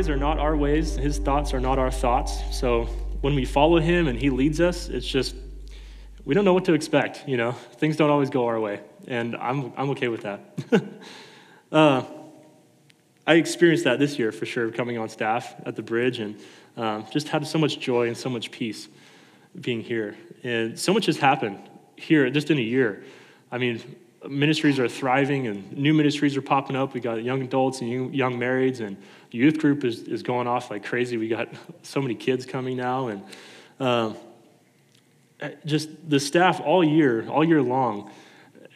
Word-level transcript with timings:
ways 0.00 0.08
are 0.08 0.16
not 0.16 0.38
our 0.38 0.56
ways, 0.56 0.96
His 0.96 1.18
thoughts 1.18 1.52
are 1.52 1.60
not 1.60 1.78
our 1.78 1.90
thoughts. 1.90 2.40
So 2.58 2.86
when 3.20 3.34
we 3.34 3.44
follow 3.44 3.78
Him 3.78 4.08
and 4.08 4.18
He 4.18 4.30
leads 4.30 4.58
us, 4.58 4.88
it's 4.88 5.06
just, 5.06 5.34
we 6.24 6.32
don't 6.32 6.46
know 6.46 6.54
what 6.54 6.64
to 6.64 6.72
expect, 6.72 7.28
you 7.28 7.36
know? 7.36 7.52
Things 7.52 7.98
don't 7.98 8.08
always 8.08 8.30
go 8.30 8.46
our 8.46 8.58
way, 8.58 8.80
and 9.06 9.36
I'm, 9.36 9.74
I'm 9.76 9.90
okay 9.90 10.08
with 10.08 10.22
that. 10.22 10.40
uh, 11.72 12.02
I 13.26 13.34
experienced 13.34 13.84
that 13.84 13.98
this 13.98 14.18
year 14.18 14.32
for 14.32 14.46
sure, 14.46 14.70
coming 14.70 14.96
on 14.96 15.10
staff 15.10 15.54
at 15.66 15.76
the 15.76 15.82
bridge, 15.82 16.18
and 16.18 16.40
um, 16.78 17.04
just 17.12 17.28
had 17.28 17.46
so 17.46 17.58
much 17.58 17.78
joy 17.78 18.06
and 18.06 18.16
so 18.16 18.30
much 18.30 18.50
peace 18.50 18.88
being 19.60 19.82
here. 19.82 20.16
And 20.42 20.78
so 20.78 20.94
much 20.94 21.04
has 21.06 21.18
happened 21.18 21.58
here 21.96 22.30
just 22.30 22.50
in 22.50 22.56
a 22.56 22.62
year. 22.62 23.04
I 23.52 23.58
mean, 23.58 23.82
ministries 24.28 24.78
are 24.78 24.88
thriving 24.88 25.46
and 25.46 25.72
new 25.76 25.94
ministries 25.94 26.36
are 26.36 26.42
popping 26.42 26.76
up. 26.76 26.92
We 26.94 27.00
got 27.00 27.22
young 27.22 27.42
adults 27.42 27.80
and 27.80 28.14
young 28.14 28.38
marrieds, 28.38 28.80
and 28.80 28.96
youth 29.30 29.58
group 29.58 29.84
is, 29.84 30.02
is 30.02 30.22
going 30.22 30.46
off 30.46 30.70
like 30.70 30.84
crazy. 30.84 31.16
We 31.16 31.28
got 31.28 31.48
so 31.82 32.00
many 32.00 32.14
kids 32.14 32.44
coming 32.46 32.76
now, 32.76 33.08
and 33.08 33.22
um, 33.78 34.16
just 35.64 35.88
the 36.08 36.20
staff 36.20 36.60
all 36.60 36.84
year, 36.84 37.28
all 37.28 37.44
year 37.44 37.62
long. 37.62 38.10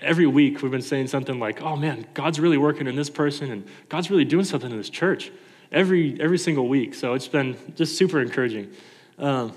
Every 0.01 0.27
week 0.27 0.63
we've 0.63 0.73
been 0.73 0.83
saying 0.83 1.09
something 1.09 1.39
like, 1.39 1.63
"Oh 1.63 1.77
man, 1.77 2.07
God's 2.15 2.41
really 2.41 2.59
working 2.59 2.87
in 2.87 2.97
this 2.97 3.11
person, 3.11 3.51
and 3.51 3.67
God's 3.89 4.11
really 4.11 4.25
doing 4.25 4.45
something 4.45 4.71
in 4.71 4.77
this 4.77 4.91
church." 4.91 5.31
Every 5.73 6.21
every 6.21 6.39
single 6.39 6.69
week, 6.69 6.95
so 6.95 7.15
it's 7.15 7.29
been 7.29 7.57
just 7.75 7.97
super 7.97 8.21
encouraging. 8.21 8.71
Um, 9.19 9.53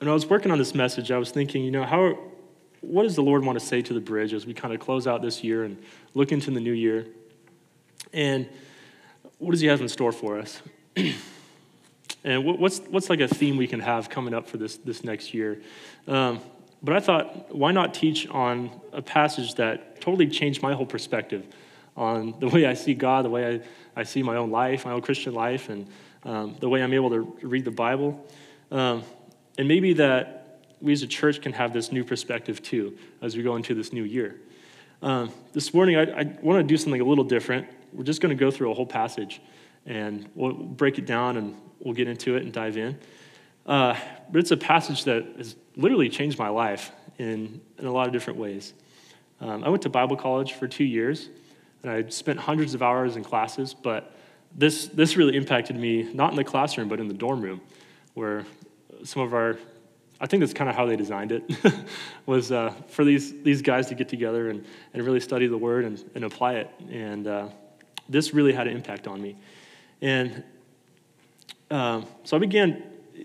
and 0.00 0.10
I 0.10 0.12
was 0.12 0.26
working 0.26 0.50
on 0.50 0.58
this 0.58 0.74
message, 0.74 1.10
I 1.10 1.18
was 1.18 1.30
thinking, 1.30 1.64
you 1.64 1.70
know, 1.70 1.84
how 1.84 2.18
what 2.86 3.04
does 3.04 3.16
the 3.16 3.22
Lord 3.22 3.44
want 3.44 3.58
to 3.58 3.64
say 3.64 3.82
to 3.82 3.94
the 3.94 4.00
bridge 4.00 4.32
as 4.32 4.46
we 4.46 4.54
kind 4.54 4.74
of 4.74 4.80
close 4.80 5.06
out 5.06 5.22
this 5.22 5.42
year 5.42 5.64
and 5.64 5.76
look 6.14 6.32
into 6.32 6.50
the 6.50 6.60
new 6.60 6.72
year? 6.72 7.06
And 8.12 8.48
what 9.38 9.52
does 9.52 9.60
He 9.60 9.66
have 9.66 9.80
in 9.80 9.88
store 9.88 10.12
for 10.12 10.38
us? 10.38 10.60
and 12.24 12.44
what's, 12.44 12.78
what's 12.88 13.10
like 13.10 13.20
a 13.20 13.28
theme 13.28 13.56
we 13.56 13.66
can 13.66 13.80
have 13.80 14.08
coming 14.08 14.34
up 14.34 14.48
for 14.48 14.56
this, 14.56 14.76
this 14.76 15.04
next 15.04 15.34
year? 15.34 15.60
Um, 16.06 16.40
but 16.82 16.94
I 16.94 17.00
thought, 17.00 17.54
why 17.54 17.72
not 17.72 17.94
teach 17.94 18.28
on 18.28 18.70
a 18.92 19.00
passage 19.00 19.54
that 19.54 20.00
totally 20.00 20.28
changed 20.28 20.62
my 20.62 20.74
whole 20.74 20.86
perspective 20.86 21.46
on 21.96 22.34
the 22.40 22.48
way 22.48 22.66
I 22.66 22.74
see 22.74 22.94
God, 22.94 23.24
the 23.24 23.30
way 23.30 23.54
I, 23.54 24.00
I 24.00 24.02
see 24.02 24.22
my 24.22 24.36
own 24.36 24.50
life, 24.50 24.84
my 24.84 24.92
own 24.92 25.00
Christian 25.00 25.32
life, 25.32 25.68
and 25.70 25.86
um, 26.24 26.56
the 26.60 26.68
way 26.68 26.82
I'm 26.82 26.92
able 26.92 27.10
to 27.10 27.20
read 27.42 27.64
the 27.64 27.70
Bible? 27.70 28.26
Um, 28.70 29.02
and 29.56 29.68
maybe 29.68 29.94
that 29.94 30.43
we 30.84 30.92
as 30.92 31.02
a 31.02 31.06
church 31.06 31.40
can 31.40 31.54
have 31.54 31.72
this 31.72 31.90
new 31.90 32.04
perspective 32.04 32.62
too 32.62 32.96
as 33.22 33.34
we 33.36 33.42
go 33.42 33.56
into 33.56 33.74
this 33.74 33.90
new 33.90 34.04
year. 34.04 34.36
Um, 35.00 35.32
this 35.54 35.72
morning, 35.72 35.96
I, 35.96 36.02
I 36.02 36.36
want 36.42 36.58
to 36.58 36.62
do 36.62 36.76
something 36.76 37.00
a 37.00 37.04
little 37.04 37.24
different. 37.24 37.66
We're 37.94 38.04
just 38.04 38.20
going 38.20 38.36
to 38.36 38.38
go 38.38 38.50
through 38.50 38.70
a 38.70 38.74
whole 38.74 38.84
passage 38.84 39.40
and 39.86 40.28
we'll 40.34 40.52
break 40.52 40.98
it 40.98 41.06
down 41.06 41.38
and 41.38 41.56
we'll 41.80 41.94
get 41.94 42.06
into 42.06 42.36
it 42.36 42.42
and 42.42 42.52
dive 42.52 42.76
in. 42.76 42.98
Uh, 43.64 43.96
but 44.30 44.40
it's 44.40 44.50
a 44.50 44.58
passage 44.58 45.04
that 45.04 45.24
has 45.38 45.56
literally 45.74 46.10
changed 46.10 46.38
my 46.38 46.50
life 46.50 46.92
in, 47.16 47.62
in 47.78 47.86
a 47.86 47.92
lot 47.92 48.06
of 48.06 48.12
different 48.12 48.38
ways. 48.38 48.74
Um, 49.40 49.64
I 49.64 49.70
went 49.70 49.82
to 49.84 49.88
Bible 49.88 50.16
college 50.16 50.52
for 50.52 50.68
two 50.68 50.84
years 50.84 51.30
and 51.82 51.92
I 51.92 52.10
spent 52.10 52.38
hundreds 52.38 52.74
of 52.74 52.82
hours 52.82 53.16
in 53.16 53.24
classes, 53.24 53.72
but 53.72 54.14
this, 54.54 54.88
this 54.88 55.16
really 55.16 55.34
impacted 55.34 55.76
me, 55.76 56.02
not 56.12 56.30
in 56.32 56.36
the 56.36 56.44
classroom, 56.44 56.88
but 56.88 57.00
in 57.00 57.08
the 57.08 57.14
dorm 57.14 57.40
room, 57.40 57.62
where 58.12 58.44
some 59.02 59.22
of 59.22 59.32
our 59.32 59.56
I 60.20 60.26
think 60.26 60.40
that's 60.40 60.54
kind 60.54 60.70
of 60.70 60.76
how 60.76 60.86
they 60.86 60.96
designed 60.96 61.32
it, 61.32 61.42
was 62.26 62.52
uh, 62.52 62.72
for 62.88 63.04
these, 63.04 63.42
these 63.42 63.62
guys 63.62 63.88
to 63.88 63.94
get 63.94 64.08
together 64.08 64.48
and, 64.48 64.64
and 64.92 65.02
really 65.02 65.20
study 65.20 65.46
the 65.46 65.58
word 65.58 65.84
and, 65.84 66.02
and 66.14 66.24
apply 66.24 66.54
it. 66.54 66.70
And 66.90 67.26
uh, 67.26 67.48
this 68.08 68.32
really 68.32 68.52
had 68.52 68.66
an 68.66 68.76
impact 68.76 69.08
on 69.08 69.20
me. 69.20 69.36
And 70.00 70.44
um, 71.70 72.06
so 72.22 72.36
I 72.36 72.40
began, 72.40 72.82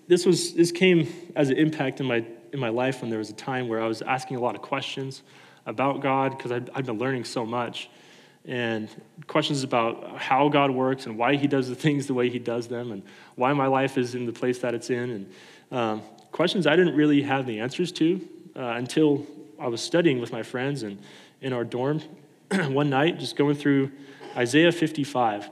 this, 0.08 0.26
was, 0.26 0.54
this 0.54 0.72
came 0.72 1.08
as 1.36 1.50
an 1.50 1.58
impact 1.58 2.00
in 2.00 2.08
my, 2.08 2.26
in 2.52 2.60
my 2.60 2.70
life 2.70 3.02
when 3.02 3.10
there 3.10 3.20
was 3.20 3.30
a 3.30 3.34
time 3.34 3.68
where 3.68 3.82
I 3.82 3.88
was 3.88 4.02
asking 4.02 4.38
a 4.38 4.40
lot 4.40 4.56
of 4.56 4.62
questions 4.62 5.22
about 5.66 6.02
God 6.02 6.36
because 6.36 6.52
I'd, 6.52 6.70
I'd 6.74 6.86
been 6.86 6.98
learning 6.98 7.26
so 7.26 7.46
much. 7.46 7.90
And 8.46 8.90
questions 9.28 9.64
about 9.64 10.18
how 10.18 10.50
God 10.50 10.72
works 10.72 11.06
and 11.06 11.18
why 11.18 11.36
He 11.36 11.46
does 11.46 11.70
the 11.70 11.76
things 11.76 12.08
the 12.08 12.14
way 12.14 12.30
He 12.30 12.40
does 12.40 12.68
them 12.68 12.92
and 12.92 13.04
why 13.36 13.54
my 13.54 13.68
life 13.68 13.98
is 13.98 14.16
in 14.16 14.26
the 14.26 14.34
place 14.34 14.60
that 14.60 14.74
it's 14.74 14.90
in. 14.90 15.10
And 15.10 15.32
um, 15.72 16.02
questions 16.32 16.68
I 16.68 16.76
didn't 16.76 16.96
really 16.96 17.22
have 17.24 17.46
the 17.46 17.60
answers 17.60 17.92
to 17.94 18.28
uh, 18.56 18.62
until 18.62 19.26
I 19.60 19.68
was 19.68 19.82
studying 19.82 20.20
with 20.20 20.32
my 20.32 20.44
friends 20.44 20.84
and 20.84 21.00
in 21.42 21.54
our 21.54 21.64
dorm 21.64 22.02
one 22.52 22.90
night, 22.90 23.20
just 23.20 23.36
going 23.36 23.56
through 23.56 23.92
Isaiah 24.36 24.72
55. 24.72 25.50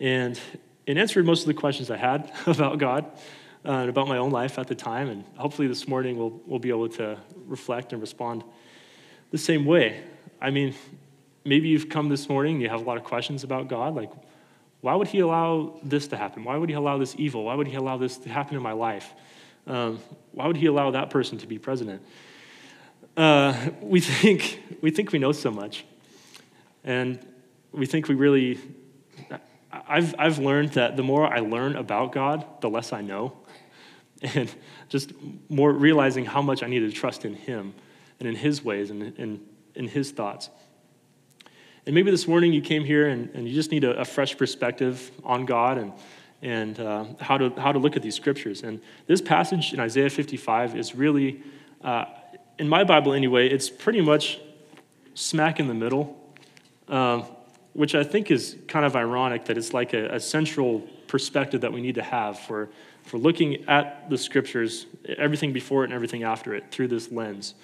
And 0.00 0.40
it 0.86 0.96
answered 0.96 1.26
most 1.26 1.42
of 1.42 1.46
the 1.46 1.54
questions 1.54 1.90
I 1.90 1.96
had 1.96 2.32
about 2.46 2.78
God 2.78 3.04
uh, 3.64 3.72
and 3.72 3.90
about 3.90 4.08
my 4.08 4.18
own 4.18 4.30
life 4.30 4.58
at 4.58 4.66
the 4.66 4.74
time. 4.74 5.08
And 5.08 5.24
hopefully 5.36 5.68
this 5.68 5.86
morning 5.86 6.16
we'll, 6.16 6.40
we'll 6.46 6.58
be 6.58 6.70
able 6.70 6.88
to 6.90 7.18
reflect 7.46 7.92
and 7.92 8.00
respond 8.00 8.44
the 9.30 9.38
same 9.38 9.64
way. 9.64 10.02
I 10.40 10.50
mean, 10.50 10.74
maybe 11.44 11.68
you've 11.68 11.88
come 11.88 12.08
this 12.08 12.28
morning 12.28 12.60
you 12.60 12.68
have 12.68 12.80
a 12.80 12.84
lot 12.84 12.96
of 12.96 13.04
questions 13.04 13.44
about 13.44 13.68
God, 13.68 13.94
like, 13.94 14.10
why 14.80 14.94
would 14.94 15.08
he 15.08 15.18
allow 15.18 15.78
this 15.82 16.08
to 16.08 16.16
happen? 16.16 16.42
Why 16.42 16.56
would 16.56 16.70
he 16.70 16.74
allow 16.74 16.96
this 16.96 17.14
evil? 17.18 17.44
Why 17.44 17.54
would 17.54 17.66
he 17.66 17.74
allow 17.74 17.98
this 17.98 18.16
to 18.18 18.30
happen 18.30 18.56
in 18.56 18.62
my 18.62 18.72
life? 18.72 19.12
Um, 19.66 20.00
why 20.32 20.46
would 20.46 20.56
he 20.56 20.66
allow 20.66 20.90
that 20.92 21.10
person 21.10 21.38
to 21.38 21.46
be 21.46 21.58
president? 21.58 22.02
Uh, 23.16 23.70
we, 23.80 24.00
think, 24.00 24.62
we 24.80 24.90
think 24.90 25.12
we 25.12 25.18
know 25.18 25.32
so 25.32 25.50
much. 25.50 25.84
And 26.84 27.24
we 27.72 27.86
think 27.86 28.08
we 28.08 28.14
really, 28.14 28.58
I've, 29.70 30.14
I've 30.18 30.38
learned 30.38 30.72
that 30.72 30.96
the 30.96 31.02
more 31.02 31.26
I 31.26 31.40
learn 31.40 31.76
about 31.76 32.12
God, 32.12 32.44
the 32.60 32.70
less 32.70 32.92
I 32.92 33.00
know. 33.00 33.36
And 34.22 34.54
just 34.88 35.12
more 35.48 35.72
realizing 35.72 36.26
how 36.26 36.42
much 36.42 36.62
I 36.62 36.66
need 36.66 36.80
to 36.80 36.90
trust 36.90 37.24
in 37.24 37.34
him 37.34 37.74
and 38.18 38.28
in 38.28 38.34
his 38.34 38.62
ways 38.62 38.90
and 38.90 39.18
in, 39.18 39.40
in 39.74 39.88
his 39.88 40.10
thoughts. 40.10 40.50
And 41.86 41.94
maybe 41.94 42.10
this 42.10 42.28
morning 42.28 42.52
you 42.52 42.60
came 42.60 42.84
here 42.84 43.08
and, 43.08 43.30
and 43.34 43.48
you 43.48 43.54
just 43.54 43.70
need 43.70 43.84
a, 43.84 44.00
a 44.00 44.04
fresh 44.04 44.36
perspective 44.36 45.10
on 45.24 45.46
God 45.46 45.78
and 45.78 45.92
and 46.42 46.80
uh, 46.80 47.04
how, 47.20 47.36
to, 47.38 47.50
how 47.60 47.72
to 47.72 47.78
look 47.78 47.96
at 47.96 48.02
these 48.02 48.14
scriptures. 48.14 48.62
And 48.62 48.80
this 49.06 49.20
passage 49.20 49.72
in 49.72 49.80
Isaiah 49.80 50.10
55 50.10 50.76
is 50.76 50.94
really, 50.94 51.42
uh, 51.82 52.06
in 52.58 52.68
my 52.68 52.84
Bible 52.84 53.12
anyway, 53.12 53.48
it's 53.48 53.68
pretty 53.68 54.00
much 54.00 54.40
smack 55.14 55.60
in 55.60 55.68
the 55.68 55.74
middle, 55.74 56.16
um, 56.88 57.24
which 57.74 57.94
I 57.94 58.04
think 58.04 58.30
is 58.30 58.56
kind 58.68 58.84
of 58.84 58.96
ironic 58.96 59.44
that 59.46 59.58
it's 59.58 59.74
like 59.74 59.92
a, 59.92 60.14
a, 60.14 60.20
central 60.20 60.80
perspective 61.06 61.60
that 61.60 61.72
we 61.72 61.80
need 61.82 61.96
to 61.96 62.02
have 62.02 62.38
for, 62.38 62.70
for 63.02 63.18
looking 63.18 63.68
at 63.68 64.08
the 64.08 64.16
scriptures, 64.16 64.86
everything 65.18 65.52
before 65.52 65.82
it 65.82 65.86
and 65.86 65.94
everything 65.94 66.22
after 66.22 66.54
it, 66.54 66.70
through 66.70 66.88
this 66.88 67.12
lens. 67.12 67.54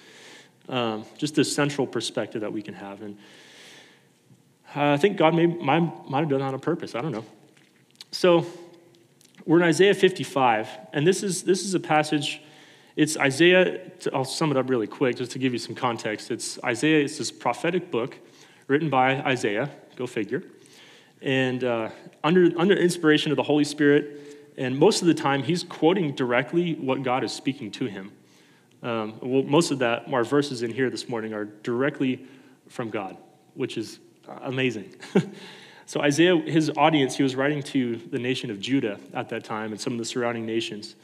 Um, 0.69 1.05
just 1.17 1.35
this 1.35 1.53
central 1.53 1.87
perspective 1.87 2.41
that 2.41 2.51
we 2.51 2.61
can 2.61 2.73
have. 2.73 3.01
And 3.01 3.17
uh, 4.75 4.91
I 4.91 4.97
think 4.97 5.17
God 5.17 5.33
may, 5.33 5.45
might, 5.45 6.09
might 6.09 6.19
have 6.19 6.29
done 6.29 6.39
that 6.39 6.53
on 6.53 6.59
purpose. 6.59 6.93
I 6.93 7.01
don't 7.01 7.13
know. 7.13 7.25
So, 8.11 8.45
we're 9.47 9.57
in 9.57 9.63
Isaiah 9.63 9.93
55, 9.93 10.67
and 10.91 11.07
this 11.07 11.23
is, 11.23 11.43
this 11.43 11.63
is 11.63 11.73
a 11.73 11.79
passage, 11.79 12.41
it's 12.97 13.15
Isaiah, 13.15 13.79
I'll 14.13 14.25
sum 14.25 14.51
it 14.51 14.57
up 14.57 14.69
really 14.69 14.87
quick 14.87 15.15
just 15.15 15.31
to 15.31 15.39
give 15.39 15.53
you 15.53 15.59
some 15.59 15.73
context. 15.73 16.31
It's 16.31 16.61
Isaiah, 16.65 17.05
it's 17.05 17.17
this 17.17 17.31
prophetic 17.31 17.89
book 17.89 18.17
written 18.67 18.89
by 18.89 19.21
Isaiah, 19.21 19.69
go 19.95 20.05
figure, 20.05 20.43
and 21.21 21.63
uh, 21.63 21.89
under, 22.25 22.51
under 22.59 22.75
inspiration 22.75 23.31
of 23.31 23.37
the 23.37 23.43
Holy 23.43 23.63
Spirit, 23.63 24.53
and 24.57 24.77
most 24.77 25.01
of 25.01 25.07
the 25.07 25.13
time 25.13 25.43
he's 25.43 25.63
quoting 25.63 26.13
directly 26.13 26.73
what 26.73 27.01
God 27.03 27.23
is 27.23 27.31
speaking 27.31 27.71
to 27.71 27.85
him. 27.85 28.11
Um, 28.83 29.17
well, 29.21 29.43
most 29.43 29.71
of 29.71 29.79
that, 29.79 30.11
our 30.11 30.25
verses 30.25 30.61
in 30.61 30.71
here 30.71 30.89
this 30.89 31.07
morning 31.07 31.33
are 31.33 31.45
directly 31.45 32.25
from 32.67 32.89
God, 32.89 33.15
which 33.53 33.77
is 33.77 33.99
amazing. 34.41 34.93
So, 35.87 36.01
Isaiah, 36.01 36.35
his 36.35 36.69
audience, 36.75 37.15
he 37.15 37.23
was 37.23 37.33
writing 37.37 37.63
to 37.63 37.95
the 37.95 38.19
nation 38.19 38.51
of 38.51 38.59
Judah 38.59 38.99
at 39.13 39.29
that 39.29 39.45
time 39.45 39.71
and 39.71 39.79
some 39.79 39.93
of 39.93 39.99
the 39.99 40.03
surrounding 40.03 40.45
nations. 40.45 40.95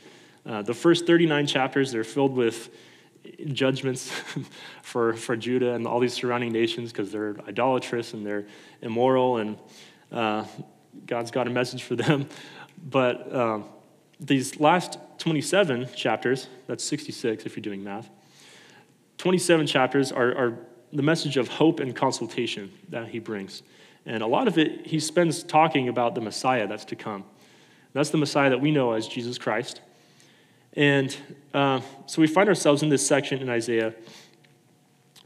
Uh, 0.46 0.62
the 0.62 0.74
first 0.74 1.08
39 1.08 1.48
chapters, 1.48 1.94
they're 1.94 2.04
filled 2.04 2.36
with 2.36 2.70
judgments 3.54 4.12
for, 4.82 5.14
for 5.14 5.38
Judah 5.38 5.74
and 5.74 5.88
all 5.88 6.02
these 6.02 6.14
surrounding 6.14 6.52
nations 6.52 6.92
because 6.92 7.14
they're 7.14 7.38
idolatrous 7.48 8.14
and 8.14 8.26
they're 8.26 8.46
immoral, 8.82 9.38
and 9.38 9.58
uh, 10.12 10.44
God's 11.06 11.32
got 11.32 11.48
a 11.48 11.50
message 11.50 11.84
for 11.84 11.96
them. 11.96 12.28
But 12.86 13.34
um, 13.34 13.64
these 14.20 14.60
last 14.60 14.98
27 15.20 15.88
chapters, 15.96 16.50
that's 16.68 16.84
66 16.84 17.46
if 17.46 17.56
you're 17.56 17.62
doing 17.62 17.82
math, 17.82 18.10
27 19.20 19.68
chapters 19.68 20.12
are, 20.12 20.36
are 20.36 20.58
the 20.92 21.02
message 21.02 21.38
of 21.38 21.48
hope 21.48 21.80
and 21.80 21.96
consultation 21.96 22.74
that 22.90 23.08
he 23.08 23.20
brings. 23.20 23.64
And 24.06 24.22
a 24.22 24.28
lot 24.28 24.48
of 24.48 24.58
it, 24.58 24.88
he 24.88 25.00
spends 25.00 25.44
talking 25.44 25.88
about 25.88 26.16
the 26.16 26.22
Messiah 26.22 26.68
that's 26.68 26.86
to 26.86 26.96
come. 26.96 27.24
That's 27.94 28.10
the 28.10 28.18
Messiah 28.18 28.50
that 28.50 28.60
we 28.60 28.72
know 28.72 28.94
as 28.94 29.08
Jesus 29.08 29.38
Christ. 29.38 29.82
And 30.74 31.16
uh, 31.54 31.82
so 32.08 32.22
we 32.22 32.28
find 32.28 32.50
ourselves 32.50 32.84
in 32.84 32.90
this 32.90 33.06
section 33.06 33.42
in 33.42 33.50
Isaiah 33.50 33.94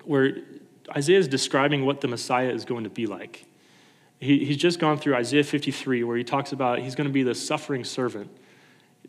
where 0.03 0.37
Isaiah 0.95 1.19
is 1.19 1.27
describing 1.27 1.85
what 1.85 2.01
the 2.01 2.07
Messiah 2.07 2.49
is 2.49 2.65
going 2.65 2.83
to 2.85 2.89
be 2.89 3.07
like. 3.07 3.45
He, 4.19 4.45
he's 4.45 4.57
just 4.57 4.79
gone 4.79 4.97
through 4.97 5.15
Isaiah 5.15 5.43
53, 5.43 6.03
where 6.03 6.17
he 6.17 6.23
talks 6.23 6.51
about 6.51 6.79
he's 6.79 6.95
going 6.95 7.07
to 7.07 7.13
be 7.13 7.23
the 7.23 7.35
suffering 7.35 7.83
servant 7.83 8.31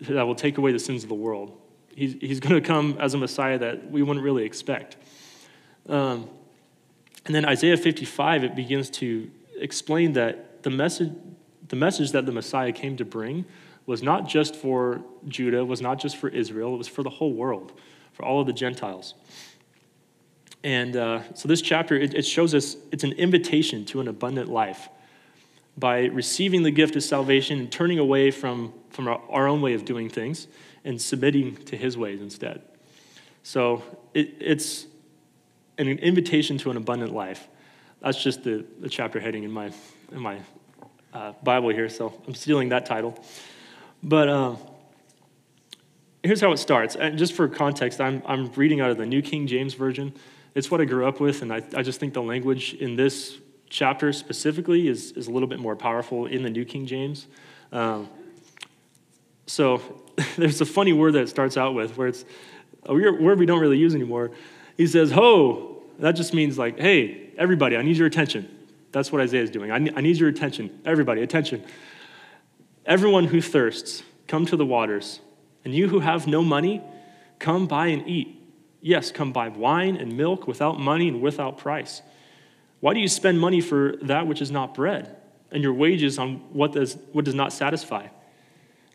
that 0.01 0.27
will 0.27 0.35
take 0.35 0.59
away 0.59 0.73
the 0.73 0.79
sins 0.79 1.03
of 1.03 1.09
the 1.09 1.15
world. 1.15 1.57
He's, 1.95 2.15
he's 2.21 2.41
going 2.41 2.61
to 2.61 2.67
come 2.67 2.97
as 3.01 3.15
a 3.15 3.19
Messiah 3.19 3.59
that 3.59 3.91
we 3.91 4.03
wouldn't 4.03 4.25
really 4.25 4.45
expect. 4.45 4.97
Um, 5.89 6.29
and 7.27 7.35
then 7.35 7.45
Isaiah 7.45 7.77
55, 7.77 8.45
it 8.45 8.55
begins 8.55 8.91
to 8.91 9.31
explain 9.63 10.13
that 10.15 10.63
the 10.63 10.71
message, 10.71 11.13
the 11.69 11.77
message 11.77 12.13
that 12.13 12.27
the 12.27 12.33
Messiah 12.33 12.73
came 12.73 12.97
to 12.97 13.05
bring 13.05 13.45
was 13.87 14.03
not 14.03 14.29
just 14.29 14.55
for 14.55 15.01
Judah, 15.27 15.65
was 15.65 15.81
not 15.81 15.99
just 15.99 16.17
for 16.17 16.29
Israel, 16.29 16.75
it 16.75 16.79
was 16.79 16.89
for 16.89 17.03
the 17.03 17.11
whole 17.11 17.33
world, 17.33 17.73
for 18.13 18.25
all 18.25 18.41
of 18.41 18.47
the 18.47 18.53
Gentiles. 18.53 19.15
And 20.65 20.97
uh, 20.97 21.23
so 21.35 21.49
this 21.49 21.63
chapter, 21.63 21.97
it, 21.97 22.15
it 22.15 22.27
shows 22.27 22.55
us 22.55 22.77
it's 22.93 23.05
an 23.05 23.13
invitation 23.13 23.85
to 23.87 24.01
an 24.01 24.09
abundant 24.09 24.49
life 24.49 24.89
by 25.77 26.07
receiving 26.07 26.65
the 26.65 26.71
gift 26.71 26.97
of 26.97 27.03
salvation 27.05 27.61
and 27.61 27.71
turning 27.71 27.99
away 27.99 28.31
from, 28.31 28.73
from 28.91 29.07
our, 29.07 29.21
our 29.31 29.47
own 29.47 29.63
way 29.63 29.75
of 29.75 29.85
doing 29.85 30.09
things 30.09 30.49
and 30.85 31.01
submitting 31.01 31.57
to 31.57 31.77
his 31.77 31.97
ways 31.97 32.21
instead. 32.21 32.63
So 33.43 33.83
it, 34.15 34.35
it's 34.41 34.87
an 35.79 35.87
invitation 35.87 36.59
to 36.59 36.71
an 36.71 36.77
abundant 36.77 37.13
life. 37.15 37.49
That's 38.01 38.23
just 38.23 38.45
the, 38.45 38.65
the 38.81 38.89
chapter 38.89 39.19
heading 39.19 39.45
in 39.45 39.51
my, 39.51 39.73
in 40.13 40.21
my 40.21 40.39
uh, 41.13 41.33
Bible 41.43 41.71
here, 41.71 41.89
so 41.89 42.13
I'm 42.27 42.35
stealing 42.35 42.69
that 42.69 42.87
title. 42.87 43.19
But 44.03 44.29
uh, 44.29 44.57
here's 46.23 46.41
how 46.41 46.53
it 46.53 46.59
starts. 46.59 46.95
And 46.95 47.19
just 47.19 47.33
for 47.33 47.49
context, 47.49 48.01
I'm, 48.01 48.23
I'm 48.27 48.53
reading 48.53 48.81
out 48.81 48.91
of 48.91 48.99
the 48.99 49.07
New 49.07 49.23
King 49.23 49.47
James 49.47 49.75
Version. 49.75 50.15
It's 50.55 50.71
what 50.71 50.81
I 50.81 50.85
grew 50.85 51.07
up 51.07 51.21
with, 51.21 51.43
and 51.43 51.53
I, 51.53 51.63
I 51.75 51.83
just 51.83 51.99
think 51.99 52.15
the 52.15 52.23
language 52.23 52.75
in 52.75 52.97
this 52.97 53.39
chapter 53.69 54.13
specifically 54.13 54.89
is, 54.89 55.13
is 55.13 55.27
a 55.27 55.31
little 55.31 55.49
bit 55.49 55.59
more 55.59 55.77
powerful 55.77 56.27
in 56.27 56.43
the 56.43 56.51
New 56.51 56.65
King 56.65 56.87
James. 56.87 57.27
Um, 57.73 58.09
so 59.47 60.03
there's 60.37 60.61
a 60.61 60.67
funny 60.67 60.93
word 60.93 61.15
that 61.15 61.23
it 61.23 61.29
starts 61.29 61.57
out 61.57 61.75
with 61.75 61.97
where 61.97 62.09
it's 62.09 62.25
a 62.85 62.95
word 62.95 63.39
we 63.39 63.47
don't 63.47 63.61
really 63.61 63.79
use 63.79 63.95
anymore. 63.95 64.31
He 64.77 64.87
says, 64.87 65.11
Ho! 65.11 65.78
That 65.99 66.13
just 66.13 66.33
means 66.33 66.59
like, 66.59 66.79
hey, 66.79 67.31
everybody, 67.37 67.77
I 67.77 67.83
need 67.83 67.97
your 67.97 68.07
attention. 68.07 68.49
That's 68.93 69.13
what 69.13 69.21
Isaiah 69.21 69.43
is 69.43 69.51
doing. 69.51 69.71
I 69.71 69.79
need, 69.79 69.95
I 69.97 70.01
need 70.01 70.17
your 70.17 70.29
attention. 70.29 70.81
Everybody, 70.85 71.23
attention. 71.23 71.65
Everyone 72.87 73.25
who 73.25 73.43
thirsts, 73.43 74.03
come 74.27 74.47
to 74.47 74.57
the 74.57 74.65
waters. 74.65 75.21
And 75.65 75.75
you 75.75 75.89
who 75.89 76.01
have 76.01 76.27
no 76.27 76.43
money, 76.43 76.83
come 77.39 77.67
buy 77.67 77.89
and 77.89 78.07
eat. 78.09 78.35
Yes, 78.81 79.11
come 79.11 79.33
buy 79.33 79.49
wine 79.49 79.97
and 79.97 80.17
milk 80.17 80.47
without 80.47 80.79
money 80.79 81.09
and 81.09 81.21
without 81.21 81.59
price. 81.59 82.01
Why 82.81 82.95
do 82.95 83.01
you 83.01 83.09
spend 83.09 83.41
money 83.41 83.61
for 83.61 83.97
that 84.03 84.27
which 84.27 84.41
is 84.41 84.51
not 84.51 84.73
bread, 84.73 85.17
and 85.51 85.63
your 85.63 85.73
wages 85.73 86.19
on 86.19 86.37
what 86.53 86.73
does, 86.73 86.97
what 87.13 87.25
does 87.25 87.35
not 87.35 87.53
satisfy? 87.53 88.07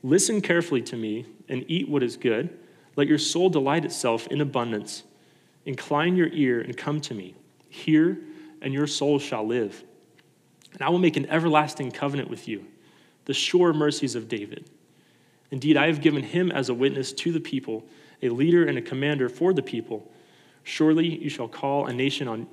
Listen 0.01 0.41
carefully 0.41 0.81
to 0.83 0.95
me 0.95 1.25
and 1.49 1.65
eat 1.67 1.89
what 1.89 2.01
is 2.01 2.15
good. 2.15 2.57
Let 2.95 3.07
your 3.07 3.17
soul 3.17 3.49
delight 3.49 3.83
itself 3.83 4.27
in 4.27 4.39
abundance. 4.39 5.03
Incline 5.65 6.15
your 6.15 6.27
ear 6.27 6.61
and 6.61 6.75
come 6.75 6.99
to 7.01 7.13
me. 7.13 7.35
Hear, 7.69 8.17
and 8.61 8.73
your 8.73 8.87
soul 8.87 9.19
shall 9.19 9.45
live. 9.45 9.83
And 10.73 10.81
I 10.81 10.89
will 10.89 10.99
make 10.99 11.17
an 11.17 11.29
everlasting 11.29 11.91
covenant 11.91 12.29
with 12.29 12.47
you, 12.47 12.65
the 13.25 13.33
sure 13.33 13.73
mercies 13.73 14.15
of 14.15 14.27
David. 14.27 14.69
Indeed, 15.51 15.77
I 15.77 15.87
have 15.87 16.01
given 16.01 16.23
him 16.23 16.51
as 16.51 16.69
a 16.69 16.73
witness 16.73 17.13
to 17.13 17.31
the 17.31 17.39
people, 17.39 17.85
a 18.21 18.29
leader 18.29 18.65
and 18.65 18.77
a 18.77 18.81
commander 18.81 19.29
for 19.29 19.53
the 19.53 19.61
people. 19.61 20.11
Surely 20.63 21.21
you 21.21 21.29
shall 21.29 21.47
call 21.47 21.85
a 21.85 21.93
nation 21.93 22.27
on 22.27 22.47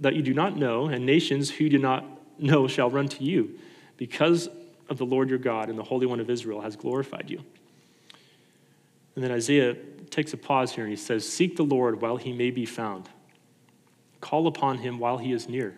that 0.00 0.14
you 0.14 0.22
do 0.22 0.34
not 0.34 0.56
know, 0.56 0.86
and 0.86 1.06
nations 1.06 1.50
who 1.50 1.68
do 1.68 1.78
not 1.78 2.04
know 2.38 2.66
shall 2.66 2.90
run 2.90 3.08
to 3.08 3.24
you, 3.24 3.58
because 3.96 4.48
of 4.88 4.98
the 4.98 5.06
Lord 5.06 5.30
your 5.30 5.38
God 5.38 5.68
and 5.68 5.78
the 5.78 5.84
Holy 5.84 6.06
One 6.06 6.20
of 6.20 6.28
Israel 6.28 6.60
has 6.60 6.76
glorified 6.76 7.30
you. 7.30 7.40
And 9.14 9.22
then 9.22 9.30
Isaiah 9.30 9.76
takes 10.14 10.32
a 10.32 10.36
pause 10.36 10.72
here 10.72 10.84
and 10.84 10.92
he 10.92 10.96
says, 10.96 11.28
Seek 11.28 11.56
the 11.56 11.64
Lord 11.64 12.00
while 12.00 12.16
he 12.16 12.32
may 12.32 12.50
be 12.50 12.64
found, 12.64 13.08
call 14.20 14.46
upon 14.46 14.78
him 14.78 14.98
while 14.98 15.18
he 15.18 15.32
is 15.32 15.48
near. 15.48 15.76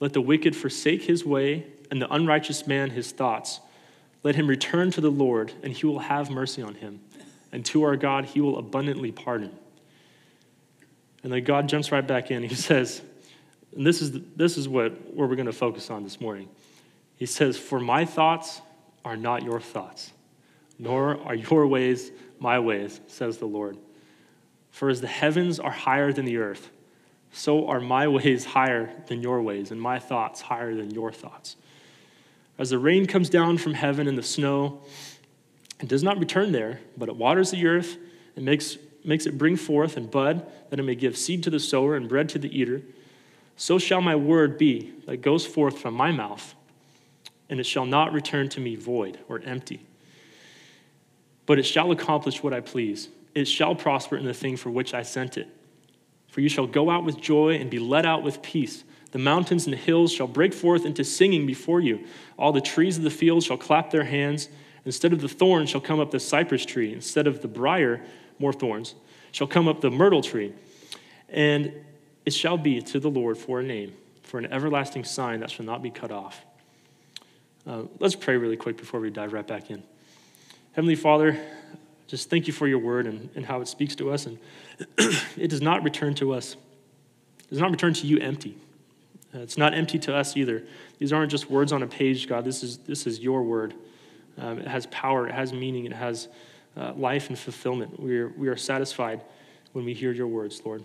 Let 0.00 0.12
the 0.12 0.20
wicked 0.20 0.54
forsake 0.54 1.02
his 1.02 1.24
way, 1.24 1.66
and 1.90 2.02
the 2.02 2.12
unrighteous 2.12 2.66
man 2.66 2.90
his 2.90 3.10
thoughts. 3.10 3.60
Let 4.22 4.34
him 4.34 4.46
return 4.46 4.90
to 4.92 5.00
the 5.00 5.10
Lord, 5.10 5.52
and 5.62 5.72
he 5.72 5.86
will 5.86 6.00
have 6.00 6.30
mercy 6.30 6.62
on 6.62 6.74
him. 6.74 7.00
And 7.50 7.64
to 7.66 7.82
our 7.84 7.96
God, 7.96 8.26
he 8.26 8.40
will 8.40 8.58
abundantly 8.58 9.10
pardon. 9.10 9.56
And 11.22 11.32
then 11.32 11.42
God 11.44 11.68
jumps 11.68 11.90
right 11.90 12.06
back 12.06 12.30
in. 12.30 12.42
He 12.42 12.54
says, 12.54 13.02
and 13.74 13.86
this 13.86 14.02
is, 14.02 14.12
this 14.36 14.56
is 14.56 14.68
what, 14.68 15.14
where 15.14 15.26
we're 15.26 15.36
going 15.36 15.46
to 15.46 15.52
focus 15.52 15.90
on 15.90 16.04
this 16.04 16.20
morning. 16.20 16.48
He 17.16 17.26
says, 17.26 17.56
For 17.56 17.80
my 17.80 18.04
thoughts 18.04 18.60
are 19.04 19.16
not 19.16 19.42
your 19.42 19.60
thoughts, 19.60 20.12
nor 20.78 21.20
are 21.22 21.34
your 21.34 21.66
ways 21.66 22.10
my 22.40 22.58
ways, 22.58 23.00
says 23.06 23.38
the 23.38 23.46
Lord. 23.46 23.76
For 24.70 24.88
as 24.88 25.00
the 25.00 25.06
heavens 25.06 25.58
are 25.58 25.70
higher 25.70 26.12
than 26.12 26.24
the 26.24 26.38
earth, 26.38 26.70
so 27.32 27.68
are 27.68 27.80
my 27.80 28.08
ways 28.08 28.44
higher 28.44 28.90
than 29.06 29.22
your 29.22 29.42
ways, 29.42 29.70
and 29.70 29.80
my 29.80 29.98
thoughts 29.98 30.40
higher 30.40 30.74
than 30.74 30.90
your 30.90 31.12
thoughts. 31.12 31.56
As 32.58 32.70
the 32.70 32.78
rain 32.78 33.06
comes 33.06 33.30
down 33.30 33.58
from 33.58 33.74
heaven 33.74 34.08
and 34.08 34.18
the 34.18 34.22
snow, 34.22 34.80
it 35.80 35.88
does 35.88 36.02
not 36.02 36.18
return 36.18 36.52
there, 36.52 36.80
but 36.96 37.08
it 37.08 37.16
waters 37.16 37.52
the 37.52 37.66
earth 37.66 37.96
and 38.34 38.44
makes, 38.44 38.78
makes 39.04 39.26
it 39.26 39.38
bring 39.38 39.56
forth 39.56 39.96
and 39.96 40.10
bud, 40.10 40.44
that 40.70 40.80
it 40.80 40.82
may 40.82 40.96
give 40.96 41.16
seed 41.16 41.44
to 41.44 41.50
the 41.50 41.60
sower 41.60 41.94
and 41.94 42.08
bread 42.08 42.28
to 42.30 42.38
the 42.38 42.58
eater. 42.58 42.82
So 43.56 43.78
shall 43.78 44.00
my 44.00 44.16
word 44.16 44.58
be 44.58 44.92
that 45.06 45.18
goes 45.18 45.46
forth 45.46 45.78
from 45.78 45.94
my 45.94 46.10
mouth 46.10 46.54
and 47.50 47.60
it 47.60 47.64
shall 47.64 47.86
not 47.86 48.12
return 48.12 48.48
to 48.50 48.60
me 48.60 48.76
void 48.76 49.18
or 49.28 49.40
empty. 49.40 49.86
But 51.48 51.58
it 51.58 51.62
shall 51.62 51.90
accomplish 51.92 52.42
what 52.42 52.52
I 52.52 52.60
please. 52.60 53.08
It 53.34 53.46
shall 53.46 53.74
prosper 53.74 54.18
in 54.18 54.26
the 54.26 54.34
thing 54.34 54.58
for 54.58 54.70
which 54.70 54.92
I 54.92 55.00
sent 55.00 55.38
it. 55.38 55.48
For 56.28 56.42
you 56.42 56.48
shall 56.50 56.66
go 56.66 56.90
out 56.90 57.04
with 57.04 57.18
joy 57.18 57.54
and 57.54 57.70
be 57.70 57.78
led 57.78 58.04
out 58.04 58.22
with 58.22 58.42
peace. 58.42 58.84
The 59.12 59.18
mountains 59.18 59.64
and 59.64 59.72
the 59.72 59.78
hills 59.78 60.12
shall 60.12 60.26
break 60.26 60.52
forth 60.52 60.84
into 60.84 61.04
singing 61.04 61.46
before 61.46 61.80
you. 61.80 62.04
All 62.38 62.52
the 62.52 62.60
trees 62.60 62.98
of 62.98 63.02
the 63.02 63.10
field 63.10 63.44
shall 63.44 63.56
clap 63.56 63.90
their 63.90 64.04
hands. 64.04 64.50
Instead 64.84 65.14
of 65.14 65.22
the 65.22 65.28
thorn 65.28 65.64
shall 65.64 65.80
come 65.80 66.00
up 66.00 66.10
the 66.10 66.20
cypress 66.20 66.66
tree. 66.66 66.92
Instead 66.92 67.26
of 67.26 67.40
the 67.40 67.48
brier, 67.48 68.04
more 68.38 68.52
thorns, 68.52 68.94
shall 69.32 69.46
come 69.46 69.68
up 69.68 69.80
the 69.80 69.90
myrtle 69.90 70.22
tree. 70.22 70.52
And 71.30 71.72
it 72.26 72.34
shall 72.34 72.58
be 72.58 72.82
to 72.82 73.00
the 73.00 73.08
Lord 73.08 73.38
for 73.38 73.60
a 73.60 73.62
name, 73.62 73.94
for 74.22 74.36
an 74.36 74.52
everlasting 74.52 75.04
sign 75.04 75.40
that 75.40 75.50
shall 75.50 75.64
not 75.64 75.82
be 75.82 75.90
cut 75.90 76.12
off. 76.12 76.44
Uh, 77.66 77.84
let's 78.00 78.14
pray 78.14 78.36
really 78.36 78.58
quick 78.58 78.76
before 78.76 79.00
we 79.00 79.08
dive 79.08 79.32
right 79.32 79.46
back 79.46 79.70
in. 79.70 79.82
Heavenly 80.78 80.94
Father, 80.94 81.36
just 82.06 82.30
thank 82.30 82.46
you 82.46 82.52
for 82.52 82.68
your 82.68 82.78
word 82.78 83.08
and, 83.08 83.30
and 83.34 83.44
how 83.44 83.60
it 83.60 83.66
speaks 83.66 83.96
to 83.96 84.12
us. 84.12 84.26
And 84.26 84.38
it 85.36 85.48
does 85.48 85.60
not 85.60 85.82
return 85.82 86.14
to 86.14 86.32
us, 86.32 86.54
it 86.54 87.50
does 87.50 87.58
not 87.58 87.72
return 87.72 87.94
to 87.94 88.06
you 88.06 88.18
empty. 88.18 88.56
Uh, 89.34 89.40
it's 89.40 89.58
not 89.58 89.74
empty 89.74 89.98
to 89.98 90.14
us 90.14 90.36
either. 90.36 90.62
These 91.00 91.12
aren't 91.12 91.32
just 91.32 91.50
words 91.50 91.72
on 91.72 91.82
a 91.82 91.88
page, 91.88 92.28
God. 92.28 92.44
This 92.44 92.62
is, 92.62 92.78
this 92.78 93.08
is 93.08 93.18
your 93.18 93.42
word. 93.42 93.74
Um, 94.38 94.60
it 94.60 94.68
has 94.68 94.86
power, 94.86 95.26
it 95.26 95.34
has 95.34 95.52
meaning, 95.52 95.84
it 95.84 95.92
has 95.92 96.28
uh, 96.76 96.92
life 96.92 97.28
and 97.28 97.36
fulfillment. 97.36 97.98
We 97.98 98.16
are, 98.16 98.28
we 98.28 98.46
are 98.46 98.56
satisfied 98.56 99.24
when 99.72 99.84
we 99.84 99.94
hear 99.94 100.12
your 100.12 100.28
words, 100.28 100.62
Lord. 100.64 100.84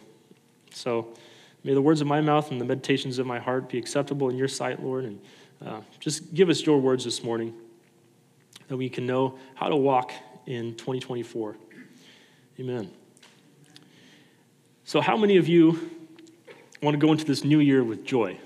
So 0.71 1.13
may 1.63 1.75
the 1.75 1.83
words 1.83 2.01
of 2.01 2.07
my 2.07 2.19
mouth 2.19 2.49
and 2.49 2.59
the 2.59 2.65
meditations 2.65 3.19
of 3.19 3.27
my 3.27 3.37
heart 3.37 3.69
be 3.69 3.77
acceptable 3.77 4.31
in 4.31 4.37
your 4.37 4.47
sight, 4.47 4.81
Lord. 4.81 5.05
And 5.05 5.21
uh, 5.63 5.81
just 5.99 6.33
give 6.33 6.49
us 6.49 6.65
your 6.65 6.81
words 6.81 7.03
this 7.03 7.23
morning 7.23 7.53
that 8.73 8.77
we 8.77 8.89
can 8.89 9.05
know 9.05 9.37
how 9.53 9.69
to 9.69 9.75
walk 9.75 10.11
in 10.47 10.73
2024. 10.73 11.55
Amen. 12.59 12.89
So, 14.83 14.99
how 14.99 15.15
many 15.15 15.37
of 15.37 15.47
you 15.47 15.91
want 16.81 16.95
to 16.95 16.97
go 16.99 17.11
into 17.11 17.23
this 17.23 17.43
new 17.43 17.59
year 17.59 17.83
with 17.83 18.03
joy? 18.03 18.39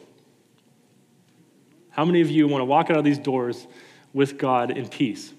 How 1.92 2.04
many 2.04 2.20
of 2.20 2.30
you 2.30 2.46
want 2.46 2.60
to 2.60 2.66
walk 2.66 2.90
out 2.90 2.98
of 2.98 3.06
these 3.06 3.18
doors 3.18 3.68
with 4.12 4.38
God 4.38 4.78
in 4.78 4.90
peace? 4.90 5.32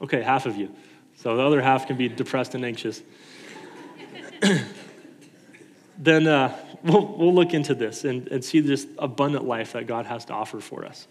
Okay, 0.00 0.22
half 0.22 0.46
of 0.46 0.56
you. 0.56 0.74
So 1.16 1.36
the 1.36 1.42
other 1.42 1.60
half 1.60 1.86
can 1.86 1.98
be 1.98 2.08
depressed 2.08 2.54
and 2.54 2.64
anxious. 2.64 3.02
then 5.98 6.26
uh, 6.26 6.56
we'll, 6.82 7.06
we'll 7.06 7.34
look 7.34 7.52
into 7.52 7.74
this 7.74 8.04
and, 8.04 8.28
and 8.28 8.42
see 8.42 8.60
this 8.60 8.86
abundant 8.98 9.44
life 9.44 9.74
that 9.74 9.86
God 9.86 10.06
has 10.06 10.24
to 10.24 10.32
offer 10.32 10.58
for 10.58 10.86
us. 10.86 11.06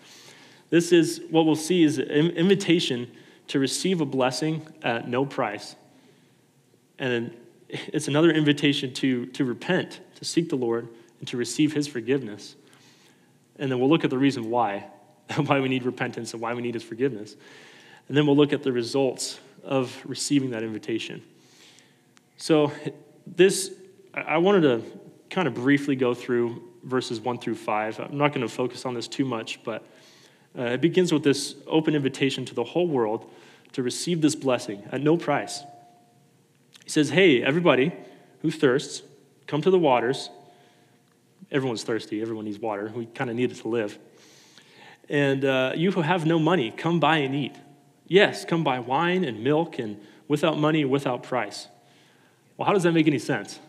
This 0.69 0.91
is 0.91 1.21
what 1.29 1.45
we'll 1.45 1.55
see 1.55 1.83
is 1.83 1.97
an 1.97 2.07
invitation 2.07 3.09
to 3.47 3.59
receive 3.59 4.01
a 4.01 4.05
blessing 4.05 4.65
at 4.81 5.07
no 5.07 5.25
price. 5.25 5.75
And 6.99 7.35
it's 7.69 8.07
another 8.07 8.31
invitation 8.31 8.93
to, 8.95 9.27
to 9.27 9.45
repent, 9.45 10.01
to 10.15 10.25
seek 10.25 10.49
the 10.49 10.55
Lord, 10.55 10.87
and 11.19 11.27
to 11.29 11.37
receive 11.37 11.73
his 11.73 11.87
forgiveness. 11.87 12.55
And 13.59 13.71
then 13.71 13.79
we'll 13.79 13.89
look 13.89 14.03
at 14.03 14.09
the 14.09 14.17
reason 14.17 14.49
why, 14.49 14.87
why 15.45 15.59
we 15.59 15.69
need 15.69 15.83
repentance 15.83 16.33
and 16.33 16.41
why 16.41 16.53
we 16.53 16.61
need 16.61 16.73
his 16.73 16.83
forgiveness. 16.83 17.35
And 18.07 18.15
then 18.15 18.25
we'll 18.25 18.37
look 18.37 18.53
at 18.53 18.63
the 18.63 18.71
results 18.71 19.39
of 19.63 19.97
receiving 20.05 20.51
that 20.51 20.63
invitation. 20.63 21.21
So, 22.37 22.71
this, 23.25 23.73
I 24.13 24.37
wanted 24.37 24.61
to 24.61 24.83
kind 25.29 25.47
of 25.47 25.55
briefly 25.55 25.95
go 25.95 26.13
through 26.13 26.63
verses 26.83 27.19
1 27.19 27.39
through 27.39 27.55
5. 27.55 27.99
I'm 27.99 28.17
not 28.17 28.29
going 28.33 28.47
to 28.47 28.53
focus 28.53 28.85
on 28.85 28.93
this 28.93 29.07
too 29.07 29.25
much, 29.25 29.61
but 29.63 29.85
uh, 30.57 30.63
it 30.63 30.81
begins 30.81 31.13
with 31.13 31.23
this 31.23 31.55
open 31.67 31.95
invitation 31.95 32.45
to 32.45 32.55
the 32.55 32.63
whole 32.63 32.87
world 32.87 33.29
to 33.73 33.83
receive 33.83 34.21
this 34.21 34.35
blessing 34.35 34.83
at 34.91 35.01
no 35.01 35.17
price. 35.17 35.63
He 36.83 36.89
says, 36.89 37.09
Hey, 37.09 37.43
everybody 37.43 37.93
who 38.41 38.51
thirsts, 38.51 39.03
come 39.45 39.61
to 39.61 39.69
the 39.69 39.79
waters. 39.79 40.29
Everyone's 41.51 41.83
thirsty, 41.83 42.21
everyone 42.21 42.45
needs 42.45 42.59
water. 42.59 42.91
We 42.93 43.05
kind 43.05 43.29
of 43.29 43.35
need 43.35 43.51
it 43.51 43.55
to 43.57 43.67
live. 43.67 43.97
And 45.09 45.45
uh, 45.45 45.73
you 45.75 45.91
who 45.91 46.01
have 46.01 46.25
no 46.25 46.39
money, 46.39 46.71
come 46.71 46.99
buy 46.99 47.17
and 47.17 47.33
eat. 47.33 47.55
Yes, 48.07 48.43
come 48.43 48.63
buy 48.63 48.79
wine 48.79 49.23
and 49.23 49.43
milk 49.43 49.79
and 49.79 49.99
without 50.27 50.57
money, 50.57 50.83
without 50.85 51.23
price. 51.23 51.67
Well, 52.57 52.65
how 52.65 52.73
does 52.73 52.83
that 52.83 52.91
make 52.91 53.07
any 53.07 53.19
sense? 53.19 53.59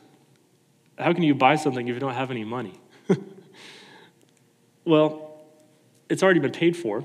How 0.98 1.12
can 1.12 1.22
you 1.22 1.34
buy 1.34 1.56
something 1.56 1.86
if 1.86 1.94
you 1.94 2.00
don't 2.00 2.14
have 2.14 2.30
any 2.30 2.44
money? 2.44 2.74
well, 4.84 5.27
it's 6.08 6.22
already 6.22 6.40
been 6.40 6.52
paid 6.52 6.76
for. 6.76 7.04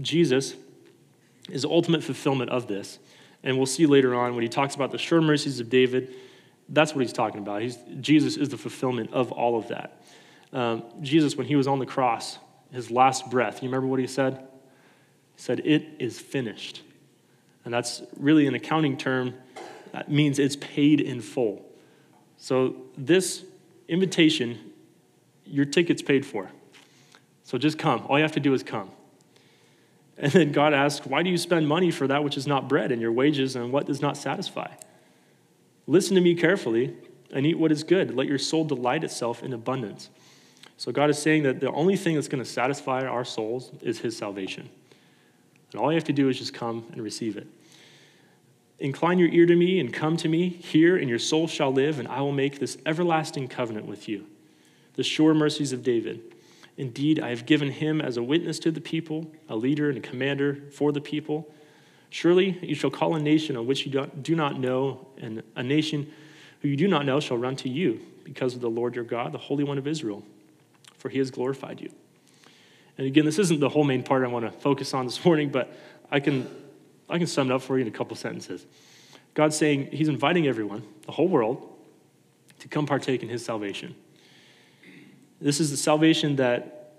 Jesus 0.00 0.54
is 1.50 1.62
the 1.62 1.68
ultimate 1.68 2.02
fulfillment 2.02 2.50
of 2.50 2.66
this. 2.66 2.98
And 3.42 3.56
we'll 3.56 3.66
see 3.66 3.86
later 3.86 4.14
on 4.14 4.34
when 4.34 4.42
he 4.42 4.48
talks 4.48 4.74
about 4.74 4.90
the 4.90 4.98
sure 4.98 5.20
mercies 5.20 5.60
of 5.60 5.70
David, 5.70 6.14
that's 6.68 6.94
what 6.94 7.02
he's 7.02 7.12
talking 7.12 7.40
about. 7.40 7.62
He's, 7.62 7.78
Jesus 8.00 8.36
is 8.36 8.50
the 8.50 8.58
fulfillment 8.58 9.12
of 9.12 9.32
all 9.32 9.58
of 9.58 9.68
that. 9.68 10.02
Um, 10.52 10.84
Jesus, 11.00 11.36
when 11.36 11.46
he 11.46 11.56
was 11.56 11.66
on 11.66 11.78
the 11.78 11.86
cross, 11.86 12.38
his 12.72 12.90
last 12.90 13.30
breath, 13.30 13.62
you 13.62 13.68
remember 13.68 13.86
what 13.86 14.00
he 14.00 14.06
said? 14.06 14.46
He 15.36 15.42
said, 15.42 15.60
It 15.64 15.86
is 15.98 16.18
finished. 16.18 16.82
And 17.64 17.72
that's 17.72 18.02
really 18.16 18.46
an 18.46 18.54
accounting 18.54 18.96
term 18.96 19.34
that 19.92 20.10
means 20.10 20.38
it's 20.38 20.56
paid 20.56 21.00
in 21.00 21.20
full. 21.20 21.64
So, 22.36 22.76
this 22.96 23.44
invitation, 23.88 24.72
your 25.44 25.64
ticket's 25.64 26.02
paid 26.02 26.24
for. 26.24 26.50
So 27.50 27.58
just 27.58 27.78
come. 27.78 28.06
All 28.08 28.16
you 28.16 28.22
have 28.22 28.30
to 28.32 28.40
do 28.40 28.54
is 28.54 28.62
come. 28.62 28.92
And 30.16 30.30
then 30.30 30.52
God 30.52 30.72
asks, 30.72 31.04
Why 31.04 31.24
do 31.24 31.30
you 31.30 31.36
spend 31.36 31.66
money 31.66 31.90
for 31.90 32.06
that 32.06 32.22
which 32.22 32.36
is 32.36 32.46
not 32.46 32.68
bread, 32.68 32.92
and 32.92 33.02
your 33.02 33.10
wages 33.10 33.56
and 33.56 33.72
what 33.72 33.86
does 33.86 34.00
not 34.00 34.16
satisfy? 34.16 34.70
Listen 35.88 36.14
to 36.14 36.20
me 36.20 36.36
carefully 36.36 36.94
and 37.32 37.44
eat 37.44 37.58
what 37.58 37.72
is 37.72 37.82
good. 37.82 38.14
Let 38.14 38.28
your 38.28 38.38
soul 38.38 38.62
delight 38.62 39.02
itself 39.02 39.42
in 39.42 39.52
abundance. 39.52 40.10
So 40.76 40.92
God 40.92 41.10
is 41.10 41.18
saying 41.18 41.42
that 41.42 41.58
the 41.58 41.72
only 41.72 41.96
thing 41.96 42.14
that's 42.14 42.28
going 42.28 42.44
to 42.44 42.48
satisfy 42.48 43.04
our 43.04 43.24
souls 43.24 43.72
is 43.82 43.98
His 43.98 44.16
salvation. 44.16 44.70
And 45.72 45.80
all 45.80 45.90
you 45.90 45.96
have 45.96 46.04
to 46.04 46.12
do 46.12 46.28
is 46.28 46.38
just 46.38 46.54
come 46.54 46.86
and 46.92 47.02
receive 47.02 47.36
it. 47.36 47.48
Incline 48.78 49.18
your 49.18 49.28
ear 49.28 49.46
to 49.46 49.56
me 49.56 49.80
and 49.80 49.92
come 49.92 50.16
to 50.18 50.28
me. 50.28 50.50
Hear, 50.50 50.96
and 50.96 51.08
your 51.08 51.18
soul 51.18 51.48
shall 51.48 51.72
live, 51.72 51.98
and 51.98 52.06
I 52.06 52.20
will 52.20 52.30
make 52.30 52.60
this 52.60 52.78
everlasting 52.86 53.48
covenant 53.48 53.86
with 53.86 54.08
you. 54.08 54.26
The 54.94 55.02
sure 55.02 55.34
mercies 55.34 55.72
of 55.72 55.82
David. 55.82 56.36
Indeed, 56.80 57.20
I 57.20 57.28
have 57.28 57.44
given 57.44 57.70
him 57.70 58.00
as 58.00 58.16
a 58.16 58.22
witness 58.22 58.58
to 58.60 58.70
the 58.70 58.80
people, 58.80 59.30
a 59.50 59.54
leader 59.54 59.90
and 59.90 59.98
a 59.98 60.00
commander 60.00 60.62
for 60.72 60.92
the 60.92 61.00
people. 61.00 61.52
Surely 62.08 62.58
you 62.62 62.74
shall 62.74 62.88
call 62.88 63.14
a 63.14 63.20
nation 63.20 63.54
on 63.54 63.66
which 63.66 63.84
you 63.84 64.06
do 64.22 64.34
not 64.34 64.58
know, 64.58 65.06
and 65.18 65.42
a 65.56 65.62
nation 65.62 66.10
who 66.62 66.68
you 66.68 66.76
do 66.78 66.88
not 66.88 67.04
know 67.04 67.20
shall 67.20 67.36
run 67.36 67.54
to 67.56 67.68
you 67.68 68.00
because 68.24 68.54
of 68.54 68.62
the 68.62 68.70
Lord 68.70 68.94
your 68.94 69.04
God, 69.04 69.32
the 69.32 69.38
Holy 69.38 69.62
One 69.62 69.76
of 69.76 69.86
Israel, 69.86 70.24
for 70.96 71.10
he 71.10 71.18
has 71.18 71.30
glorified 71.30 71.82
you. 71.82 71.90
And 72.96 73.06
again, 73.06 73.26
this 73.26 73.38
isn't 73.38 73.60
the 73.60 73.68
whole 73.68 73.84
main 73.84 74.02
part 74.02 74.24
I 74.24 74.28
want 74.28 74.46
to 74.46 74.50
focus 74.50 74.94
on 74.94 75.04
this 75.04 75.22
morning, 75.22 75.50
but 75.50 75.70
I 76.10 76.18
can 76.18 76.48
I 77.10 77.18
can 77.18 77.26
sum 77.26 77.50
it 77.50 77.54
up 77.54 77.60
for 77.60 77.76
you 77.76 77.82
in 77.82 77.88
a 77.88 77.94
couple 77.94 78.16
sentences. 78.16 78.64
God's 79.34 79.54
saying 79.54 79.90
He's 79.92 80.08
inviting 80.08 80.46
everyone, 80.46 80.82
the 81.04 81.12
whole 81.12 81.28
world, 81.28 81.76
to 82.60 82.68
come 82.68 82.86
partake 82.86 83.22
in 83.22 83.28
His 83.28 83.44
salvation. 83.44 83.94
This 85.40 85.60
is 85.60 85.70
the 85.70 85.76
salvation 85.76 86.36
that 86.36 86.92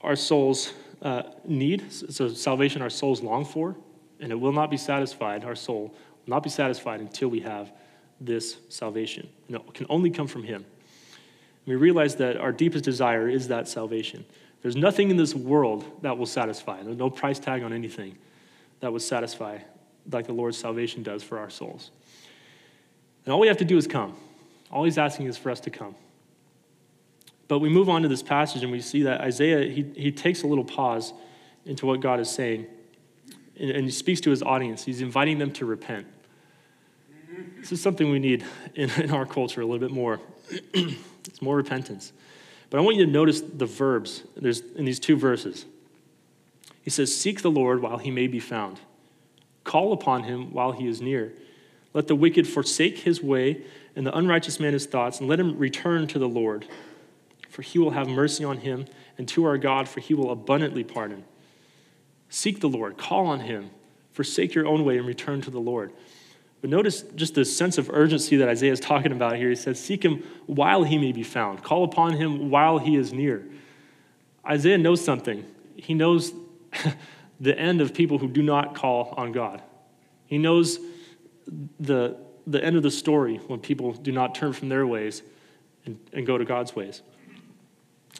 our 0.00 0.16
souls 0.16 0.72
uh, 1.02 1.22
need. 1.44 1.92
So, 1.92 2.28
salvation 2.28 2.82
our 2.82 2.90
souls 2.90 3.22
long 3.22 3.44
for, 3.44 3.76
and 4.20 4.32
it 4.32 4.34
will 4.34 4.52
not 4.52 4.70
be 4.70 4.76
satisfied, 4.76 5.44
our 5.44 5.54
soul 5.54 5.94
will 6.26 6.30
not 6.30 6.42
be 6.42 6.50
satisfied 6.50 7.00
until 7.00 7.28
we 7.28 7.40
have 7.40 7.72
this 8.20 8.56
salvation. 8.68 9.28
And 9.48 9.56
it 9.56 9.74
can 9.74 9.86
only 9.88 10.10
come 10.10 10.26
from 10.26 10.42
Him. 10.42 10.64
And 10.64 11.66
We 11.66 11.76
realize 11.76 12.16
that 12.16 12.36
our 12.36 12.52
deepest 12.52 12.84
desire 12.84 13.28
is 13.28 13.48
that 13.48 13.68
salvation. 13.68 14.24
There's 14.62 14.76
nothing 14.76 15.10
in 15.10 15.16
this 15.16 15.34
world 15.34 15.84
that 16.02 16.16
will 16.16 16.26
satisfy. 16.26 16.82
There's 16.82 16.96
no 16.96 17.10
price 17.10 17.38
tag 17.38 17.62
on 17.62 17.72
anything 17.72 18.16
that 18.80 18.92
would 18.92 19.02
satisfy 19.02 19.58
like 20.10 20.26
the 20.26 20.32
Lord's 20.32 20.58
salvation 20.58 21.02
does 21.02 21.22
for 21.22 21.38
our 21.38 21.50
souls. 21.50 21.90
And 23.24 23.32
all 23.32 23.40
we 23.40 23.48
have 23.48 23.58
to 23.58 23.64
do 23.64 23.76
is 23.76 23.86
come. 23.86 24.16
All 24.70 24.84
he's 24.84 24.98
asking 24.98 25.26
is 25.26 25.36
for 25.36 25.50
us 25.50 25.60
to 25.60 25.70
come. 25.70 25.94
But 27.48 27.58
we 27.58 27.68
move 27.68 27.88
on 27.88 28.02
to 28.02 28.08
this 28.08 28.22
passage 28.22 28.62
and 28.62 28.72
we 28.72 28.80
see 28.80 29.02
that 29.02 29.20
Isaiah, 29.20 29.70
he, 29.70 29.84
he 29.94 30.12
takes 30.12 30.42
a 30.42 30.46
little 30.46 30.64
pause 30.64 31.12
into 31.66 31.86
what 31.86 32.00
God 32.00 32.20
is 32.20 32.30
saying. 32.30 32.66
And, 33.58 33.70
and 33.70 33.84
he 33.84 33.90
speaks 33.90 34.20
to 34.22 34.30
his 34.30 34.42
audience. 34.42 34.84
He's 34.84 35.00
inviting 35.00 35.38
them 35.38 35.52
to 35.52 35.66
repent. 35.66 36.06
This 37.58 37.72
is 37.72 37.82
something 37.82 38.10
we 38.10 38.18
need 38.18 38.44
in, 38.74 38.90
in 38.90 39.10
our 39.10 39.26
culture 39.26 39.60
a 39.60 39.66
little 39.66 39.80
bit 39.80 39.90
more. 39.90 40.20
it's 40.74 41.42
more 41.42 41.56
repentance. 41.56 42.12
But 42.70 42.78
I 42.78 42.80
want 42.82 42.96
you 42.96 43.06
to 43.06 43.10
notice 43.10 43.40
the 43.40 43.66
verbs 43.66 44.24
there's 44.36 44.60
in 44.60 44.84
these 44.84 45.00
two 45.00 45.16
verses. 45.16 45.64
He 46.82 46.90
says, 46.90 47.14
Seek 47.14 47.42
the 47.42 47.50
Lord 47.50 47.80
while 47.80 47.98
he 47.98 48.10
may 48.10 48.26
be 48.26 48.40
found, 48.40 48.80
call 49.64 49.92
upon 49.92 50.24
him 50.24 50.52
while 50.52 50.72
he 50.72 50.86
is 50.86 51.00
near. 51.00 51.32
Let 51.92 52.08
the 52.08 52.16
wicked 52.16 52.46
forsake 52.46 52.98
his 52.98 53.22
way, 53.22 53.62
and 53.96 54.06
the 54.06 54.16
unrighteous 54.16 54.58
man 54.58 54.72
his 54.72 54.86
thoughts, 54.86 55.20
and 55.20 55.28
let 55.28 55.38
him 55.38 55.56
return 55.56 56.06
to 56.08 56.18
the 56.18 56.28
Lord. 56.28 56.66
For 57.54 57.62
he 57.62 57.78
will 57.78 57.92
have 57.92 58.08
mercy 58.08 58.42
on 58.42 58.58
him, 58.58 58.86
and 59.16 59.28
to 59.28 59.44
our 59.44 59.56
God, 59.58 59.88
for 59.88 60.00
he 60.00 60.12
will 60.12 60.32
abundantly 60.32 60.82
pardon. 60.82 61.22
Seek 62.28 62.58
the 62.58 62.68
Lord, 62.68 62.98
call 62.98 63.26
on 63.26 63.38
him, 63.38 63.70
forsake 64.10 64.54
your 64.54 64.66
own 64.66 64.84
way, 64.84 64.98
and 64.98 65.06
return 65.06 65.40
to 65.42 65.52
the 65.52 65.60
Lord. 65.60 65.92
But 66.60 66.70
notice 66.70 67.02
just 67.14 67.36
the 67.36 67.44
sense 67.44 67.78
of 67.78 67.88
urgency 67.90 68.34
that 68.38 68.48
Isaiah 68.48 68.72
is 68.72 68.80
talking 68.80 69.12
about 69.12 69.36
here. 69.36 69.50
He 69.50 69.54
says, 69.54 69.78
Seek 69.78 70.04
him 70.04 70.24
while 70.46 70.82
he 70.82 70.98
may 70.98 71.12
be 71.12 71.22
found, 71.22 71.62
call 71.62 71.84
upon 71.84 72.14
him 72.14 72.50
while 72.50 72.78
he 72.78 72.96
is 72.96 73.12
near. 73.12 73.46
Isaiah 74.44 74.76
knows 74.76 75.04
something. 75.04 75.44
He 75.76 75.94
knows 75.94 76.32
the 77.40 77.56
end 77.56 77.80
of 77.80 77.94
people 77.94 78.18
who 78.18 78.26
do 78.26 78.42
not 78.42 78.74
call 78.74 79.14
on 79.16 79.30
God. 79.30 79.62
He 80.26 80.38
knows 80.38 80.80
the, 81.78 82.16
the 82.48 82.64
end 82.64 82.74
of 82.74 82.82
the 82.82 82.90
story 82.90 83.36
when 83.46 83.60
people 83.60 83.92
do 83.92 84.10
not 84.10 84.34
turn 84.34 84.52
from 84.52 84.70
their 84.70 84.88
ways 84.88 85.22
and, 85.86 86.00
and 86.12 86.26
go 86.26 86.36
to 86.36 86.44
God's 86.44 86.74
ways. 86.74 87.02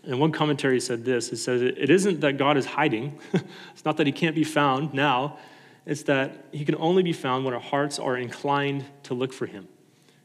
And 0.02 0.18
one 0.18 0.32
commentary 0.32 0.80
said 0.80 1.04
this 1.04 1.32
it 1.32 1.36
says, 1.36 1.62
It 1.62 1.90
isn't 1.90 2.20
that 2.20 2.36
God 2.36 2.56
is 2.56 2.66
hiding, 2.66 3.18
it's 3.32 3.84
not 3.84 3.96
that 3.98 4.06
he 4.06 4.12
can't 4.12 4.34
be 4.34 4.44
found 4.44 4.92
now, 4.92 5.38
it's 5.86 6.02
that 6.04 6.46
he 6.52 6.64
can 6.64 6.76
only 6.76 7.02
be 7.02 7.12
found 7.12 7.44
when 7.44 7.54
our 7.54 7.60
hearts 7.60 7.98
are 7.98 8.16
inclined 8.16 8.84
to 9.04 9.14
look 9.14 9.32
for 9.32 9.46
him. 9.46 9.68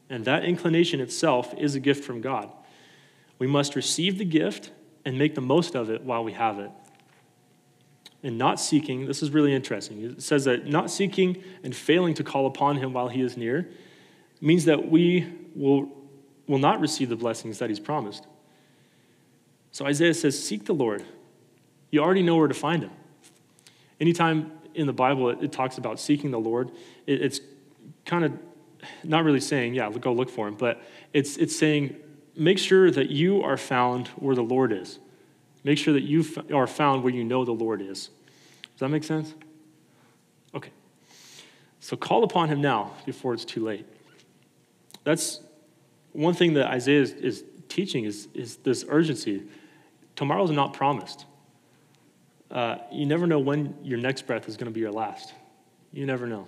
And 0.09 0.25
that 0.25 0.43
inclination 0.43 0.99
itself 0.99 1.53
is 1.57 1.75
a 1.75 1.79
gift 1.79 2.03
from 2.03 2.21
God. 2.21 2.51
We 3.37 3.47
must 3.47 3.75
receive 3.75 4.17
the 4.17 4.25
gift 4.25 4.71
and 5.05 5.17
make 5.17 5.35
the 5.35 5.41
most 5.41 5.75
of 5.75 5.89
it 5.89 6.01
while 6.01 6.23
we 6.23 6.33
have 6.33 6.59
it 6.59 6.71
and 8.23 8.37
not 8.37 8.59
seeking, 8.59 9.05
this 9.05 9.23
is 9.23 9.31
really 9.31 9.53
interesting. 9.53 10.03
It 10.03 10.21
says 10.21 10.45
that 10.45 10.67
not 10.67 10.91
seeking 10.91 11.41
and 11.63 11.75
failing 11.75 12.13
to 12.15 12.23
call 12.23 12.47
upon 12.47 12.77
him 12.77 12.93
while 12.93 13.07
he 13.07 13.21
is 13.21 13.37
near 13.37 13.69
means 14.41 14.65
that 14.65 14.89
we 14.89 15.31
will, 15.55 15.89
will 16.47 16.59
not 16.59 16.81
receive 16.81 17.09
the 17.09 17.15
blessings 17.15 17.59
that 17.59 17.69
he's 17.69 17.79
promised. 17.79 18.27
So 19.71 19.85
Isaiah 19.85 20.13
says, 20.13 20.41
Seek 20.41 20.65
the 20.65 20.73
Lord. 20.73 21.03
You 21.91 22.01
already 22.01 22.23
know 22.23 22.35
where 22.35 22.47
to 22.47 22.53
find 22.53 22.83
him. 22.83 22.91
Anytime 23.99 24.51
in 24.73 24.87
the 24.87 24.93
Bible 24.93 25.29
it, 25.29 25.43
it 25.43 25.51
talks 25.51 25.77
about 25.77 25.99
seeking 25.99 26.31
the 26.31 26.39
Lord, 26.39 26.71
it, 27.05 27.21
it's 27.21 27.41
kind 28.05 28.25
of 28.25 28.33
not 29.03 29.23
really 29.23 29.39
saying, 29.39 29.73
yeah, 29.73 29.89
go 29.89 30.13
look 30.13 30.29
for 30.29 30.47
him, 30.47 30.55
but 30.55 30.81
it's, 31.13 31.37
it's 31.37 31.57
saying, 31.57 31.95
make 32.35 32.57
sure 32.57 32.89
that 32.89 33.09
you 33.09 33.41
are 33.41 33.57
found 33.57 34.07
where 34.09 34.35
the 34.35 34.43
Lord 34.43 34.71
is. 34.71 34.99
Make 35.63 35.77
sure 35.77 35.93
that 35.93 36.03
you 36.03 36.25
are 36.53 36.67
found 36.67 37.03
where 37.03 37.13
you 37.13 37.23
know 37.23 37.43
the 37.43 37.51
Lord 37.51 37.81
is. 37.81 38.09
Does 38.61 38.79
that 38.79 38.89
make 38.89 39.03
sense? 39.03 39.33
Okay. 40.55 40.71
So 41.81 41.97
call 41.97 42.23
upon 42.23 42.47
him 42.47 42.61
now 42.61 42.91
before 43.05 43.33
it's 43.33 43.43
too 43.43 43.65
late. 43.65 43.85
That's 45.03 45.41
one 46.13 46.33
thing 46.33 46.53
that 46.53 46.67
Isaiah 46.67 47.01
is, 47.01 47.11
is 47.11 47.43
teaching 47.67 48.05
is, 48.05 48.27
is 48.33 48.57
this 48.57 48.85
urgency. 48.87 49.43
Tomorrow's 50.19 50.51
not 50.51 50.73
promised. 50.73 51.23
Uh, 52.51 52.75
you 52.91 53.05
never 53.05 53.25
know 53.25 53.39
when 53.39 53.73
your 53.83 53.97
next 53.97 54.27
breath 54.27 54.49
is 54.49 54.57
going 54.57 54.65
to 54.65 54.71
be 54.71 54.81
your 54.81 54.91
last. 54.91 55.33
You 55.93 56.05
never 56.05 56.27
know. 56.27 56.45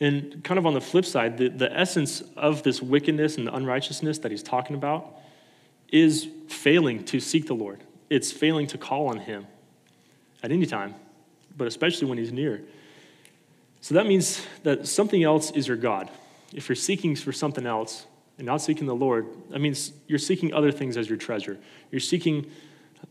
And 0.00 0.42
kind 0.42 0.58
of 0.58 0.66
on 0.66 0.74
the 0.74 0.80
flip 0.80 1.04
side, 1.04 1.38
the, 1.38 1.46
the 1.46 1.72
essence 1.72 2.20
of 2.36 2.64
this 2.64 2.82
wickedness 2.82 3.38
and 3.38 3.46
the 3.46 3.54
unrighteousness 3.54 4.18
that 4.18 4.32
he's 4.32 4.42
talking 4.42 4.74
about 4.74 5.14
is 5.92 6.26
failing 6.48 7.04
to 7.04 7.20
seek 7.20 7.46
the 7.46 7.54
Lord. 7.54 7.84
It's 8.10 8.32
failing 8.32 8.66
to 8.66 8.78
call 8.78 9.06
on 9.06 9.18
Him 9.18 9.46
at 10.42 10.50
any 10.50 10.66
time, 10.66 10.96
but 11.56 11.68
especially 11.68 12.08
when 12.08 12.18
He's 12.18 12.32
near. 12.32 12.62
So 13.80 13.94
that 13.94 14.08
means 14.08 14.44
that 14.64 14.88
something 14.88 15.22
else 15.22 15.52
is 15.52 15.68
your 15.68 15.76
God. 15.76 16.10
If 16.52 16.68
you're 16.68 16.74
seeking 16.74 17.14
for 17.14 17.30
something 17.30 17.64
else, 17.64 18.06
and 18.42 18.48
not 18.48 18.60
seeking 18.60 18.88
the 18.88 18.94
Lord, 18.94 19.28
that 19.50 19.60
means 19.60 19.92
you're 20.08 20.18
seeking 20.18 20.52
other 20.52 20.72
things 20.72 20.96
as 20.96 21.08
your 21.08 21.16
treasure. 21.16 21.58
You're 21.92 22.00
seeking 22.00 22.50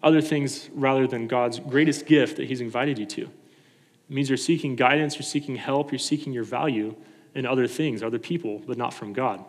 other 0.04 0.20
things 0.20 0.70
rather 0.74 1.08
than 1.08 1.28
God's 1.28 1.58
greatest 1.58 2.06
gift 2.06 2.36
that 2.36 2.50
He's 2.50 2.60
invited 2.60 3.00
you 3.00 3.06
to. 3.06 3.22
It 3.22 3.30
means 4.10 4.28
you're 4.28 4.36
seeking 4.36 4.76
guidance, 4.76 5.16
you're 5.16 5.24
seeking 5.24 5.56
help, 5.56 5.90
you're 5.90 6.00
seeking 6.00 6.34
your 6.34 6.44
value 6.44 6.98
in 7.34 7.46
other 7.46 7.66
things, 7.66 8.04
other 8.04 8.20
people, 8.20 8.62
but 8.68 8.78
not 8.78 8.94
from 8.94 9.14
God. 9.14 9.46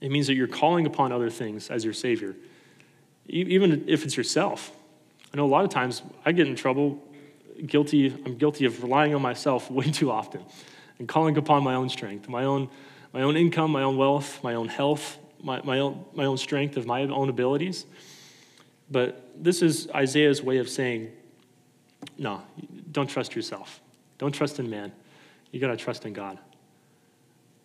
It 0.00 0.12
means 0.12 0.28
that 0.28 0.34
you're 0.34 0.46
calling 0.46 0.86
upon 0.86 1.10
other 1.10 1.28
things 1.28 1.68
as 1.68 1.84
your 1.84 1.92
Savior, 1.92 2.36
even 3.26 3.88
if 3.88 4.04
it's 4.04 4.16
yourself. 4.16 4.70
I 5.34 5.38
know 5.38 5.44
a 5.44 5.48
lot 5.48 5.64
of 5.64 5.70
times 5.70 6.04
I 6.24 6.30
get 6.30 6.46
in 6.46 6.54
trouble, 6.54 7.02
guilty, 7.66 8.14
I'm 8.24 8.36
guilty 8.36 8.64
of 8.66 8.80
relying 8.80 9.12
on 9.12 9.22
myself 9.22 9.68
way 9.72 9.90
too 9.90 10.12
often 10.12 10.44
and 11.00 11.08
calling 11.08 11.36
upon 11.36 11.64
my 11.64 11.74
own 11.74 11.88
strength, 11.88 12.28
my 12.28 12.44
own, 12.44 12.68
my 13.12 13.22
own 13.22 13.36
income, 13.36 13.70
my 13.70 13.82
own 13.82 13.96
wealth, 13.96 14.42
my 14.42 14.54
own 14.54 14.68
health, 14.68 15.18
my, 15.42 15.60
my, 15.62 15.78
own, 15.80 16.04
my 16.14 16.24
own 16.24 16.38
strength 16.38 16.76
of 16.76 16.86
my 16.86 17.02
own 17.02 17.28
abilities. 17.28 17.86
But 18.90 19.28
this 19.36 19.62
is 19.62 19.88
Isaiah's 19.94 20.42
way 20.42 20.58
of 20.58 20.68
saying, 20.68 21.10
no, 22.18 22.42
don't 22.90 23.08
trust 23.08 23.34
yourself. 23.34 23.80
Don't 24.18 24.32
trust 24.32 24.58
in 24.58 24.70
man. 24.70 24.92
You 25.50 25.60
got 25.60 25.68
to 25.68 25.76
trust 25.76 26.04
in 26.06 26.12
God. 26.12 26.38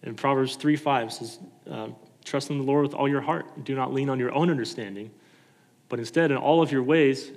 And 0.04 0.16
Proverbs 0.16 0.56
3 0.56 0.76
5 0.76 1.14
says, 1.14 1.40
uh, 1.70 1.88
Trust 2.24 2.50
in 2.50 2.58
the 2.58 2.64
Lord 2.64 2.84
with 2.84 2.94
all 2.94 3.08
your 3.08 3.22
heart. 3.22 3.64
Do 3.64 3.74
not 3.74 3.94
lean 3.94 4.10
on 4.10 4.20
your 4.20 4.34
own 4.34 4.50
understanding, 4.50 5.12
but 5.88 5.98
instead, 5.98 6.30
in 6.30 6.36
all 6.36 6.62
of 6.62 6.74
your 6.74 6.84
ways, 6.84 7.32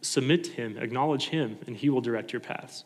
submit 0.00 0.44
to 0.44 0.50
Him, 0.50 0.76
acknowledge 0.78 1.28
Him, 1.28 1.58
and 1.66 1.76
He 1.76 1.90
will 1.90 2.00
direct 2.00 2.32
your 2.32 2.40
paths. 2.40 2.84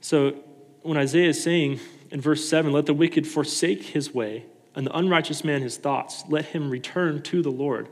So, 0.00 0.36
when 0.82 0.96
Isaiah 0.96 1.30
is 1.30 1.42
saying 1.42 1.80
in 2.10 2.20
verse 2.20 2.48
7, 2.48 2.72
let 2.72 2.86
the 2.86 2.94
wicked 2.94 3.26
forsake 3.26 3.82
his 3.82 4.14
way, 4.14 4.46
and 4.74 4.86
the 4.86 4.96
unrighteous 4.96 5.44
man 5.44 5.62
his 5.62 5.76
thoughts, 5.76 6.24
let 6.28 6.46
him 6.46 6.70
return 6.70 7.22
to 7.22 7.42
the 7.42 7.50
Lord. 7.50 7.88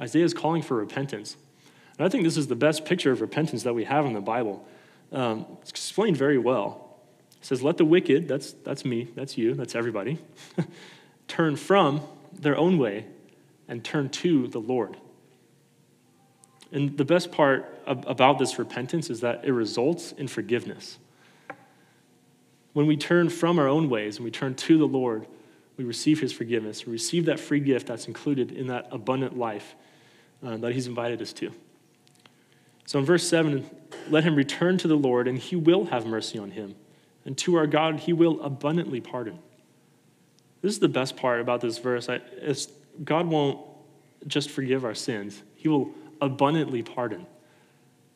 Isaiah 0.00 0.24
is 0.24 0.34
calling 0.34 0.62
for 0.62 0.76
repentance. 0.76 1.36
And 1.98 2.06
I 2.06 2.08
think 2.08 2.24
this 2.24 2.36
is 2.36 2.46
the 2.46 2.56
best 2.56 2.84
picture 2.84 3.12
of 3.12 3.20
repentance 3.20 3.62
that 3.64 3.74
we 3.74 3.84
have 3.84 4.06
in 4.06 4.12
the 4.12 4.20
Bible. 4.20 4.66
Um, 5.12 5.46
it's 5.60 5.70
explained 5.70 6.16
very 6.16 6.38
well. 6.38 6.98
It 7.40 7.46
says, 7.46 7.62
Let 7.62 7.76
the 7.76 7.84
wicked, 7.84 8.28
that's, 8.28 8.52
that's 8.52 8.84
me, 8.84 9.08
that's 9.14 9.36
you, 9.36 9.54
that's 9.54 9.74
everybody, 9.74 10.18
turn 11.28 11.56
from 11.56 12.00
their 12.32 12.56
own 12.56 12.78
way 12.78 13.06
and 13.68 13.84
turn 13.84 14.08
to 14.08 14.48
the 14.48 14.58
Lord. 14.58 14.96
And 16.72 16.96
the 16.96 17.04
best 17.04 17.30
part 17.30 17.82
about 17.86 18.38
this 18.38 18.58
repentance 18.58 19.10
is 19.10 19.20
that 19.20 19.44
it 19.44 19.52
results 19.52 20.12
in 20.12 20.26
forgiveness. 20.26 20.98
When 22.72 22.86
we 22.86 22.96
turn 22.96 23.28
from 23.28 23.58
our 23.58 23.68
own 23.68 23.90
ways 23.90 24.16
and 24.16 24.24
we 24.24 24.30
turn 24.30 24.54
to 24.54 24.78
the 24.78 24.86
Lord, 24.86 25.26
we 25.76 25.84
receive 25.84 26.20
his 26.20 26.32
forgiveness, 26.32 26.86
we 26.86 26.92
receive 26.92 27.26
that 27.26 27.40
free 27.40 27.60
gift 27.60 27.86
that's 27.86 28.06
included 28.06 28.52
in 28.52 28.68
that 28.68 28.88
abundant 28.90 29.36
life 29.38 29.74
uh, 30.44 30.56
that 30.58 30.72
he's 30.72 30.86
invited 30.86 31.20
us 31.22 31.32
to. 31.34 31.52
So 32.86 32.98
in 32.98 33.04
verse 33.04 33.26
7, 33.26 33.68
let 34.10 34.24
him 34.24 34.34
return 34.34 34.76
to 34.78 34.88
the 34.88 34.96
Lord, 34.96 35.28
and 35.28 35.38
he 35.38 35.56
will 35.56 35.86
have 35.86 36.04
mercy 36.04 36.38
on 36.38 36.50
him. 36.50 36.74
And 37.24 37.38
to 37.38 37.56
our 37.56 37.66
God, 37.66 38.00
he 38.00 38.12
will 38.12 38.42
abundantly 38.42 39.00
pardon. 39.00 39.38
This 40.60 40.72
is 40.72 40.80
the 40.80 40.88
best 40.88 41.16
part 41.16 41.40
about 41.40 41.60
this 41.60 41.78
verse. 41.78 42.08
I, 42.08 42.20
God 43.04 43.26
won't 43.26 43.60
just 44.26 44.50
forgive 44.50 44.84
our 44.84 44.94
sins, 44.94 45.42
he 45.54 45.68
will 45.68 45.90
abundantly 46.20 46.82
pardon. 46.82 47.26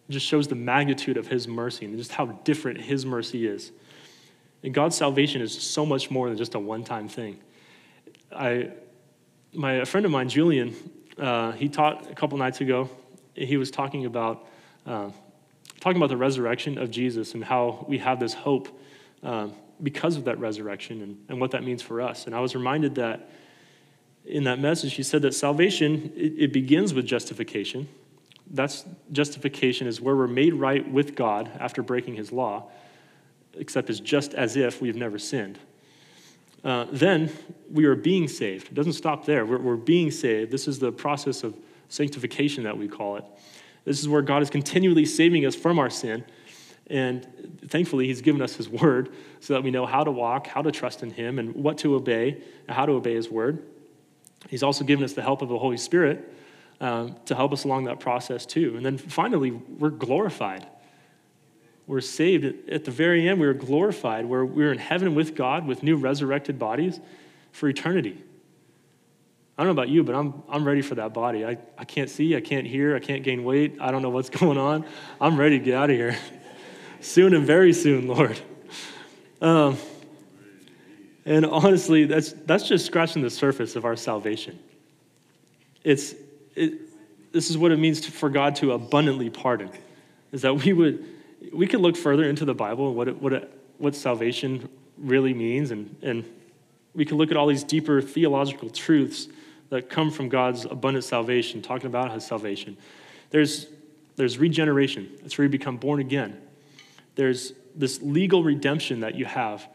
It 0.08 0.12
just 0.12 0.26
shows 0.26 0.46
the 0.46 0.54
magnitude 0.54 1.16
of 1.16 1.26
his 1.26 1.48
mercy 1.48 1.84
and 1.84 1.96
just 1.98 2.12
how 2.12 2.26
different 2.26 2.80
his 2.80 3.04
mercy 3.04 3.46
is. 3.46 3.72
And 4.66 4.74
God's 4.74 4.96
salvation 4.96 5.42
is 5.42 5.56
so 5.56 5.86
much 5.86 6.10
more 6.10 6.28
than 6.28 6.36
just 6.36 6.56
a 6.56 6.58
one 6.58 6.82
time 6.82 7.06
thing. 7.06 7.38
I, 8.34 8.70
my, 9.54 9.74
a 9.74 9.86
friend 9.86 10.04
of 10.04 10.10
mine, 10.10 10.28
Julian, 10.28 10.74
uh, 11.16 11.52
he 11.52 11.68
taught 11.68 12.10
a 12.10 12.14
couple 12.16 12.36
nights 12.36 12.60
ago. 12.60 12.90
He 13.34 13.58
was 13.58 13.70
talking 13.70 14.06
about, 14.06 14.44
uh, 14.84 15.10
talking 15.78 15.98
about 15.98 16.08
the 16.08 16.16
resurrection 16.16 16.78
of 16.78 16.90
Jesus 16.90 17.34
and 17.34 17.44
how 17.44 17.86
we 17.88 17.98
have 17.98 18.18
this 18.18 18.34
hope 18.34 18.68
uh, 19.22 19.50
because 19.80 20.16
of 20.16 20.24
that 20.24 20.40
resurrection 20.40 21.00
and, 21.00 21.24
and 21.28 21.40
what 21.40 21.52
that 21.52 21.62
means 21.62 21.80
for 21.80 22.00
us. 22.00 22.26
And 22.26 22.34
I 22.34 22.40
was 22.40 22.56
reminded 22.56 22.96
that 22.96 23.30
in 24.24 24.42
that 24.44 24.58
message, 24.58 24.94
he 24.94 25.04
said 25.04 25.22
that 25.22 25.34
salvation, 25.34 26.12
it, 26.16 26.32
it 26.36 26.52
begins 26.52 26.92
with 26.92 27.06
justification. 27.06 27.86
That's 28.50 28.84
justification 29.12 29.86
is 29.86 30.00
where 30.00 30.16
we're 30.16 30.26
made 30.26 30.54
right 30.54 30.90
with 30.90 31.14
God 31.14 31.48
after 31.60 31.84
breaking 31.84 32.16
his 32.16 32.32
law, 32.32 32.68
except 33.58 33.90
it's 33.90 34.00
just 34.00 34.34
as 34.34 34.56
if 34.56 34.80
we've 34.80 34.96
never 34.96 35.18
sinned. 35.18 35.58
Uh, 36.64 36.86
then 36.90 37.30
we 37.70 37.84
are 37.84 37.94
being 37.94 38.26
saved. 38.26 38.68
It 38.68 38.74
doesn't 38.74 38.94
stop 38.94 39.24
there. 39.24 39.46
We're, 39.46 39.58
we're 39.58 39.76
being 39.76 40.10
saved. 40.10 40.50
This 40.50 40.66
is 40.66 40.78
the 40.78 40.90
process 40.90 41.44
of 41.44 41.56
sanctification 41.88 42.64
that 42.64 42.76
we 42.76 42.88
call 42.88 43.16
it. 43.16 43.24
This 43.84 44.00
is 44.00 44.08
where 44.08 44.22
God 44.22 44.42
is 44.42 44.50
continually 44.50 45.04
saving 45.04 45.46
us 45.46 45.54
from 45.54 45.78
our 45.78 45.90
sin. 45.90 46.24
And 46.88 47.26
thankfully, 47.68 48.06
He's 48.06 48.20
given 48.20 48.42
us 48.42 48.56
His 48.56 48.68
word 48.68 49.10
so 49.40 49.54
that 49.54 49.62
we 49.62 49.70
know 49.70 49.86
how 49.86 50.02
to 50.02 50.10
walk, 50.10 50.46
how 50.46 50.62
to 50.62 50.72
trust 50.72 51.02
in 51.02 51.10
Him, 51.10 51.38
and 51.38 51.54
what 51.54 51.78
to 51.78 51.94
obey, 51.94 52.42
and 52.66 52.76
how 52.76 52.86
to 52.86 52.92
obey 52.92 53.14
His 53.14 53.28
word. 53.30 53.64
He's 54.48 54.62
also 54.62 54.84
given 54.84 55.04
us 55.04 55.12
the 55.12 55.22
help 55.22 55.42
of 55.42 55.48
the 55.48 55.58
Holy 55.58 55.76
Spirit 55.76 56.32
um, 56.80 57.16
to 57.26 57.34
help 57.34 57.52
us 57.52 57.64
along 57.64 57.84
that 57.84 58.00
process 58.00 58.46
too. 58.46 58.76
And 58.76 58.84
then 58.84 58.98
finally, 58.98 59.50
we're 59.50 59.90
glorified. 59.90 60.66
We're 61.86 62.00
saved. 62.00 62.68
At 62.68 62.84
the 62.84 62.90
very 62.90 63.28
end, 63.28 63.40
we 63.40 63.46
are 63.46 63.54
glorified. 63.54 64.26
We're, 64.26 64.44
we're 64.44 64.72
in 64.72 64.78
heaven 64.78 65.14
with 65.14 65.34
God 65.34 65.66
with 65.66 65.82
new 65.82 65.96
resurrected 65.96 66.58
bodies 66.58 66.98
for 67.52 67.68
eternity. 67.68 68.22
I 69.56 69.62
don't 69.62 69.68
know 69.74 69.82
about 69.82 69.88
you, 69.88 70.04
but 70.04 70.14
I'm, 70.14 70.42
I'm 70.48 70.66
ready 70.66 70.82
for 70.82 70.96
that 70.96 71.14
body. 71.14 71.46
I, 71.46 71.56
I 71.78 71.84
can't 71.84 72.10
see, 72.10 72.36
I 72.36 72.40
can't 72.40 72.66
hear, 72.66 72.94
I 72.94 72.98
can't 72.98 73.22
gain 73.22 73.42
weight. 73.44 73.76
I 73.80 73.90
don't 73.90 74.02
know 74.02 74.10
what's 74.10 74.30
going 74.40 74.58
on. 74.58 74.84
I'm 75.20 75.38
ready 75.38 75.58
to 75.58 75.64
get 75.64 75.74
out 75.74 75.90
of 75.90 75.96
here. 75.96 76.16
soon 77.00 77.34
and 77.34 77.46
very 77.46 77.72
soon, 77.72 78.08
Lord. 78.08 78.38
Um, 79.40 79.78
and 81.24 81.46
honestly, 81.46 82.04
that's, 82.04 82.32
that's 82.32 82.68
just 82.68 82.86
scratching 82.86 83.22
the 83.22 83.30
surface 83.30 83.76
of 83.76 83.84
our 83.84 83.96
salvation. 83.96 84.58
It's, 85.82 86.14
it, 86.54 87.32
this 87.32 87.50
is 87.50 87.56
what 87.56 87.72
it 87.72 87.78
means 87.78 88.02
to, 88.02 88.12
for 88.12 88.28
God 88.28 88.56
to 88.56 88.72
abundantly 88.72 89.30
pardon, 89.30 89.70
is 90.32 90.42
that 90.42 90.54
we 90.54 90.72
would, 90.72 91.04
we 91.52 91.66
could 91.66 91.80
look 91.80 91.96
further 91.96 92.24
into 92.24 92.44
the 92.44 92.54
Bible 92.54 92.88
and 92.88 92.96
what, 92.96 93.08
it, 93.08 93.20
what, 93.20 93.32
it, 93.32 93.60
what 93.78 93.94
salvation 93.94 94.68
really 94.98 95.34
means, 95.34 95.70
and, 95.70 95.94
and 96.02 96.24
we 96.94 97.04
can 97.04 97.18
look 97.18 97.30
at 97.30 97.36
all 97.36 97.46
these 97.46 97.64
deeper 97.64 98.00
theological 98.00 98.70
truths 98.70 99.28
that 99.68 99.90
come 99.90 100.10
from 100.10 100.28
God's 100.28 100.64
abundant 100.64 101.04
salvation, 101.04 101.60
talking 101.60 101.86
about 101.86 102.12
his 102.12 102.24
salvation. 102.24 102.76
There's, 103.30 103.66
there's 104.16 104.38
regeneration, 104.38 105.10
that's 105.20 105.36
where 105.36 105.44
you 105.44 105.50
become 105.50 105.76
born 105.76 106.00
again. 106.00 106.40
There's 107.16 107.52
this 107.74 108.00
legal 108.00 108.42
redemption 108.42 109.00
that 109.00 109.14
you 109.14 109.24
have 109.24 109.66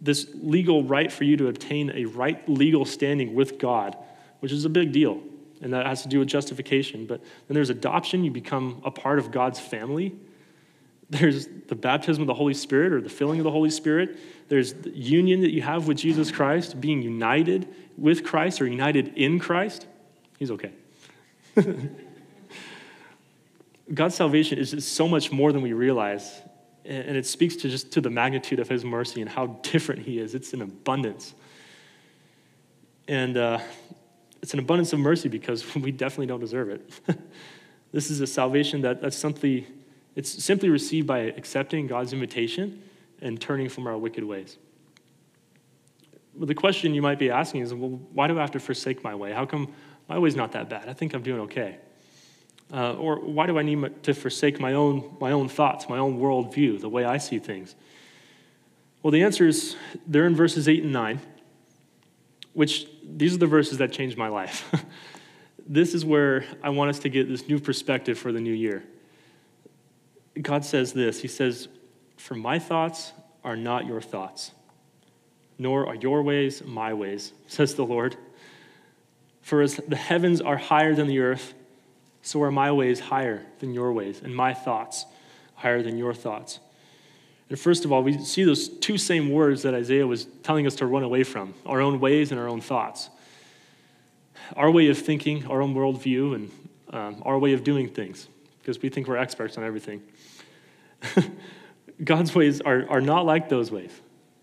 this 0.00 0.30
legal 0.34 0.82
right 0.82 1.12
for 1.12 1.24
you 1.24 1.36
to 1.36 1.48
obtain 1.48 1.92
a 1.94 2.06
right 2.06 2.48
legal 2.48 2.84
standing 2.84 3.34
with 3.34 3.58
God, 3.58 3.96
which 4.40 4.52
is 4.52 4.64
a 4.64 4.70
big 4.70 4.92
deal. 4.92 5.20
And 5.60 5.74
that 5.74 5.86
has 5.86 6.02
to 6.02 6.08
do 6.08 6.20
with 6.20 6.28
justification. 6.28 7.06
But 7.06 7.20
then 7.20 7.54
there's 7.54 7.68
adoption, 7.68 8.24
you 8.24 8.30
become 8.30 8.80
a 8.82 8.90
part 8.90 9.18
of 9.18 9.30
God's 9.30 9.60
family. 9.60 10.16
There's 11.10 11.48
the 11.66 11.74
baptism 11.74 12.22
of 12.22 12.28
the 12.28 12.34
Holy 12.34 12.54
Spirit 12.54 12.92
or 12.92 13.00
the 13.00 13.08
filling 13.08 13.40
of 13.40 13.44
the 13.44 13.50
Holy 13.50 13.70
Spirit. 13.70 14.18
There's 14.48 14.72
the 14.74 14.90
union 14.90 15.40
that 15.40 15.50
you 15.50 15.62
have 15.62 15.88
with 15.88 15.98
Jesus 15.98 16.30
Christ, 16.30 16.80
being 16.80 17.02
united 17.02 17.68
with 17.98 18.24
Christ 18.24 18.60
or 18.60 18.66
united 18.66 19.16
in 19.16 19.38
Christ. 19.38 19.86
He's 20.38 20.52
okay. 20.52 20.72
God's 23.92 24.14
salvation 24.14 24.58
is 24.58 24.70
just 24.70 24.92
so 24.94 25.08
much 25.08 25.32
more 25.32 25.52
than 25.52 25.62
we 25.62 25.72
realize 25.72 26.40
and 26.84 27.16
it 27.16 27.26
speaks 27.26 27.56
to 27.56 27.68
just 27.68 27.92
to 27.92 28.00
the 28.00 28.10
magnitude 28.10 28.58
of 28.58 28.68
his 28.68 28.84
mercy 28.84 29.20
and 29.20 29.30
how 29.30 29.46
different 29.62 30.02
he 30.02 30.18
is 30.18 30.34
it's 30.34 30.52
an 30.52 30.62
abundance 30.62 31.34
and 33.08 33.36
uh, 33.36 33.58
it's 34.42 34.54
an 34.54 34.60
abundance 34.60 34.92
of 34.92 34.98
mercy 34.98 35.28
because 35.28 35.74
we 35.76 35.92
definitely 35.92 36.26
don't 36.26 36.40
deserve 36.40 36.70
it 36.70 36.90
this 37.92 38.10
is 38.10 38.20
a 38.20 38.26
salvation 38.26 38.80
that, 38.80 39.00
that's 39.00 39.16
simply 39.16 39.66
it's 40.16 40.42
simply 40.42 40.68
received 40.68 41.06
by 41.06 41.18
accepting 41.18 41.86
god's 41.86 42.12
invitation 42.12 42.82
and 43.20 43.40
turning 43.40 43.68
from 43.68 43.86
our 43.86 43.98
wicked 43.98 44.24
ways 44.24 44.58
well, 46.34 46.46
the 46.46 46.54
question 46.54 46.94
you 46.94 47.02
might 47.02 47.18
be 47.18 47.30
asking 47.30 47.60
is 47.60 47.74
well 47.74 48.00
why 48.12 48.26
do 48.26 48.38
i 48.38 48.40
have 48.40 48.50
to 48.52 48.60
forsake 48.60 49.02
my 49.04 49.14
way 49.14 49.32
how 49.32 49.44
come 49.44 49.72
my 50.08 50.18
way's 50.18 50.36
not 50.36 50.52
that 50.52 50.68
bad 50.68 50.88
i 50.88 50.92
think 50.92 51.14
i'm 51.14 51.22
doing 51.22 51.40
okay 51.40 51.78
uh, 52.72 52.92
or 52.94 53.16
why 53.16 53.46
do 53.46 53.58
I 53.58 53.62
need 53.62 54.02
to 54.04 54.14
forsake 54.14 54.60
my 54.60 54.74
own, 54.74 55.16
my 55.20 55.32
own 55.32 55.48
thoughts, 55.48 55.88
my 55.88 55.98
own 55.98 56.20
worldview, 56.20 56.80
the 56.80 56.88
way 56.88 57.04
I 57.04 57.18
see 57.18 57.38
things? 57.38 57.74
Well, 59.02 59.10
the 59.10 59.22
answer 59.22 59.46
is 59.46 59.76
they're 60.06 60.26
in 60.26 60.36
verses 60.36 60.68
8 60.68 60.84
and 60.84 60.92
9, 60.92 61.20
which 62.52 62.86
these 63.02 63.34
are 63.34 63.38
the 63.38 63.46
verses 63.46 63.78
that 63.78 63.92
changed 63.92 64.16
my 64.16 64.28
life. 64.28 64.72
this 65.66 65.94
is 65.94 66.04
where 66.04 66.44
I 66.62 66.70
want 66.70 66.90
us 66.90 67.00
to 67.00 67.08
get 67.08 67.28
this 67.28 67.48
new 67.48 67.58
perspective 67.58 68.18
for 68.18 68.30
the 68.30 68.40
new 68.40 68.52
year. 68.52 68.84
God 70.40 70.64
says 70.64 70.92
this 70.92 71.20
He 71.20 71.28
says, 71.28 71.68
For 72.16 72.34
my 72.34 72.58
thoughts 72.58 73.12
are 73.44 73.56
not 73.56 73.86
your 73.86 74.00
thoughts, 74.00 74.52
nor 75.58 75.86
are 75.86 75.94
your 75.94 76.22
ways 76.22 76.62
my 76.64 76.94
ways, 76.94 77.32
says 77.46 77.74
the 77.74 77.84
Lord. 77.84 78.16
For 79.42 79.62
as 79.62 79.76
the 79.76 79.96
heavens 79.96 80.40
are 80.40 80.56
higher 80.56 80.94
than 80.94 81.06
the 81.06 81.20
earth, 81.20 81.54
so 82.22 82.42
are 82.42 82.50
my 82.50 82.70
ways 82.70 83.00
higher 83.00 83.44
than 83.58 83.72
your 83.72 83.92
ways, 83.92 84.20
and 84.22 84.34
my 84.34 84.52
thoughts 84.52 85.06
higher 85.54 85.82
than 85.82 85.96
your 85.96 86.14
thoughts. 86.14 86.60
And 87.48 87.58
first 87.58 87.84
of 87.84 87.90
all, 87.90 88.02
we 88.02 88.16
see 88.18 88.44
those 88.44 88.68
two 88.68 88.96
same 88.96 89.30
words 89.30 89.62
that 89.62 89.74
Isaiah 89.74 90.06
was 90.06 90.26
telling 90.42 90.66
us 90.66 90.76
to 90.76 90.86
run 90.86 91.02
away 91.02 91.24
from 91.24 91.54
our 91.66 91.80
own 91.80 91.98
ways 91.98 92.30
and 92.30 92.38
our 92.40 92.48
own 92.48 92.60
thoughts. 92.60 93.10
Our 94.56 94.70
way 94.70 94.88
of 94.88 94.98
thinking, 94.98 95.46
our 95.46 95.60
own 95.60 95.74
worldview, 95.74 96.34
and 96.34 96.50
um, 96.92 97.22
our 97.24 97.38
way 97.38 97.52
of 97.52 97.64
doing 97.64 97.88
things, 97.88 98.28
because 98.60 98.80
we 98.80 98.88
think 98.88 99.08
we're 99.08 99.16
experts 99.16 99.58
on 99.58 99.64
everything. 99.64 100.02
God's 102.04 102.34
ways 102.34 102.60
are, 102.60 102.86
are 102.88 103.00
not 103.00 103.26
like 103.26 103.48
those 103.48 103.70
ways. 103.70 103.92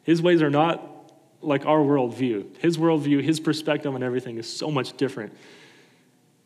His 0.04 0.22
ways 0.22 0.42
are 0.42 0.50
not 0.50 1.12
like 1.42 1.66
our 1.66 1.80
worldview. 1.80 2.58
His 2.58 2.78
worldview, 2.78 3.24
his 3.24 3.40
perspective 3.40 3.94
on 3.94 4.04
everything 4.04 4.38
is 4.38 4.52
so 4.52 4.72
much 4.72 4.98
different. 4.98 5.34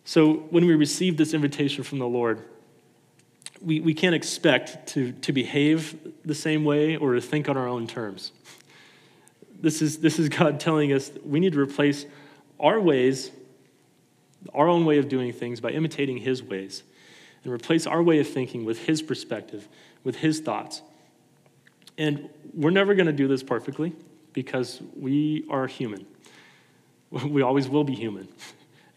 So 0.03 0.33
when 0.49 0.65
we 0.65 0.75
receive 0.75 1.17
this 1.17 1.33
invitation 1.33 1.83
from 1.83 1.99
the 1.99 2.07
Lord, 2.07 2.43
we, 3.61 3.79
we 3.79 3.93
can't 3.93 4.15
expect 4.15 4.87
to, 4.89 5.11
to 5.13 5.31
behave 5.31 5.95
the 6.25 6.35
same 6.35 6.65
way 6.65 6.97
or 6.97 7.13
to 7.13 7.21
think 7.21 7.47
on 7.47 7.57
our 7.57 7.67
own 7.67 7.87
terms. 7.87 8.31
This 9.59 9.81
is, 9.81 9.99
this 9.99 10.17
is 10.17 10.29
God 10.29 10.59
telling 10.59 10.91
us 10.91 11.11
we 11.23 11.39
need 11.39 11.53
to 11.53 11.59
replace 11.59 12.05
our 12.59 12.79
ways, 12.79 13.31
our 14.53 14.67
own 14.67 14.85
way 14.85 14.97
of 14.97 15.07
doing 15.07 15.31
things, 15.33 15.59
by 15.59 15.69
imitating 15.69 16.17
His 16.17 16.41
ways, 16.41 16.83
and 17.43 17.53
replace 17.53 17.87
our 17.87 18.01
way 18.01 18.19
of 18.19 18.27
thinking 18.27 18.65
with 18.65 18.85
His 18.85 19.01
perspective, 19.01 19.67
with 20.03 20.17
His 20.17 20.39
thoughts. 20.39 20.81
And 21.97 22.29
we're 22.53 22.71
never 22.71 22.95
going 22.95 23.07
to 23.07 23.13
do 23.13 23.27
this 23.27 23.43
perfectly 23.43 23.93
because 24.33 24.81
we 24.95 25.45
are 25.49 25.67
human. 25.67 26.05
We 27.11 27.41
always 27.41 27.67
will 27.67 27.83
be 27.83 27.95
human. 27.95 28.27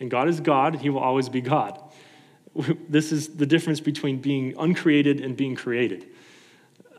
And 0.00 0.10
God 0.10 0.28
is 0.28 0.40
God, 0.40 0.74
and 0.74 0.82
He 0.82 0.90
will 0.90 1.00
always 1.00 1.28
be 1.28 1.40
God. 1.40 1.80
This 2.88 3.12
is 3.12 3.28
the 3.28 3.46
difference 3.46 3.80
between 3.80 4.20
being 4.20 4.54
uncreated 4.58 5.20
and 5.20 5.36
being 5.36 5.54
created. 5.56 6.06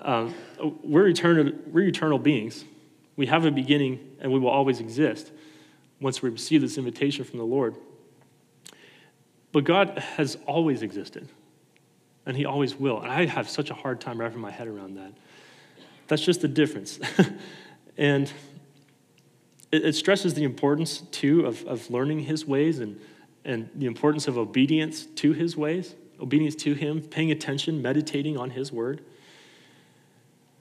Uh, 0.01 0.29
we're, 0.83 1.07
eternal, 1.07 1.51
we're 1.67 1.87
eternal 1.87 2.19
beings. 2.19 2.65
We 3.15 3.27
have 3.27 3.45
a 3.45 3.51
beginning 3.51 4.17
and 4.19 4.31
we 4.31 4.39
will 4.39 4.49
always 4.49 4.79
exist 4.79 5.31
once 5.99 6.21
we 6.21 6.29
receive 6.29 6.61
this 6.61 6.77
invitation 6.77 7.23
from 7.23 7.39
the 7.39 7.45
Lord. 7.45 7.75
But 9.55 9.63
God 9.63 9.99
has 10.17 10.37
always 10.45 10.81
existed, 10.81 11.29
and 12.25 12.35
He 12.35 12.43
always 12.43 12.75
will. 12.75 12.99
And 12.99 13.09
I 13.09 13.25
have 13.25 13.47
such 13.49 13.69
a 13.69 13.73
hard 13.73 14.01
time 14.01 14.19
wrapping 14.19 14.41
my 14.41 14.51
head 14.51 14.67
around 14.67 14.97
that. 14.97 15.13
That's 16.07 16.21
just 16.21 16.41
the 16.41 16.49
difference. 16.49 16.99
and 17.97 18.29
it, 19.71 19.85
it, 19.85 19.95
stresses 19.95 20.33
the 20.33 20.43
importance, 20.43 21.03
too, 21.09 21.45
of, 21.45 21.63
of 21.67 21.89
learning 21.89 22.19
his 22.19 22.45
ways 22.45 22.79
and, 22.79 22.99
and 23.45 23.69
the 23.75 23.85
importance 23.85 24.27
of 24.27 24.37
obedience 24.37 25.05
to 25.05 25.31
his 25.31 25.55
ways, 25.55 25.95
obedience 26.19 26.55
to 26.55 26.73
him, 26.73 27.01
paying 27.01 27.31
attention, 27.31 27.81
meditating 27.81 28.35
on 28.35 28.49
his 28.49 28.73
word. 28.73 29.05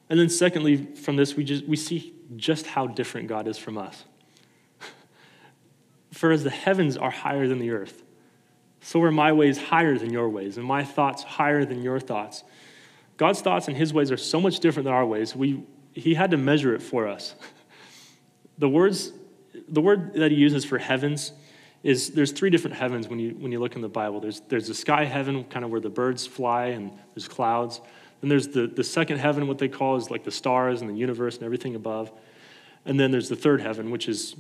And 0.09 0.20
then, 0.20 0.28
secondly, 0.28 0.76
from 0.94 1.16
this, 1.16 1.35
we, 1.35 1.42
just, 1.42 1.66
we 1.66 1.74
see 1.74 2.14
just 2.37 2.68
how 2.68 2.87
different 2.87 3.26
God 3.26 3.48
is 3.48 3.59
from 3.59 3.76
us. 3.76 4.04
For 6.12 6.30
as 6.30 6.44
the 6.44 6.50
heavens 6.50 6.96
are 6.96 7.11
higher 7.11 7.48
than 7.48 7.59
the 7.59 7.72
earth, 7.72 8.04
so 8.85 9.03
are 9.03 9.11
my 9.11 9.33
ways 9.33 9.57
higher 9.57 9.97
than 9.97 10.12
your 10.12 10.29
ways, 10.29 10.59
and 10.59 10.66
my 10.66 10.85
thoughts 10.85 11.23
higher 11.23 11.64
than 11.64 11.83
your 11.83 11.99
thoughts. 11.99 12.44
God's 13.16 13.40
thoughts 13.40 13.66
and 13.66 13.75
his 13.75 13.94
ways 13.94 14.11
are 14.11 14.18
so 14.18 14.38
much 14.38 14.61
different 14.61 14.85
than 14.85 14.92
our 14.92 15.07
ways. 15.07 15.35
We, 15.35 15.64
he 15.94 16.12
had 16.12 16.33
to 16.33 16.37
measure 16.37 16.75
it 16.75 16.83
for 16.83 17.09
us. 17.09 17.35
The 18.57 18.68
words, 18.68 19.12
the 19.68 19.81
word 19.81 20.14
that 20.14 20.31
he 20.31 20.37
uses 20.37 20.64
for 20.64 20.79
heavens 20.79 21.33
is 21.83 22.12
there's 22.12 22.31
three 22.31 22.51
different 22.51 22.77
heavens 22.77 23.09
when 23.09 23.18
you, 23.18 23.31
when 23.31 23.51
you 23.51 23.59
look 23.59 23.75
in 23.75 23.81
the 23.83 23.88
Bible. 23.88 24.20
There's, 24.20 24.38
there's 24.42 24.68
the 24.68 24.75
sky 24.75 25.05
heaven, 25.07 25.42
kind 25.42 25.64
of 25.64 25.73
where 25.73 25.81
the 25.81 25.90
birds 25.90 26.25
fly 26.25 26.66
and 26.66 26.92
there's 27.16 27.27
clouds. 27.27 27.81
Then 28.20 28.29
there's 28.29 28.47
the, 28.47 28.68
the 28.68 28.85
second 28.85 29.18
heaven, 29.18 29.49
what 29.49 29.59
they 29.59 29.66
call 29.66 29.97
is 29.97 30.09
like 30.09 30.23
the 30.23 30.31
stars 30.31 30.83
and 30.83 30.88
the 30.88 30.94
universe 30.94 31.35
and 31.35 31.44
everything 31.44 31.75
above. 31.75 32.12
And 32.85 33.01
then 33.01 33.11
there's 33.11 33.29
the 33.29 33.35
third 33.35 33.61
heaven, 33.61 33.90
which 33.90 34.09
is 34.09 34.37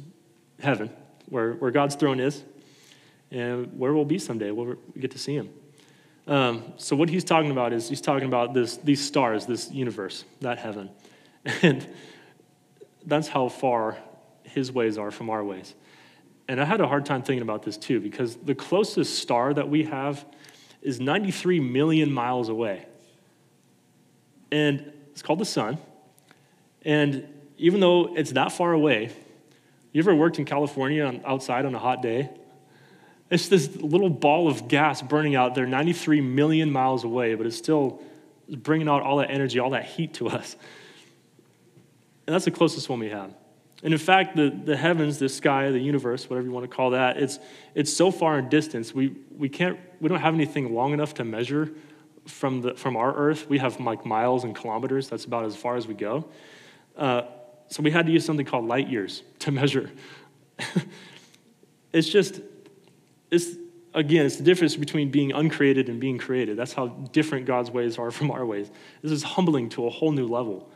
heaven, 0.60 0.90
where, 1.28 1.54
where 1.54 1.72
God's 1.72 1.96
throne 1.96 2.20
is 2.20 2.44
and 3.30 3.78
where 3.78 3.92
we'll 3.92 4.04
be 4.04 4.18
someday. 4.18 4.50
We'll 4.50 4.76
get 4.98 5.10
to 5.12 5.18
see 5.18 5.34
him. 5.34 5.50
Um, 6.26 6.72
so 6.78 6.96
what 6.96 7.08
he's 7.08 7.24
talking 7.24 7.50
about 7.50 7.72
is 7.72 7.88
he's 7.88 8.00
talking 8.00 8.26
about 8.26 8.54
this, 8.54 8.76
these 8.78 9.04
stars, 9.04 9.46
this 9.46 9.70
universe, 9.70 10.24
that 10.40 10.58
heaven. 10.58 10.90
And 11.62 11.86
that's 13.04 13.28
how 13.28 13.50
far 13.50 13.98
his 14.44 14.72
ways 14.72 14.96
are 14.96 15.10
from 15.10 15.28
our 15.28 15.44
ways. 15.44 15.74
And 16.48 16.58
I 16.58 16.64
had 16.64 16.80
a 16.80 16.86
hard 16.86 17.04
time 17.04 17.22
thinking 17.22 17.42
about 17.42 17.62
this 17.62 17.76
too, 17.76 18.00
because 18.00 18.36
the 18.36 18.54
closest 18.54 19.18
star 19.18 19.52
that 19.52 19.68
we 19.68 19.84
have 19.84 20.24
is 20.80 21.00
93 21.00 21.60
million 21.60 22.12
miles 22.12 22.48
away. 22.48 22.86
And 24.50 24.92
it's 25.10 25.22
called 25.22 25.38
the 25.38 25.44
sun. 25.44 25.78
And 26.82 27.28
even 27.56 27.80
though 27.80 28.14
it's 28.16 28.32
that 28.32 28.52
far 28.52 28.72
away, 28.72 29.10
you 29.92 30.02
ever 30.02 30.14
worked 30.14 30.38
in 30.38 30.44
California 30.44 31.20
outside 31.24 31.64
on 31.64 31.74
a 31.74 31.78
hot 31.78 32.02
day? 32.02 32.30
It's 33.30 33.48
this 33.48 33.74
little 33.76 34.10
ball 34.10 34.48
of 34.48 34.68
gas 34.68 35.02
burning 35.02 35.34
out 35.34 35.54
there 35.54 35.66
93 35.66 36.20
million 36.20 36.70
miles 36.70 37.04
away, 37.04 37.34
but 37.34 37.46
it's 37.46 37.56
still 37.56 38.00
bringing 38.48 38.88
out 38.88 39.02
all 39.02 39.16
that 39.18 39.30
energy, 39.30 39.58
all 39.58 39.70
that 39.70 39.84
heat 39.84 40.14
to 40.14 40.28
us. 40.28 40.56
And 42.26 42.34
that's 42.34 42.44
the 42.44 42.50
closest 42.50 42.88
one 42.88 42.98
we 42.98 43.10
have. 43.10 43.34
And 43.82 43.92
in 43.92 43.98
fact, 43.98 44.34
the, 44.34 44.48
the 44.48 44.76
heavens, 44.76 45.18
the 45.18 45.28
sky, 45.28 45.70
the 45.70 45.78
universe, 45.78 46.28
whatever 46.30 46.46
you 46.46 46.52
want 46.52 46.68
to 46.68 46.74
call 46.74 46.90
that, 46.90 47.18
it's, 47.18 47.38
it's 47.74 47.92
so 47.92 48.10
far 48.10 48.38
in 48.38 48.48
distance, 48.48 48.94
we, 48.94 49.14
we, 49.36 49.48
can't, 49.48 49.78
we 50.00 50.08
don't 50.08 50.20
have 50.20 50.34
anything 50.34 50.74
long 50.74 50.92
enough 50.94 51.14
to 51.14 51.24
measure 51.24 51.70
from, 52.26 52.62
the, 52.62 52.74
from 52.74 52.96
our 52.96 53.14
Earth. 53.14 53.46
We 53.48 53.58
have 53.58 53.78
like 53.80 54.06
miles 54.06 54.44
and 54.44 54.56
kilometers. 54.56 55.08
That's 55.08 55.26
about 55.26 55.44
as 55.44 55.54
far 55.54 55.76
as 55.76 55.86
we 55.86 55.92
go. 55.94 56.24
Uh, 56.96 57.22
so 57.68 57.82
we 57.82 57.90
had 57.90 58.06
to 58.06 58.12
use 58.12 58.24
something 58.24 58.46
called 58.46 58.66
light 58.66 58.88
years 58.88 59.22
to 59.40 59.50
measure. 59.50 59.90
it's 61.92 62.08
just 62.08 62.40
it's, 63.30 63.56
again, 63.94 64.26
it's 64.26 64.36
the 64.36 64.44
difference 64.44 64.76
between 64.76 65.10
being 65.10 65.32
uncreated 65.32 65.88
and 65.88 66.00
being 66.00 66.18
created. 66.18 66.56
That's 66.56 66.72
how 66.72 66.88
different 66.88 67.46
God's 67.46 67.70
ways 67.70 67.98
are 67.98 68.10
from 68.18 68.30
our 68.30 68.44
ways. 68.44 68.70
This 69.02 69.12
is 69.12 69.22
humbling 69.22 69.68
to 69.70 69.86
a 69.86 69.90
whole 69.90 70.12
new 70.12 70.26
level. 70.26 70.70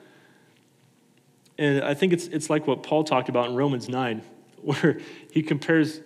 And 1.58 1.82
I 1.82 1.94
think 1.94 2.12
it's, 2.12 2.28
it's 2.28 2.48
like 2.48 2.66
what 2.66 2.82
Paul 2.82 3.04
talked 3.04 3.28
about 3.28 3.48
in 3.48 3.56
Romans 3.56 3.88
9, 3.88 4.22
where 4.62 5.00
he 5.30 5.42
compares 5.42 6.00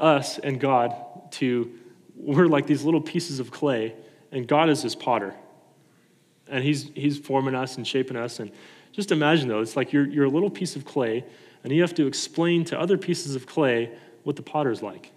us 0.00 0.38
and 0.38 0.60
God 0.60 0.94
to 1.32 1.72
we're 2.18 2.48
like 2.48 2.66
these 2.66 2.84
little 2.84 3.00
pieces 3.00 3.38
of 3.38 3.50
clay, 3.50 3.94
and 4.32 4.46
God 4.46 4.68
is 4.68 4.82
this 4.82 4.94
potter. 4.94 5.34
And 6.48 6.64
he's, 6.64 6.90
he's 6.94 7.18
forming 7.18 7.54
us 7.54 7.76
and 7.76 7.86
shaping 7.86 8.16
us. 8.16 8.40
And 8.40 8.50
just 8.92 9.12
imagine, 9.12 9.48
though, 9.48 9.60
it's 9.60 9.76
like 9.76 9.92
you're, 9.92 10.06
you're 10.06 10.24
a 10.24 10.30
little 10.30 10.50
piece 10.50 10.76
of 10.76 10.84
clay, 10.84 11.24
and 11.62 11.72
you 11.72 11.80
have 11.82 11.94
to 11.94 12.06
explain 12.06 12.64
to 12.66 12.78
other 12.78 12.98
pieces 12.98 13.34
of 13.34 13.46
clay 13.46 13.90
what 14.24 14.36
the 14.36 14.42
potter's 14.42 14.82
like. 14.82 15.12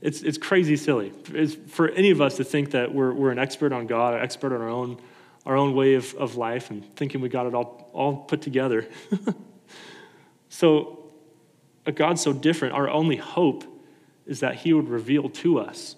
It's, 0.00 0.22
it's 0.22 0.38
crazy 0.38 0.76
silly. 0.76 1.12
It's 1.32 1.54
for 1.72 1.88
any 1.88 2.10
of 2.10 2.20
us 2.20 2.36
to 2.36 2.44
think 2.44 2.70
that 2.70 2.94
we're, 2.94 3.12
we're 3.12 3.30
an 3.30 3.38
expert 3.38 3.72
on 3.72 3.86
God, 3.86 4.14
an 4.14 4.20
expert 4.20 4.52
on 4.52 4.60
our 4.60 4.68
own, 4.68 5.00
our 5.44 5.56
own 5.56 5.74
way 5.74 5.94
of, 5.94 6.14
of 6.14 6.36
life, 6.36 6.70
and 6.70 6.94
thinking 6.96 7.20
we 7.20 7.28
got 7.28 7.46
it 7.46 7.54
all, 7.54 7.90
all 7.92 8.16
put 8.16 8.40
together. 8.40 8.86
so, 10.48 11.10
a 11.84 11.90
God 11.92 12.18
so 12.18 12.32
different, 12.32 12.74
our 12.74 12.88
only 12.88 13.16
hope 13.16 13.64
is 14.26 14.40
that 14.40 14.56
He 14.56 14.72
would 14.72 14.88
reveal 14.88 15.28
to 15.30 15.58
us 15.58 15.96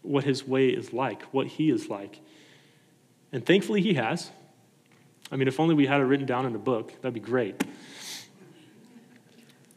what 0.00 0.24
His 0.24 0.46
way 0.46 0.70
is 0.70 0.92
like, 0.92 1.22
what 1.24 1.46
He 1.46 1.70
is 1.70 1.88
like. 1.88 2.18
And 3.30 3.46
thankfully, 3.46 3.82
He 3.82 3.94
has. 3.94 4.30
I 5.30 5.36
mean, 5.36 5.46
if 5.46 5.60
only 5.60 5.74
we 5.74 5.86
had 5.86 6.00
it 6.00 6.04
written 6.04 6.26
down 6.26 6.44
in 6.44 6.54
a 6.56 6.58
book, 6.58 6.92
that'd 7.00 7.14
be 7.14 7.20
great. 7.20 7.62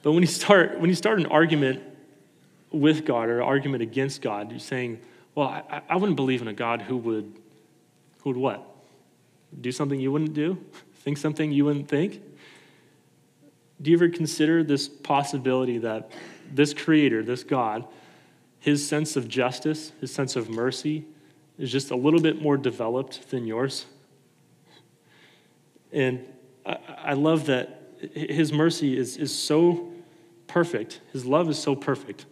But 0.01 0.13
when 0.13 0.23
you 0.23 0.27
start, 0.27 0.79
when 0.79 0.89
you 0.89 0.95
start 0.95 1.19
an 1.19 1.27
argument 1.27 1.84
with 2.75 3.05
God 3.05 3.29
or 3.29 3.41
argument 3.41 3.81
against 3.81 4.21
God, 4.21 4.51
you're 4.51 4.59
saying, 4.59 4.99
well, 5.33 5.47
I, 5.47 5.81
I 5.89 5.95
wouldn't 5.95 6.15
believe 6.15 6.41
in 6.41 6.47
a 6.47 6.53
God 6.53 6.81
who 6.81 6.97
would, 6.97 7.33
who 8.21 8.29
would 8.31 8.38
what? 8.38 8.65
Do 9.59 9.71
something 9.71 9.99
you 9.99 10.11
wouldn't 10.11 10.33
do? 10.33 10.57
Think 10.99 11.17
something 11.17 11.51
you 11.51 11.65
wouldn't 11.65 11.88
think? 11.88 12.19
Do 13.79 13.91
you 13.91 13.97
ever 13.97 14.09
consider 14.09 14.63
this 14.63 14.88
possibility 14.88 15.77
that 15.77 16.09
this 16.51 16.73
creator, 16.73 17.21
this 17.21 17.43
God, 17.43 17.85
his 18.59 18.88
sense 18.88 19.15
of 19.15 19.27
justice, 19.27 19.91
his 20.01 20.11
sense 20.11 20.35
of 20.35 20.49
mercy 20.49 21.05
is 21.59 21.71
just 21.71 21.91
a 21.91 21.95
little 21.95 22.19
bit 22.19 22.41
more 22.41 22.57
developed 22.57 23.29
than 23.29 23.45
yours? 23.45 23.85
And 25.91 26.25
I, 26.65 26.77
I 26.97 27.13
love 27.13 27.45
that 27.45 27.83
his 28.15 28.51
mercy 28.51 28.97
is, 28.97 29.17
is 29.17 29.38
so 29.38 29.91
perfect, 30.47 31.01
his 31.13 31.23
love 31.23 31.49
is 31.49 31.59
so 31.59 31.75
perfect 31.75 32.25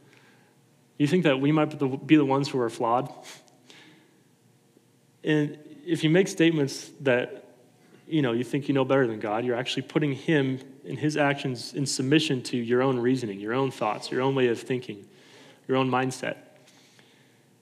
you 0.98 1.08
think 1.08 1.24
that 1.24 1.40
we 1.40 1.52
might 1.52 1.78
be 2.08 2.16
the 2.16 2.26
ones 2.26 2.50
who 2.50 2.60
are 2.60 2.70
flawed? 2.70 3.12
And 5.24 5.58
if 5.86 6.04
you 6.04 6.10
make 6.10 6.28
statements 6.28 6.92
that, 7.02 7.46
you 8.08 8.22
know, 8.22 8.32
you 8.34 8.44
think 8.44 8.68
you 8.68 8.74
know 8.74 8.86
better 8.86 9.08
than 9.08 9.20
God. 9.20 9.46
You're 9.46 9.56
actually 9.56 9.84
putting 9.84 10.14
him 10.14 10.60
and 10.86 11.00
his 11.00 11.18
actions 11.18 11.74
in 11.74 11.86
submission 11.86 12.42
to 12.44 12.58
your 12.58 12.82
own 12.82 13.00
reasoning, 13.00 13.40
your 13.40 13.54
own 13.54 13.72
thoughts, 13.72 14.12
your 14.12 14.22
own 14.22 14.36
way 14.36 14.48
of 14.48 14.60
thinking, 14.60 15.06
your 15.68 15.78
own 15.78 15.90
mindset. 15.90 16.38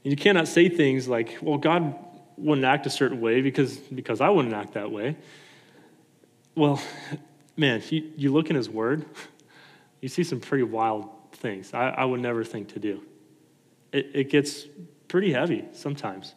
And 0.04 0.12
you 0.12 0.16
cannot 0.16 0.48
say 0.48 0.70
things 0.70 1.08
like, 1.08 1.38
well, 1.42 1.58
God 1.58 1.96
wouldn't 2.38 2.66
act 2.66 2.88
a 2.88 2.90
certain 2.90 3.22
way 3.22 3.42
because, 3.42 3.78
because 3.78 4.20
I 4.20 4.30
wouldn't 4.30 4.56
act 4.56 4.74
that 4.74 4.92
way. 4.92 5.16
Well, 6.56 6.82
man, 7.56 7.84
you, 7.90 8.12
you 8.18 8.34
look 8.34 8.50
in 8.50 8.56
his 8.56 8.70
word, 8.70 9.06
you 10.02 10.10
see 10.10 10.24
some 10.24 10.40
pretty 10.40 10.64
wild 10.64 11.10
things 11.34 11.74
I, 11.74 11.90
I 11.90 12.06
would 12.06 12.20
never 12.20 12.44
think 12.44 12.74
to 12.74 12.80
do. 12.80 13.02
It, 13.92 14.12
it 14.14 14.30
gets 14.30 14.66
pretty 15.08 15.34
heavy 15.34 15.66
sometimes. 15.74 16.36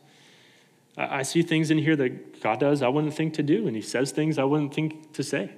I, 0.97 1.19
I 1.19 1.23
see 1.23 1.43
things 1.43 1.71
in 1.71 1.79
here 1.79 1.97
that 1.97 2.41
God 2.41 2.61
does 2.61 2.83
I 2.83 2.89
wouldn't 2.89 3.15
think 3.15 3.35
to 3.35 3.43
do, 3.43 3.67
and 3.67 3.77
he 3.77 3.83
says 3.83 4.11
things 4.11 4.39
I 4.39 4.45
wouldn't 4.45 4.75
think 4.75 5.13
to 5.15 5.23
say 5.23 5.51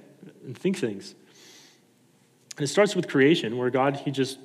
and 0.45 0.57
think 0.57 0.77
things. 0.77 1.15
And 2.57 2.63
it 2.63 2.67
starts 2.67 2.95
with 2.95 3.07
creation, 3.07 3.57
where 3.57 3.69
God, 3.69 3.97
he 3.97 4.11
just, 4.11 4.39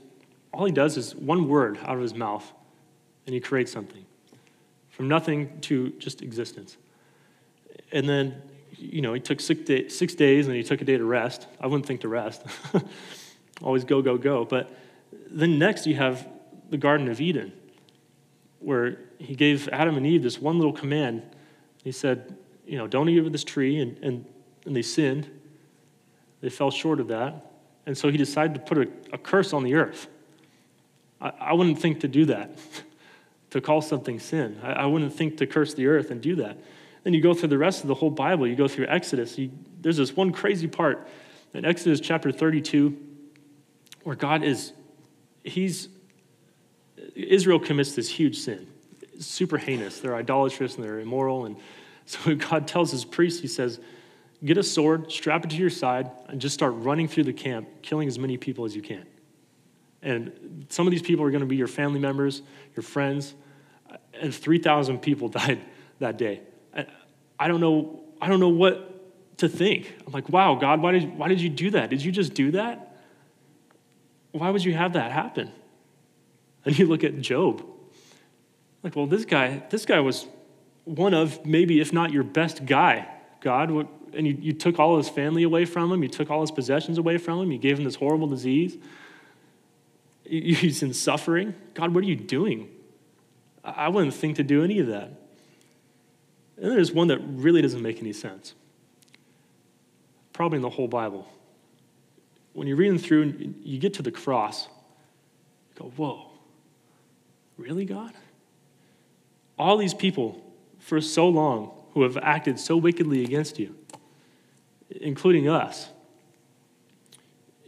all 0.52 0.66
he 0.66 0.72
does 0.72 0.96
is 0.96 1.14
one 1.14 1.48
word 1.48 1.78
out 1.82 1.96
of 1.96 2.02
his 2.02 2.14
mouth, 2.14 2.50
and 3.26 3.34
he 3.34 3.40
creates 3.40 3.72
something 3.72 4.04
from 4.90 5.08
nothing 5.08 5.58
to 5.62 5.90
just 5.92 6.20
existence. 6.20 6.76
And 7.92 8.08
then, 8.08 8.42
you 8.76 9.00
know, 9.00 9.14
he 9.14 9.20
took 9.20 9.40
six, 9.40 9.62
day, 9.62 9.88
six 9.88 10.14
days 10.14 10.46
and 10.46 10.56
he 10.56 10.62
took 10.62 10.82
a 10.82 10.84
day 10.84 10.98
to 10.98 11.04
rest. 11.04 11.46
I 11.60 11.66
wouldn't 11.66 11.86
think 11.86 12.02
to 12.02 12.08
rest. 12.08 12.42
Always 13.62 13.84
go, 13.84 14.02
go, 14.02 14.18
go. 14.18 14.44
But 14.44 14.70
then 15.30 15.58
next 15.58 15.86
you 15.86 15.94
have 15.96 16.28
the 16.72 16.78
Garden 16.78 17.08
of 17.08 17.20
Eden, 17.20 17.52
where 18.58 18.98
he 19.18 19.34
gave 19.34 19.68
Adam 19.68 19.98
and 19.98 20.06
Eve 20.06 20.22
this 20.22 20.40
one 20.40 20.56
little 20.56 20.72
command. 20.72 21.22
He 21.84 21.92
said, 21.92 22.34
you 22.66 22.78
know, 22.78 22.86
don't 22.86 23.10
eat 23.10 23.18
of 23.18 23.30
this 23.30 23.44
tree, 23.44 23.78
and, 23.78 23.98
and, 23.98 24.24
and 24.64 24.74
they 24.74 24.80
sinned. 24.80 25.30
They 26.40 26.48
fell 26.48 26.70
short 26.70 26.98
of 26.98 27.08
that. 27.08 27.52
And 27.84 27.96
so 27.96 28.08
he 28.08 28.16
decided 28.16 28.54
to 28.54 28.60
put 28.60 28.78
a, 28.78 28.88
a 29.12 29.18
curse 29.18 29.52
on 29.52 29.64
the 29.64 29.74
earth. 29.74 30.08
I, 31.20 31.32
I, 31.40 31.52
wouldn't 31.52 31.78
think 31.78 32.00
to 32.00 32.08
do 32.08 32.24
that, 32.26 32.58
to 33.50 33.60
call 33.60 33.82
something 33.82 34.18
sin. 34.18 34.58
I, 34.62 34.72
I, 34.72 34.86
wouldn't 34.86 35.12
think 35.12 35.36
to 35.38 35.46
curse 35.46 35.74
the 35.74 35.86
earth 35.88 36.10
and 36.10 36.22
do 36.22 36.36
that. 36.36 36.56
Then 37.04 37.12
you 37.12 37.20
go 37.20 37.34
through 37.34 37.50
the 37.50 37.58
rest 37.58 37.82
of 37.82 37.88
the 37.88 37.94
whole 37.94 38.10
Bible. 38.10 38.46
You 38.46 38.56
go 38.56 38.68
through 38.68 38.86
Exodus. 38.86 39.36
You, 39.36 39.50
there's 39.82 39.98
this 39.98 40.16
one 40.16 40.32
crazy 40.32 40.68
part 40.68 41.06
in 41.52 41.66
Exodus 41.66 42.00
chapter 42.00 42.32
32 42.32 42.96
where 44.04 44.16
God 44.16 44.42
is, 44.42 44.72
he's, 45.44 45.88
Israel 47.14 47.58
commits 47.58 47.94
this 47.94 48.08
huge 48.08 48.38
sin. 48.38 48.66
super 49.18 49.58
heinous. 49.58 50.00
They're 50.00 50.16
idolatrous 50.16 50.76
and 50.76 50.84
they're 50.84 51.00
immoral. 51.00 51.46
And 51.46 51.56
so 52.06 52.34
God 52.50 52.66
tells 52.66 52.90
his 52.90 53.04
priests, 53.04 53.40
he 53.40 53.48
says, 53.48 53.80
get 54.44 54.58
a 54.58 54.62
sword, 54.62 55.10
strap 55.12 55.44
it 55.44 55.50
to 55.50 55.56
your 55.56 55.70
side, 55.70 56.10
and 56.28 56.40
just 56.40 56.54
start 56.54 56.74
running 56.76 57.08
through 57.08 57.24
the 57.24 57.32
camp, 57.32 57.68
killing 57.82 58.08
as 58.08 58.18
many 58.18 58.36
people 58.36 58.64
as 58.64 58.74
you 58.74 58.82
can. 58.82 59.06
And 60.02 60.66
some 60.68 60.86
of 60.86 60.90
these 60.90 61.02
people 61.02 61.24
are 61.24 61.30
going 61.30 61.42
to 61.42 61.46
be 61.46 61.56
your 61.56 61.68
family 61.68 62.00
members, 62.00 62.42
your 62.74 62.82
friends. 62.82 63.34
And 64.20 64.34
3,000 64.34 64.98
people 64.98 65.28
died 65.40 65.60
that 66.00 66.18
day. 66.18 66.40
I 67.38 67.48
don't 67.48 67.60
know, 67.60 68.00
I 68.20 68.28
don't 68.28 68.40
know 68.40 68.48
what 68.48 69.38
to 69.38 69.48
think. 69.48 69.92
I'm 70.06 70.12
like, 70.12 70.28
wow, 70.28 70.54
God, 70.54 70.80
why 70.80 70.92
did, 70.92 71.16
why 71.18 71.28
did 71.28 71.40
you 71.40 71.48
do 71.48 71.70
that? 71.70 71.90
Did 71.90 72.02
you 72.04 72.12
just 72.12 72.34
do 72.34 72.52
that? 72.52 72.96
Why 74.30 74.50
would 74.50 74.64
you 74.64 74.74
have 74.74 74.92
that 74.94 75.12
happen? 75.12 75.50
And 76.64 76.78
you 76.78 76.86
look 76.86 77.04
at 77.04 77.20
Job. 77.20 77.64
Like, 78.82 78.96
well, 78.96 79.06
this 79.06 79.24
guy, 79.24 79.62
this 79.70 79.86
guy 79.86 80.00
was 80.00 80.26
one 80.84 81.14
of 81.14 81.44
maybe, 81.46 81.80
if 81.80 81.92
not 81.92 82.12
your 82.12 82.24
best 82.24 82.66
guy, 82.66 83.08
God. 83.40 83.70
And 84.14 84.26
you, 84.26 84.36
you 84.40 84.52
took 84.52 84.78
all 84.78 84.96
his 84.96 85.08
family 85.08 85.42
away 85.42 85.64
from 85.64 85.90
him, 85.90 86.02
you 86.02 86.08
took 86.08 86.30
all 86.30 86.40
his 86.40 86.50
possessions 86.50 86.98
away 86.98 87.18
from 87.18 87.40
him, 87.40 87.52
you 87.52 87.58
gave 87.58 87.78
him 87.78 87.84
this 87.84 87.94
horrible 87.94 88.26
disease. 88.26 88.76
He's 90.24 90.82
in 90.82 90.94
suffering. 90.94 91.54
God, 91.74 91.94
what 91.94 92.04
are 92.04 92.06
you 92.06 92.16
doing? 92.16 92.68
I 93.64 93.88
wouldn't 93.88 94.14
think 94.14 94.36
to 94.36 94.42
do 94.42 94.64
any 94.64 94.80
of 94.80 94.88
that. 94.88 95.10
And 96.56 96.72
there's 96.72 96.92
one 96.92 97.08
that 97.08 97.18
really 97.18 97.62
doesn't 97.62 97.82
make 97.82 98.00
any 98.00 98.12
sense. 98.12 98.54
Probably 100.32 100.56
in 100.56 100.62
the 100.62 100.70
whole 100.70 100.88
Bible. 100.88 101.28
When 102.52 102.66
you're 102.66 102.76
reading 102.76 102.98
through 102.98 103.22
and 103.22 103.60
you 103.62 103.78
get 103.78 103.94
to 103.94 104.02
the 104.02 104.10
cross, 104.10 104.66
you 104.66 105.82
go, 105.82 105.92
whoa, 105.96 106.31
really, 107.56 107.84
God? 107.84 108.12
All 109.58 109.76
these 109.76 109.94
people 109.94 110.42
for 110.78 111.00
so 111.00 111.28
long 111.28 111.72
who 111.92 112.02
have 112.02 112.16
acted 112.16 112.58
so 112.58 112.76
wickedly 112.76 113.24
against 113.24 113.58
you, 113.58 113.76
including 114.90 115.48
us, 115.48 115.88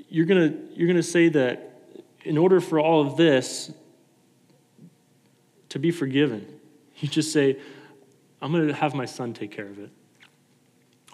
you're 0.09 0.27
going 0.27 0.69
you're 0.75 0.87
going 0.87 0.97
to 0.97 1.03
say 1.03 1.29
that 1.29 1.81
in 2.25 2.39
order 2.39 2.61
for 2.61 2.81
all 2.81 3.03
of 3.07 3.17
this 3.17 3.71
to 5.71 5.79
be 5.79 5.91
forgiven, 5.91 6.47
you 6.97 7.09
just 7.09 7.33
say, 7.33 7.59
I'm 8.41 8.53
going 8.53 8.69
to 8.69 8.75
have 8.75 8.95
my 8.95 9.05
son 9.05 9.35
take 9.35 9.51
care 9.51 9.67
of 9.67 9.79
it. 9.79 9.91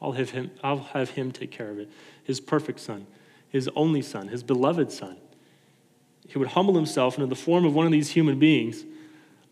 I'll 0.02 0.12
have 0.12 0.30
him, 0.30 0.50
I'll 0.62 0.78
have 0.78 1.10
him 1.10 1.30
take 1.30 1.50
care 1.50 1.70
of 1.70 1.78
it. 1.78 1.90
His 2.24 2.40
perfect 2.40 2.80
son, 2.80 3.06
his 3.48 3.68
only 3.76 4.02
son, 4.02 4.28
his 4.28 4.42
beloved 4.42 4.90
son. 4.90 5.16
He 6.30 6.38
would 6.38 6.48
humble 6.48 6.76
himself 6.76 7.16
into 7.16 7.26
the 7.26 7.34
form 7.34 7.64
of 7.64 7.74
one 7.74 7.86
of 7.86 7.92
these 7.92 8.08
human 8.08 8.38
beings, 8.38 8.84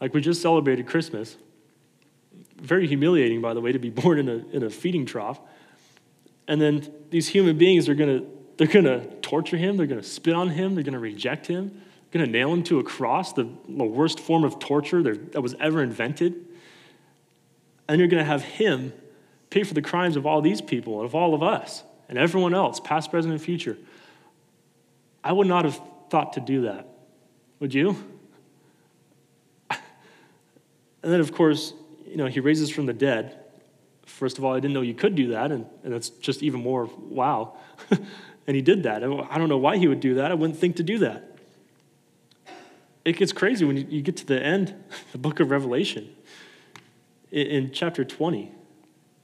like 0.01 0.15
we 0.15 0.21
just 0.21 0.41
celebrated 0.41 0.87
Christmas. 0.87 1.37
Very 2.55 2.87
humiliating, 2.87 3.41
by 3.41 3.53
the 3.53 3.61
way, 3.61 3.73
to 3.73 3.81
be 3.81 3.91
born 4.03 4.21
in 4.21 4.29
a, 4.29 4.57
in 4.57 4.63
a 4.63 4.71
feeding 4.71 5.05
trough. 5.05 5.41
And 6.47 6.63
then 6.63 6.89
these 7.11 7.27
human 7.27 7.59
beings 7.59 7.89
are 7.89 7.97
going 7.97 8.21
to 8.21 8.27
they're 8.59 8.67
going 8.67 8.85
to 8.87 9.07
torture 9.21 9.57
him. 9.57 9.77
They're 9.77 9.87
going 9.87 10.01
to 10.01 10.07
spit 10.07 10.35
on 10.35 10.51
him. 10.51 10.75
They're 10.75 10.83
going 10.85 10.95
to 10.95 10.99
reject 10.99 11.47
him. 11.47 11.69
They're 12.11 12.21
going 12.21 12.27
to 12.27 12.39
nail 12.39 12.53
him 12.53 12.65
to 12.65 12.81
a 12.81 12.85
cross, 12.85 13.33
the, 13.33 13.49
the 13.69 13.85
worst 13.85 14.19
form 14.19 14.43
of 14.43 14.59
torture 14.59 15.01
that 15.03 15.41
was 15.41 15.55
ever 15.61 15.81
invented. 15.81 16.45
And 17.89 18.01
you're 18.01 18.09
going 18.09 18.23
to 18.23 18.29
have 18.29 18.43
him 18.43 18.93
pay 19.51 19.63
for 19.63 19.75
the 19.75 19.83
crimes 19.83 20.17
of 20.17 20.27
all 20.27 20.43
these 20.43 20.61
people, 20.61 20.97
and 20.97 21.05
of 21.05 21.15
all 21.15 21.35
of 21.35 21.43
us, 21.43 21.85
and 22.09 22.19
everyone 22.19 22.53
else, 22.53 22.81
past, 22.81 23.13
present, 23.13 23.33
and 23.33 23.41
future. 23.41 23.79
I 25.23 25.33
would 25.33 25.47
not 25.47 25.65
have 25.65 25.81
thought 26.11 26.35
to 26.35 26.41
do 26.41 26.63
that. 26.63 26.89
Would 27.61 27.75
you? 27.75 27.97
And 31.03 31.13
then, 31.13 31.21
of 31.21 31.33
course, 31.33 31.75
you 32.07 32.17
know, 32.17 32.27
he 32.27 32.41
raises 32.41 32.71
from 32.71 32.87
the 32.87 32.93
dead. 32.93 33.39
First 34.05 34.39
of 34.39 34.45
all, 34.45 34.53
I 34.55 34.61
didn't 34.61 34.75
know 34.75 34.81
you 34.81 34.95
could 34.95 35.15
do 35.15 35.29
that, 35.29 35.53
and, 35.53 35.65
and 35.85 35.93
that's 35.93 36.09
just 36.09 36.43
even 36.43 36.61
more 36.61 36.91
wow. 36.99 37.57
And 38.49 38.55
he 38.55 38.63
did 38.63 38.85
that. 38.85 39.05
I 39.05 39.37
don't 39.37 39.51
know 39.51 39.59
why 39.59 39.77
he 39.77 39.87
would 39.89 40.01
do 40.01 40.15
that. 40.15 40.31
I 40.31 40.35
wouldn't 40.35 40.59
think 40.59 40.77
to 40.77 40.83
do 40.83 41.01
that. 41.01 41.37
It 43.05 43.19
gets 43.19 43.31
crazy 43.31 43.67
when 43.67 43.77
you 43.77 44.01
get 44.01 44.17
to 44.17 44.27
the 44.27 44.43
end, 44.43 44.75
the 45.13 45.19
book 45.19 45.39
of 45.39 45.51
Revelation. 45.51 46.17
In 47.31 47.71
chapter 47.73 48.07
20, 48.07 48.51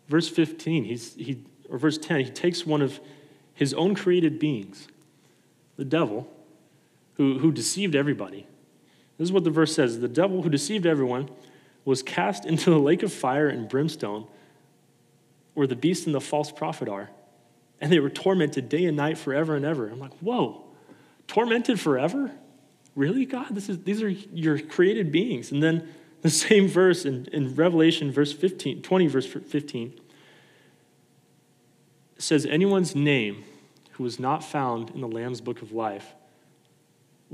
verse 0.09 0.29
15, 0.29 0.85
he's, 0.85 1.15
he, 1.15 1.43
or 1.71 1.79
verse 1.79 1.97
10, 1.97 2.21
he 2.21 2.31
takes 2.31 2.67
one 2.67 2.83
of 2.83 3.01
his 3.55 3.73
own 3.73 3.95
created 3.95 4.39
beings, 4.39 4.89
the 5.79 5.87
devil, 5.87 6.31
who, 7.15 7.39
who 7.39 7.53
deceived 7.53 7.95
everybody. 7.95 8.47
This 9.19 9.27
is 9.27 9.33
what 9.33 9.45
the 9.45 9.51
verse 9.51 9.75
says 9.75 10.01
The 10.01 10.09
devil 10.09 10.43
who 10.43 10.51
deceived 10.51 10.87
everyone 10.87 11.31
was 11.85 12.03
cast 12.03 12.47
into 12.47 12.71
the 12.71 12.79
lake 12.79 13.03
of 13.03 13.13
fire 13.13 13.49
and 13.49 13.69
brimstone, 13.69 14.27
where 15.53 15.67
the 15.67 15.77
beast 15.77 16.07
and 16.07 16.15
the 16.15 16.21
false 16.21 16.51
prophet 16.51 16.89
are 16.89 17.11
and 17.81 17.93
they 17.93 18.01
were 18.01 18.11
tormented 18.11 18.69
day 18.69 18.87
and 18.87 18.97
night 18.97 19.19
forever 19.19 19.55
and 19.57 19.65
ever. 19.65 19.89
I'm 19.89 20.01
like, 20.01 20.15
whoa, 20.21 20.65
tormented 21.27 21.79
forever? 21.81 22.31
Really, 22.95 23.27
God? 23.27 23.49
This 23.51 23.69
is, 23.69 23.81
these 23.81 24.03
are 24.03 24.09
your 24.09 24.59
created 24.59 25.11
beings. 25.13 25.53
And 25.53 25.63
then 25.63 25.89
the 26.23 26.31
same 26.47 26.69
verse 26.69 27.05
in, 27.05 27.27
in 27.33 27.55
Revelation, 27.55 28.11
verse 28.11 28.33
15, 28.33 28.83
20, 28.83 29.07
verse 29.07 29.27
15, 29.27 30.01
says, 32.17 32.47
Anyone's 32.47 32.95
name 32.95 33.45
who 33.93 34.05
was 34.05 34.19
not 34.19 34.43
found 34.43 34.91
in 34.91 35.01
the 35.01 35.09
Lamb's 35.09 35.41
book 35.41 35.61
of 35.61 35.73
life 35.73 36.15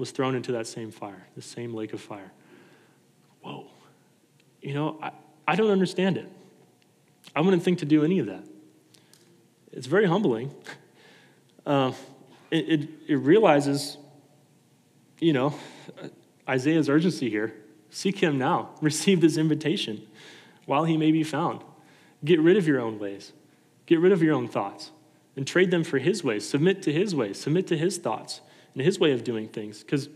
was 0.01 0.13
thrown 0.13 0.35
into 0.35 0.53
that 0.53 0.67
same 0.67 0.91
fire, 0.91 1.27
the 1.37 1.43
same 1.43 1.75
lake 1.75 1.93
of 1.93 2.01
fire. 2.01 2.33
Whoa. 3.43 3.67
You 4.63 4.73
know, 4.73 4.99
I, 5.03 5.11
I 5.47 5.57
don't 5.57 5.71
understand 5.71 6.17
it. 6.17 6.27
I 7.37 7.43
wouldn't 7.43 7.63
think 7.63 7.81
to 7.81 7.85
do 7.85 8.03
any 8.03 8.19
of 8.19 8.25
that. 8.27 8.43
It's 9.71 9.87
very 9.87 10.07
humbling. 10.07 10.53
Uh, 11.67 11.93
it, 12.51 12.69
it, 12.69 12.89
it 13.07 13.17
realizes, 13.17 13.99
you 15.21 15.35
know, 15.35 15.55
Isaiah's 16.49 16.89
urgency 16.89 17.29
here. 17.29 17.55
Seek 17.91 18.19
him 18.19 18.39
now. 18.39 18.71
Receive 18.81 19.21
this 19.21 19.37
invitation 19.37 20.07
while 20.65 20.85
he 20.85 20.97
may 20.97 21.13
be 21.13 21.23
found. 21.23 21.61
Get 22.25 22.41
rid 22.41 22.57
of 22.57 22.67
your 22.67 22.81
own 22.81 22.99
ways. 22.99 23.33
Get 23.85 24.01
rid 24.01 24.11
of 24.11 24.23
your 24.23 24.35
own 24.35 24.49
thoughts 24.49 24.91
and 25.37 25.47
trade 25.47 25.71
them 25.71 25.85
for 25.85 25.99
his 25.99 26.25
ways. 26.25 26.49
Submit 26.49 26.83
to 26.85 26.93
his 26.93 27.15
ways. 27.15 27.39
Submit 27.39 27.67
to 27.67 27.77
his 27.77 27.99
thoughts 27.99 28.41
and 28.75 28.83
his 28.83 28.99
way 28.99 29.13
of 29.13 29.25
doing 29.25 29.49
things 29.49 29.83
because 29.83 30.09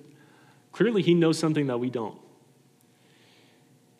clearly 0.72 1.02
he 1.02 1.14
knows 1.14 1.38
something 1.38 1.66
that 1.66 1.78
we 1.78 1.90
don't. 1.90 2.18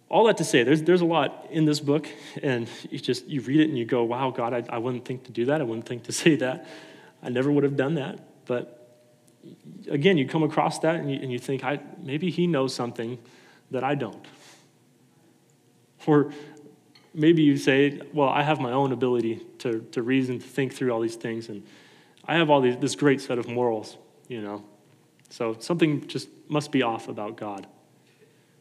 all 0.09 0.25
that 0.25 0.37
to 0.37 0.45
say, 0.45 0.63
there's, 0.63 0.83
there's 0.83 1.01
a 1.01 1.07
lot 1.07 1.47
in 1.51 1.65
this 1.65 1.81
book, 1.81 2.07
and 2.43 2.69
you 2.91 2.99
just 2.99 3.27
you 3.27 3.41
read 3.41 3.61
it 3.61 3.69
and 3.69 3.77
you 3.79 3.85
go, 3.85 4.05
wow, 4.05 4.31
God, 4.31 4.53
I, 4.55 4.63
I 4.69 4.79
wouldn't 4.79 5.05
think 5.05 5.25
to 5.25 5.33
do 5.33 5.47
that. 5.47 5.61
I 5.61 5.65
wouldn't 5.65 5.87
think 5.87 6.05
to 6.05 6.13
say 6.23 6.37
that. 6.37 6.67
I 7.23 7.31
never 7.31 7.51
would 7.51 7.65
have 7.65 7.77
done 7.77 7.95
that. 7.95 8.21
But 8.47 8.81
again, 9.91 10.19
you 10.19 10.27
come 10.29 10.43
across 10.43 10.79
that 10.81 10.97
and 10.97 11.11
you, 11.11 11.19
and 11.21 11.33
you 11.33 11.39
think, 11.39 11.65
I, 11.65 11.81
maybe 12.03 12.31
he 12.31 12.47
knows 12.47 12.75
something 12.75 13.19
that 13.71 13.83
I 13.83 13.95
don't. 13.95 14.25
Or 16.07 16.33
maybe 17.15 17.43
you 17.43 17.57
say, 17.57 18.01
well, 18.13 18.29
I 18.29 18.43
have 18.43 18.61
my 18.61 18.73
own 18.73 18.93
ability 18.93 19.41
to, 19.61 19.81
to 19.93 20.03
reason, 20.03 20.39
to 20.39 20.47
think 20.47 20.75
through 20.75 20.93
all 20.93 21.01
these 21.01 21.17
things, 21.17 21.49
and 21.49 21.63
I 22.27 22.37
have 22.37 22.51
all 22.51 22.61
these, 22.61 22.77
this 22.77 22.95
great 22.95 23.21
set 23.21 23.39
of 23.39 23.49
morals, 23.49 23.97
you 24.35 24.43
know. 24.43 24.65
So 25.31 25.57
something 25.61 26.09
just 26.09 26.29
must 26.49 26.73
be 26.73 26.83
off 26.83 27.09
about 27.09 27.37
God. 27.37 27.69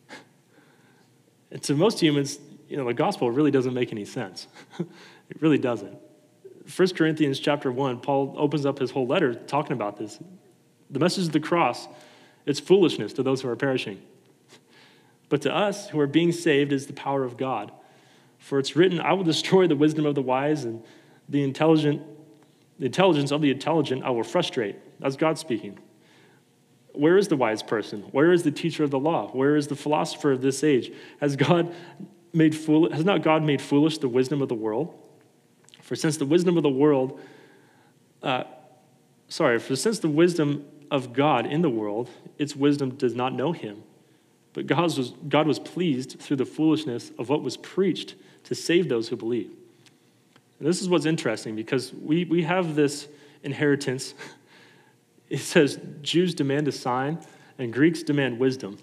and 1.52 1.64
to 1.64 1.74
most 1.74 2.00
humans, 2.00 2.38
you 2.70 2.78
know, 2.78 2.86
the 2.86 2.94
gospel 2.94 3.32
really 3.32 3.50
doesn't 3.50 3.74
make 3.74 3.92
any 3.92 4.06
sense. 4.06 4.48
it 4.80 5.42
really 5.42 5.58
doesn't. 5.58 5.98
1 6.76 6.88
Corinthians 6.90 7.40
chapter 7.40 7.72
1, 7.72 8.02
Paul 8.02 8.36
opens 8.38 8.68
up 8.68 8.78
his 8.78 8.92
whole 8.92 9.08
letter 9.08 9.34
talking 9.34 9.74
about 9.74 9.98
this. 9.98 10.20
The 10.92 11.00
message 11.00 11.26
of 11.26 11.32
the 11.32 11.40
cross, 11.40 11.88
it's 12.46 12.60
foolishness 12.60 13.12
to 13.14 13.24
those 13.24 13.42
who 13.42 13.50
are 13.50 13.56
perishing. 13.56 14.02
But 15.30 15.42
to 15.44 15.56
us 15.56 15.90
who 15.90 16.00
are 16.00 16.06
being 16.06 16.32
saved 16.32 16.72
is 16.72 16.86
the 16.86 16.94
power 16.94 17.24
of 17.24 17.38
God. 17.38 17.72
For 18.38 18.60
it's 18.60 18.76
written, 18.76 19.00
I 19.00 19.14
will 19.14 19.24
destroy 19.24 19.66
the 19.66 19.76
wisdom 19.76 20.06
of 20.06 20.14
the 20.14 20.22
wise 20.22 20.64
and 20.64 20.84
the 21.28 21.42
intelligent, 21.42 22.04
the 22.84 22.88
intelligence 22.88 23.32
of 23.32 23.40
the 23.40 23.50
intelligent 23.50 24.04
I 24.04 24.10
will 24.10 24.26
frustrate. 24.26 24.76
That's 25.00 25.16
God 25.16 25.38
speaking. 25.38 25.80
Where 26.92 27.18
is 27.18 27.30
the 27.30 27.38
wise 27.38 27.64
person? 27.64 28.02
Where 28.12 28.34
is 28.34 28.44
the 28.44 28.52
teacher 28.52 28.84
of 28.84 28.92
the 28.92 29.00
law? 29.00 29.30
Where 29.32 29.56
is 29.56 29.70
the 29.70 29.76
philosopher 29.78 30.34
of 30.34 30.42
this 30.42 30.66
age? 30.66 30.92
Has 31.22 31.38
God 31.38 31.74
made 32.34 32.54
fool, 32.54 32.92
has 32.92 33.06
not 33.06 33.22
God 33.22 33.42
made 33.42 33.62
foolish 33.62 34.00
the 34.00 34.10
wisdom 34.10 34.42
of 34.42 34.50
the 34.50 34.56
world? 34.56 34.94
For 35.82 35.96
since 35.96 36.18
the 36.18 36.26
wisdom 36.26 36.58
of 36.58 36.64
the 36.64 36.70
world, 36.70 37.22
uh, 38.22 38.44
sorry, 39.30 39.60
for 39.60 39.78
since 39.78 40.00
the 40.00 40.10
wisdom 40.10 40.66
of 40.92 41.14
God 41.14 41.46
in 41.46 41.62
the 41.62 41.70
world, 41.70 42.10
its 42.38 42.54
wisdom 42.54 42.96
does 42.96 43.16
not 43.16 43.34
know 43.34 43.54
him. 43.54 43.82
But 44.52 44.68
God 44.68 44.98
was, 44.98 45.14
God 45.30 45.48
was 45.48 45.58
pleased 45.58 46.20
through 46.20 46.36
the 46.36 46.46
foolishness 46.46 47.14
of 47.18 47.30
what 47.30 47.44
was 47.44 47.56
preached 47.56 48.16
to 48.44 48.54
save 48.54 48.90
those 48.90 49.08
who 49.08 49.16
believe. 49.16 49.56
And 50.64 50.70
this 50.70 50.82
is 50.82 50.88
what's 50.88 51.06
interesting 51.06 51.58
because 51.58 51.94
we, 51.94 52.24
we 52.24 52.44
have 52.44 52.74
this 52.74 53.10
inheritance. 53.44 54.14
It 55.30 55.40
says 55.40 55.80
Jews 56.04 56.36
demand 56.36 56.68
a 56.68 56.72
sign 56.72 57.18
and 57.58 57.74
Greeks 57.74 58.04
demand 58.04 58.38
wisdom. 58.38 58.78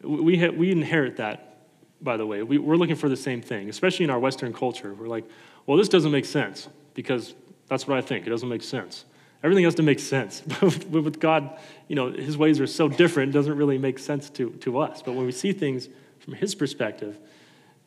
We, 0.00 0.38
ha- 0.38 0.50
we 0.50 0.70
inherit 0.70 1.16
that, 1.16 1.66
by 2.00 2.16
the 2.16 2.24
way. 2.24 2.44
We, 2.44 2.58
we're 2.58 2.76
looking 2.76 2.94
for 2.94 3.08
the 3.08 3.16
same 3.16 3.42
thing, 3.42 3.68
especially 3.68 4.04
in 4.04 4.10
our 4.10 4.20
Western 4.20 4.52
culture. 4.52 4.94
We're 4.94 5.08
like, 5.08 5.24
well, 5.66 5.76
this 5.76 5.88
doesn't 5.88 6.12
make 6.12 6.26
sense 6.26 6.68
because 6.94 7.34
that's 7.66 7.88
what 7.88 7.98
I 7.98 8.02
think. 8.02 8.24
It 8.24 8.30
doesn't 8.30 8.48
make 8.48 8.62
sense. 8.62 9.04
Everything 9.42 9.64
has 9.64 9.74
to 9.76 9.82
make 9.82 9.98
sense. 9.98 10.42
but 10.60 10.86
with 10.88 11.18
God, 11.18 11.58
you 11.88 11.96
know, 11.96 12.12
his 12.12 12.38
ways 12.38 12.60
are 12.60 12.68
so 12.68 12.88
different, 12.88 13.30
it 13.30 13.32
doesn't 13.32 13.56
really 13.56 13.78
make 13.78 13.98
sense 13.98 14.30
to, 14.30 14.50
to 14.60 14.78
us. 14.78 15.02
But 15.02 15.16
when 15.16 15.26
we 15.26 15.32
see 15.32 15.52
things 15.52 15.88
from 16.20 16.34
his 16.34 16.54
perspective, 16.54 17.18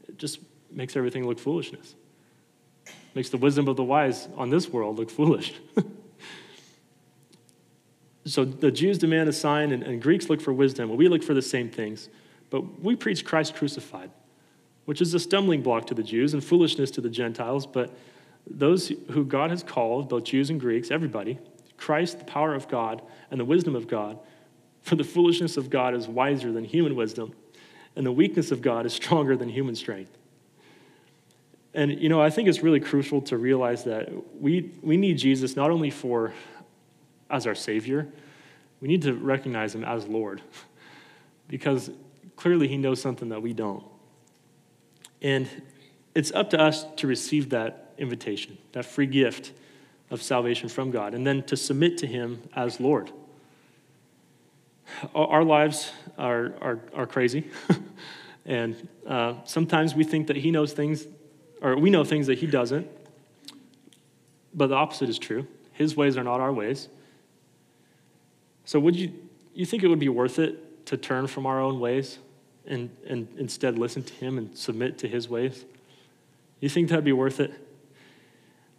it 0.10 0.18
just 0.18 0.40
makes 0.72 0.98
everything 0.98 1.26
look 1.26 1.40
foolishness. 1.40 1.96
Makes 3.16 3.30
the 3.30 3.38
wisdom 3.38 3.68
of 3.68 3.78
the 3.78 3.84
wise 3.84 4.28
on 4.36 4.50
this 4.50 4.70
world 4.70 5.00
look 5.00 5.10
foolish. 5.10 5.54
so 8.26 8.46
the 8.46 8.70
Jews 8.70 8.98
demand 8.98 9.30
a 9.30 9.34
sign, 9.34 9.72
and, 9.72 9.82
and 9.82 10.02
Greeks 10.02 10.30
look 10.30 10.42
for 10.42 10.54
wisdom. 10.54 10.90
Well, 10.90 10.98
we 10.98 11.08
look 11.08 11.24
for 11.24 11.34
the 11.34 11.42
same 11.42 11.70
things, 11.70 12.10
but 12.50 12.82
we 12.82 12.96
preach 12.96 13.26
Christ 13.26 13.56
crucified, 13.56 14.12
which 14.84 15.02
is 15.02 15.14
a 15.14 15.20
stumbling 15.20 15.62
block 15.62 15.88
to 15.88 15.94
the 15.94 16.04
Jews 16.04 16.34
and 16.34 16.44
foolishness 16.44 16.92
to 16.92 17.02
the 17.02 17.10
Gentiles, 17.10 17.66
but 17.66 17.92
those 18.46 18.90
who 19.12 19.26
God 19.26 19.50
has 19.50 19.64
called, 19.64 20.10
both 20.10 20.26
Jews 20.26 20.50
and 20.50 20.60
Greeks, 20.60 20.92
everybody, 20.92 21.40
Christ, 21.78 22.20
the 22.20 22.26
power 22.26 22.54
of 22.54 22.68
God, 22.68 23.02
and 23.32 23.40
the 23.40 23.46
wisdom 23.46 23.76
of 23.76 23.88
God. 23.88 24.20
For 24.82 24.96
the 24.96 25.04
foolishness 25.04 25.58
of 25.58 25.70
God 25.70 25.96
is 25.96 26.08
wiser 26.08 26.52
than 26.52 26.64
human 26.64 26.96
wisdom, 26.96 27.34
and 27.96 28.06
the 28.06 28.12
weakness 28.12 28.52
of 28.52 28.62
God 28.62 28.86
is 28.86 28.94
stronger 28.94 29.36
than 29.36 29.50
human 29.50 29.76
strength. 29.76 30.16
And, 31.76 32.02
you 32.02 32.08
know, 32.08 32.22
I 32.22 32.30
think 32.30 32.48
it's 32.48 32.64
really 32.64 32.80
crucial 32.80 33.22
to 33.24 33.38
realize 33.38 33.84
that 33.84 34.10
we, 34.42 34.72
we 34.82 34.96
need 34.96 35.18
Jesus 35.18 35.58
not 35.58 35.72
only 35.72 35.90
for 35.90 36.34
as 37.30 37.46
our 37.46 37.54
Savior, 37.54 38.08
we 38.80 38.88
need 38.88 39.02
to 39.02 39.14
recognize 39.14 39.76
Him 39.76 39.84
as 39.84 40.08
Lord, 40.08 40.42
because 41.50 41.92
clearly 42.38 42.70
He 42.70 42.78
knows 42.78 43.02
something 43.02 43.28
that 43.28 43.42
we 43.42 43.52
don't. 43.52 43.84
And 45.22 45.50
it's 46.16 46.32
up 46.32 46.50
to 46.52 46.62
us 46.62 46.86
to 46.96 47.08
receive 47.08 47.50
that 47.50 47.94
invitation, 47.98 48.58
that 48.72 48.86
free 48.86 49.06
gift 49.06 49.52
of 50.10 50.22
salvation 50.22 50.70
from 50.70 50.92
God, 50.92 51.14
and 51.14 51.28
then 51.28 51.44
to 51.44 51.58
submit 51.58 51.98
to 51.98 52.08
Him 52.08 52.42
as 52.56 52.80
Lord. 52.80 53.12
Our 55.14 55.44
lives 55.44 55.92
are, 56.18 56.54
are, 56.62 56.80
are 56.94 57.06
crazy, 57.06 57.50
and 58.46 58.88
uh, 59.06 59.34
sometimes 59.44 59.94
we 59.94 60.06
think 60.06 60.28
that 60.28 60.38
He 60.38 60.52
knows 60.52 60.72
things, 60.72 61.06
or 61.66 61.78
we 61.78 61.90
know 61.90 62.04
things 62.04 62.28
that 62.28 62.38
He 62.38 62.48
doesn't, 62.48 62.88
but 64.54 64.68
the 64.68 64.76
opposite 64.76 65.10
is 65.10 65.18
true. 65.18 65.48
His 65.74 65.98
ways 65.98 66.16
are 66.16 66.24
not 66.24 66.40
our 66.40 66.54
ways. 66.54 66.88
So, 68.64 68.80
would 68.80 68.96
you, 68.96 69.12
you 69.54 69.66
think 69.66 69.84
it 69.84 69.88
would 69.88 70.00
be 70.00 70.10
worth 70.10 70.40
it 70.40 70.86
to 70.88 70.98
turn 70.98 71.28
from 71.28 71.46
our 71.46 71.60
own 71.60 71.80
ways 71.80 72.20
and, 72.66 72.90
and 73.08 73.28
instead 73.38 73.78
listen 73.78 74.04
to 74.04 74.14
Him 74.14 74.38
and 74.38 74.58
submit 74.58 74.98
to 75.00 75.08
His 75.08 75.28
ways? 75.28 75.66
You 76.60 76.70
think 76.70 76.90
that'd 76.90 77.04
be 77.04 77.14
worth 77.14 77.40
it? 77.40 77.54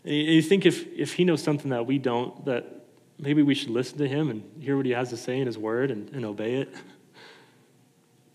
You 0.05 0.41
think 0.41 0.67
if, 0.67 0.87
if 0.93 1.15
he 1.15 1.25
knows 1.25 1.43
something 1.43 1.71
that 1.71 1.85
we 1.85 1.99
don't, 1.99 2.45
that 2.45 2.85
maybe 3.19 3.43
we 3.43 3.55
should 3.55 3.71
listen 3.71 3.99
to 3.99 4.07
him 4.07 4.31
and 4.31 4.45
hear 4.61 4.77
what 4.77 4.87
he 4.87 4.93
has 4.93 5.11
to 5.11 5.17
say 5.17 5.41
in 5.41 5.47
his 5.47 5.59
word 5.59 5.91
and, 5.91 6.09
and 6.11 6.25
obey 6.25 6.55
it? 6.55 6.73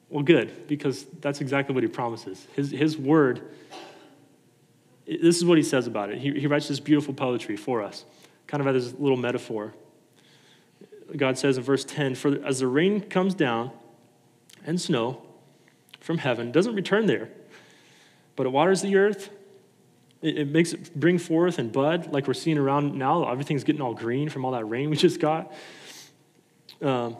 Well, 0.09 0.23
good, 0.23 0.67
because 0.67 1.05
that's 1.21 1.39
exactly 1.39 1.73
what 1.73 1.83
he 1.83 1.89
promises. 1.89 2.45
His, 2.53 2.71
his 2.71 2.97
word, 2.97 3.41
this 5.17 5.37
is 5.37 5.45
what 5.45 5.57
he 5.57 5.63
says 5.63 5.87
about 5.87 6.09
it. 6.09 6.19
He, 6.19 6.31
he 6.39 6.47
writes 6.47 6.67
this 6.67 6.79
beautiful 6.79 7.13
poetry 7.13 7.57
for 7.57 7.81
us, 7.81 8.05
kind 8.47 8.65
of 8.65 8.75
as 8.75 8.93
a 8.93 8.95
little 8.97 9.17
metaphor. 9.17 9.73
God 11.15 11.37
says 11.37 11.57
in 11.57 11.63
verse 11.63 11.83
10 11.83 12.15
For 12.15 12.43
as 12.45 12.59
the 12.59 12.67
rain 12.67 13.01
comes 13.01 13.33
down 13.33 13.71
and 14.65 14.79
snow 14.79 15.21
from 15.99 16.19
heaven, 16.19 16.51
doesn't 16.51 16.75
return 16.75 17.05
there, 17.05 17.29
but 18.35 18.45
it 18.45 18.49
waters 18.49 18.81
the 18.81 18.95
earth 18.95 19.29
it, 20.21 20.37
it 20.37 20.47
makes 20.47 20.73
it 20.73 20.93
bring 20.97 21.17
forth 21.17 21.59
and 21.59 21.71
bud, 21.71 22.11
like 22.11 22.27
we're 22.27 22.33
seeing 22.33 22.57
around 22.57 22.95
now. 22.95 23.29
Everything's 23.29 23.63
getting 23.63 23.81
all 23.81 23.93
green 23.93 24.29
from 24.29 24.45
all 24.45 24.51
that 24.51 24.65
rain 24.65 24.89
we 24.89 24.95
just 24.97 25.19
got. 25.19 25.51
Um, 26.81 27.17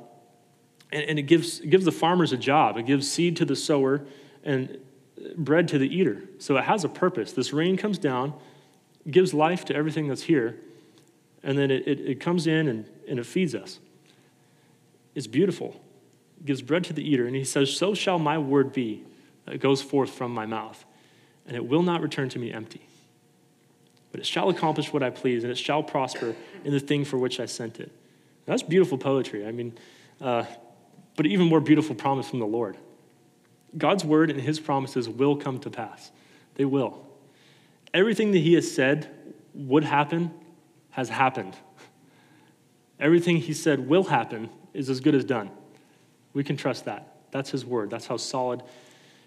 and, 0.92 1.04
and 1.04 1.20
it 1.20 1.24
gives, 1.24 1.60
it 1.60 1.70
gives 1.70 1.86
the 1.86 1.92
farmers 1.92 2.32
a 2.32 2.38
job. 2.38 2.78
It 2.78 2.86
gives 2.86 3.10
seed 3.10 3.38
to 3.38 3.46
the 3.46 3.56
sower 3.56 4.02
and 4.44 4.78
bread 5.36 5.68
to 5.70 5.78
the 5.78 5.94
eater. 5.94 6.24
So 6.40 6.58
it 6.58 6.64
has 6.66 6.84
a 6.84 6.90
purpose. 6.90 7.34
This 7.34 7.54
rain 7.54 7.78
comes 7.78 7.98
down, 7.98 8.34
gives 9.10 9.34
life 9.34 9.66
to 9.66 9.76
everything 9.76 10.08
that's 10.08 10.24
here, 10.24 10.58
and 11.44 11.58
then 11.58 11.72
it, 11.72 11.88
it, 11.88 12.00
it, 12.02 12.20
comes 12.20 12.48
in 12.48 12.68
and, 12.68 12.86
and 13.08 13.20
it 13.20 13.26
feeds 13.26 13.56
us. 13.56 13.80
It's 15.16 15.28
beautiful. 15.28 15.82
It 16.40 16.46
gives 16.46 16.62
bread 16.62 16.84
to 16.86 16.94
the 16.94 17.08
eater. 17.08 17.26
And 17.26 17.36
he 17.36 17.44
says, 17.44 17.76
So 17.76 17.94
shall 17.94 18.20
my 18.20 18.38
word 18.38 18.74
be 18.74 19.04
that 19.46 19.60
goes 19.60 19.82
forth 19.82 20.12
from 20.12 20.34
my 20.34 20.46
mouth, 20.46 20.86
and 21.48 21.56
it 21.56 21.66
will 21.66 21.84
not 21.84 22.02
return 22.02 22.30
to 22.30 22.40
me 22.40 22.52
empty 22.52 22.82
but 24.12 24.20
it 24.20 24.26
shall 24.26 24.50
accomplish 24.50 24.92
what 24.92 25.04
I 25.04 25.10
please, 25.10 25.44
and 25.44 25.52
it 25.52 25.58
shall 25.58 25.82
prosper 25.82 26.36
in 26.64 26.74
the 26.74 26.80
thing 26.80 27.06
for 27.06 27.18
which 27.18 27.40
I 27.40 27.46
sent 27.46 27.80
it. 27.80 27.92
That's 28.46 28.64
beautiful 28.64 28.98
poetry. 28.98 29.48
I 29.48 29.52
mean, 29.52 29.74
uh, 30.20 30.44
but 31.16 31.26
even 31.26 31.48
more 31.48 31.62
beautiful 31.62 31.96
promise 31.96 32.30
from 32.30 32.40
the 32.40 32.46
Lord. 32.46 32.78
God's 33.78 34.04
word 34.04 34.30
and 34.30 34.42
his 34.42 34.60
promises 34.60 35.08
will 35.08 35.36
come 35.36 35.60
to 35.60 35.70
pass. 35.70 36.12
They 36.56 36.66
will. 36.66 37.06
Everything 37.94 38.32
that 38.32 38.40
he 38.40 38.54
has 38.54 38.70
said 38.70 39.10
would 39.54 39.84
happen 39.84 40.32
has 40.92 41.10
happened. 41.10 41.56
Everything 43.00 43.38
he 43.38 43.54
said 43.54 43.88
will 43.88 44.04
happen 44.04 44.50
is 44.74 44.90
as 44.90 45.00
good 45.00 45.16
as 45.16 45.24
done. 45.24 45.50
We 46.34 46.44
can 46.44 46.58
trust 46.58 46.86
that. 46.86 47.16
That's 47.32 47.50
his 47.50 47.66
word. 47.66 47.90
That's 47.90 48.08
how 48.08 48.18
solid 48.18 48.64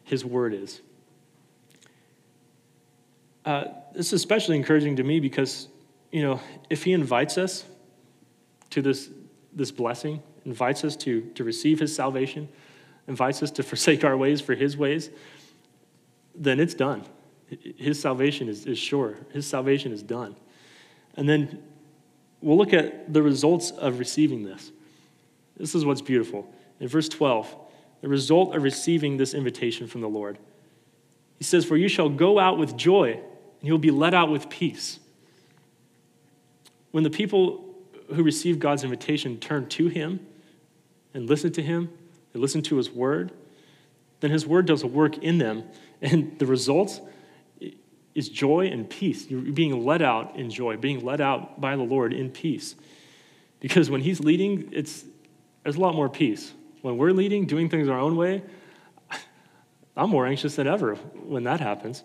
his 0.05 0.25
word 0.25 0.55
is. 0.55 0.81
Uh, 3.45 3.65
this 3.93 4.07
is 4.07 4.15
especially 4.15 4.57
encouraging 4.57 4.97
to 4.97 5.03
me 5.03 5.21
because, 5.21 5.69
you 6.11 6.23
know, 6.23 6.41
if 6.71 6.85
he 6.85 6.93
invites 6.93 7.37
us 7.37 7.65
to 8.71 8.81
this, 8.81 9.11
this 9.53 9.71
blessing, 9.71 10.23
invites 10.45 10.85
us 10.85 10.97
to, 10.97 11.23
to 11.35 11.45
receive 11.45 11.79
his 11.79 11.95
salvation, 11.95 12.49
invites 13.07 13.43
us 13.43 13.51
to 13.53 13.63
forsake 13.63 14.05
our 14.05 14.17
ways 14.17 14.41
for 14.41 14.55
his 14.55 14.77
ways, 14.77 15.11
then 16.35 16.59
it's 16.61 16.75
done. 16.75 17.05
His 17.77 18.01
salvation 18.01 18.49
is, 18.49 18.67
is 18.67 18.79
sure. 18.79 19.19
His 19.33 19.47
salvation 19.47 19.93
is 19.93 20.03
done. 20.03 20.37
And 21.17 21.29
then 21.29 21.63
we'll 22.41 22.57
look 22.57 22.73
at 22.73 23.13
the 23.13 23.23
results 23.23 23.71
of 23.71 23.99
receiving 23.99 24.45
this. 24.45 24.73
This 25.57 25.75
is 25.75 25.85
what's 25.85 26.01
beautiful. 26.01 26.53
In 26.81 26.89
verse 26.89 27.09
12, 27.09 27.55
the 28.01 28.09
result 28.09 28.55
of 28.55 28.63
receiving 28.63 29.17
this 29.17 29.35
invitation 29.35 29.87
from 29.87 30.01
the 30.01 30.09
Lord. 30.09 30.39
He 31.39 31.45
says, 31.45 31.65
For 31.65 31.77
you 31.77 31.89
shall 31.89 32.09
go 32.09 32.39
out 32.39 32.59
with 32.59 32.77
joy, 32.77 33.13
and 33.13 33.23
you'll 33.63 33.79
be 33.79 33.91
let 33.91 34.15
out 34.15 34.31
with 34.31 34.49
peace. 34.49 34.99
When 36.91 37.05
the 37.05 37.11
people 37.11 37.75
who 38.15 38.23
receive 38.23 38.59
God's 38.59 38.85
invitation 38.85 39.39
turn 39.39 39.69
to 39.71 39.89
Him 39.89 40.21
and 41.13 41.29
listen 41.29 41.53
to 41.53 41.63
Him, 41.63 41.91
they 42.35 42.41
listen 42.41 42.61
to 42.63 42.77
His 42.77 42.91
word, 42.91 43.33
then 44.21 44.31
His 44.31 44.47
word 44.47 44.67
does 44.67 44.83
a 44.83 44.87
work 44.87 45.17
in 45.19 45.39
them. 45.39 45.65
And 46.03 46.39
the 46.39 46.47
result 46.47 47.01
is 48.15 48.29
joy 48.29 48.67
and 48.67 48.91
peace. 48.91 49.31
You're 49.31 49.41
being 49.41 49.85
let 49.85 50.03
out 50.03 50.37
in 50.37 50.51
joy, 50.51 50.77
being 50.77 51.05
let 51.05 51.21
out 51.21 51.61
by 51.61 51.77
the 51.77 51.83
Lord 51.83 52.13
in 52.13 52.31
peace. 52.31 52.75
Because 53.61 53.89
when 53.89 54.01
He's 54.01 54.21
leading, 54.21 54.69
it's, 54.73 55.05
there's 55.63 55.77
a 55.77 55.81
lot 55.81 55.95
more 55.95 56.09
peace. 56.09 56.53
When 56.83 56.99
we're 56.99 57.13
leading, 57.13 57.47
doing 57.47 57.71
things 57.71 57.89
our 57.89 57.99
own 57.99 58.17
way, 58.17 58.43
I'm 59.97 60.11
more 60.11 60.27
anxious 60.27 60.57
than 60.57 60.67
ever 60.67 60.97
when 60.97 61.45
that 61.45 61.61
happens. 61.61 62.03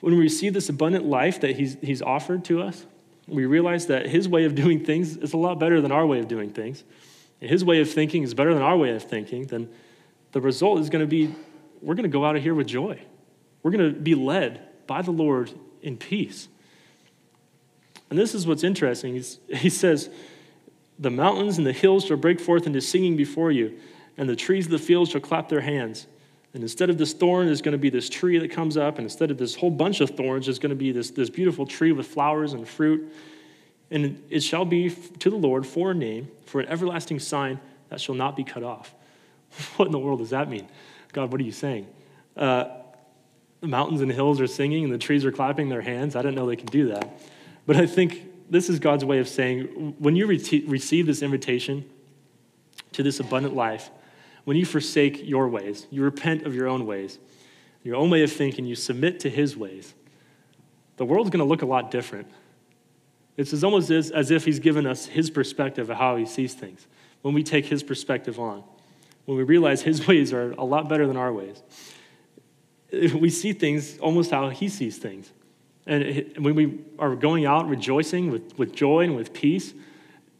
When 0.00 0.14
we 0.14 0.20
receive 0.20 0.52
this 0.52 0.68
abundant 0.68 1.04
life 1.04 1.40
that 1.40 1.56
he's, 1.56 1.76
he's 1.80 2.02
offered 2.02 2.44
to 2.46 2.60
us, 2.60 2.84
we 3.28 3.46
realize 3.46 3.86
that 3.86 4.06
his 4.06 4.28
way 4.28 4.44
of 4.44 4.56
doing 4.56 4.84
things 4.84 5.16
is 5.16 5.32
a 5.32 5.36
lot 5.36 5.60
better 5.60 5.80
than 5.80 5.92
our 5.92 6.04
way 6.04 6.18
of 6.18 6.26
doing 6.26 6.50
things. 6.50 6.82
His 7.42 7.64
way 7.64 7.80
of 7.80 7.90
thinking 7.90 8.22
is 8.22 8.34
better 8.34 8.54
than 8.54 8.62
our 8.62 8.76
way 8.76 8.90
of 8.90 9.02
thinking. 9.02 9.46
Then 9.46 9.68
the 10.30 10.40
result 10.40 10.78
is 10.78 10.90
going 10.90 11.02
to 11.02 11.08
be 11.08 11.34
we're 11.80 11.94
going 11.94 12.04
to 12.04 12.08
go 12.08 12.24
out 12.24 12.36
of 12.36 12.42
here 12.42 12.54
with 12.54 12.68
joy. 12.68 13.00
We're 13.62 13.72
going 13.72 13.94
to 13.94 14.00
be 14.00 14.14
led 14.14 14.86
by 14.86 15.02
the 15.02 15.10
Lord 15.10 15.52
in 15.82 15.96
peace. 15.96 16.48
And 18.08 18.18
this 18.18 18.34
is 18.34 18.46
what's 18.46 18.62
interesting. 18.62 19.14
He's, 19.14 19.40
he 19.48 19.68
says, 19.68 20.08
The 20.98 21.10
mountains 21.10 21.58
and 21.58 21.66
the 21.66 21.72
hills 21.72 22.04
shall 22.04 22.16
break 22.16 22.38
forth 22.38 22.66
into 22.66 22.80
singing 22.80 23.16
before 23.16 23.50
you, 23.50 23.78
and 24.16 24.28
the 24.28 24.36
trees 24.36 24.66
of 24.66 24.70
the 24.70 24.78
field 24.78 25.08
shall 25.08 25.20
clap 25.20 25.48
their 25.48 25.60
hands. 25.60 26.06
And 26.54 26.62
instead 26.62 26.90
of 26.90 26.98
this 26.98 27.14
thorn, 27.14 27.46
there's 27.46 27.62
going 27.62 27.72
to 27.72 27.78
be 27.78 27.90
this 27.90 28.08
tree 28.08 28.38
that 28.38 28.50
comes 28.50 28.76
up. 28.76 28.98
And 28.98 29.06
instead 29.06 29.30
of 29.30 29.38
this 29.38 29.54
whole 29.54 29.70
bunch 29.70 30.00
of 30.00 30.10
thorns, 30.10 30.46
there's 30.46 30.58
going 30.58 30.70
to 30.70 30.76
be 30.76 30.92
this, 30.92 31.10
this 31.10 31.30
beautiful 31.30 31.66
tree 31.66 31.92
with 31.92 32.06
flowers 32.06 32.52
and 32.52 32.68
fruit. 32.68 33.12
And 33.92 34.24
it 34.30 34.42
shall 34.42 34.64
be 34.64 34.90
to 34.90 35.30
the 35.30 35.36
Lord 35.36 35.66
for 35.66 35.90
a 35.90 35.94
name, 35.94 36.28
for 36.46 36.60
an 36.60 36.68
everlasting 36.68 37.18
sign 37.18 37.60
that 37.90 38.00
shall 38.00 38.14
not 38.14 38.36
be 38.36 38.42
cut 38.42 38.64
off. 38.64 38.94
What 39.76 39.84
in 39.84 39.92
the 39.92 39.98
world 39.98 40.20
does 40.20 40.30
that 40.30 40.48
mean? 40.48 40.66
God, 41.12 41.30
what 41.30 41.38
are 41.38 41.44
you 41.44 41.52
saying? 41.52 41.86
Uh, 42.34 42.64
the 43.60 43.68
mountains 43.68 44.00
and 44.00 44.10
hills 44.10 44.40
are 44.40 44.46
singing 44.46 44.82
and 44.82 44.92
the 44.92 44.98
trees 44.98 45.26
are 45.26 45.30
clapping 45.30 45.68
their 45.68 45.82
hands. 45.82 46.16
I 46.16 46.22
didn't 46.22 46.36
know 46.36 46.46
they 46.46 46.56
could 46.56 46.70
do 46.70 46.88
that. 46.88 47.20
But 47.66 47.76
I 47.76 47.84
think 47.84 48.50
this 48.50 48.70
is 48.70 48.78
God's 48.78 49.04
way 49.04 49.18
of 49.18 49.28
saying 49.28 49.94
when 49.98 50.16
you 50.16 50.26
re- 50.26 50.64
receive 50.66 51.06
this 51.06 51.20
invitation 51.20 51.84
to 52.92 53.02
this 53.02 53.20
abundant 53.20 53.54
life, 53.54 53.90
when 54.44 54.56
you 54.56 54.64
forsake 54.64 55.20
your 55.22 55.48
ways, 55.48 55.86
you 55.90 56.02
repent 56.02 56.44
of 56.44 56.54
your 56.54 56.66
own 56.66 56.86
ways, 56.86 57.18
your 57.84 57.96
own 57.96 58.08
way 58.08 58.22
of 58.22 58.32
thinking, 58.32 58.64
you 58.64 58.74
submit 58.74 59.20
to 59.20 59.30
his 59.30 59.54
ways, 59.54 59.94
the 60.96 61.04
world's 61.04 61.30
going 61.30 61.38
to 61.38 61.48
look 61.48 61.62
a 61.62 61.66
lot 61.66 61.90
different. 61.90 62.26
It's 63.36 63.62
almost 63.62 63.90
as, 63.90 64.10
as 64.10 64.30
if 64.30 64.44
he's 64.44 64.58
given 64.58 64.86
us 64.86 65.06
his 65.06 65.30
perspective 65.30 65.88
of 65.90 65.96
how 65.96 66.16
he 66.16 66.26
sees 66.26 66.54
things 66.54 66.86
when 67.22 67.34
we 67.34 67.42
take 67.42 67.66
his 67.66 67.82
perspective 67.82 68.38
on, 68.38 68.62
when 69.24 69.38
we 69.38 69.44
realize 69.44 69.82
his 69.82 70.06
ways 70.08 70.32
are 70.32 70.52
a 70.52 70.64
lot 70.64 70.88
better 70.88 71.06
than 71.06 71.16
our 71.16 71.32
ways. 71.32 71.62
We 72.92 73.30
see 73.30 73.54
things 73.54 73.96
almost 74.00 74.32
how 74.32 74.50
he 74.50 74.68
sees 74.68 74.98
things. 74.98 75.32
And 75.86 76.30
when 76.36 76.54
we 76.54 76.80
are 76.98 77.16
going 77.16 77.46
out 77.46 77.66
rejoicing 77.66 78.30
with, 78.30 78.58
with 78.58 78.74
joy 78.74 79.04
and 79.04 79.16
with 79.16 79.32
peace, 79.32 79.72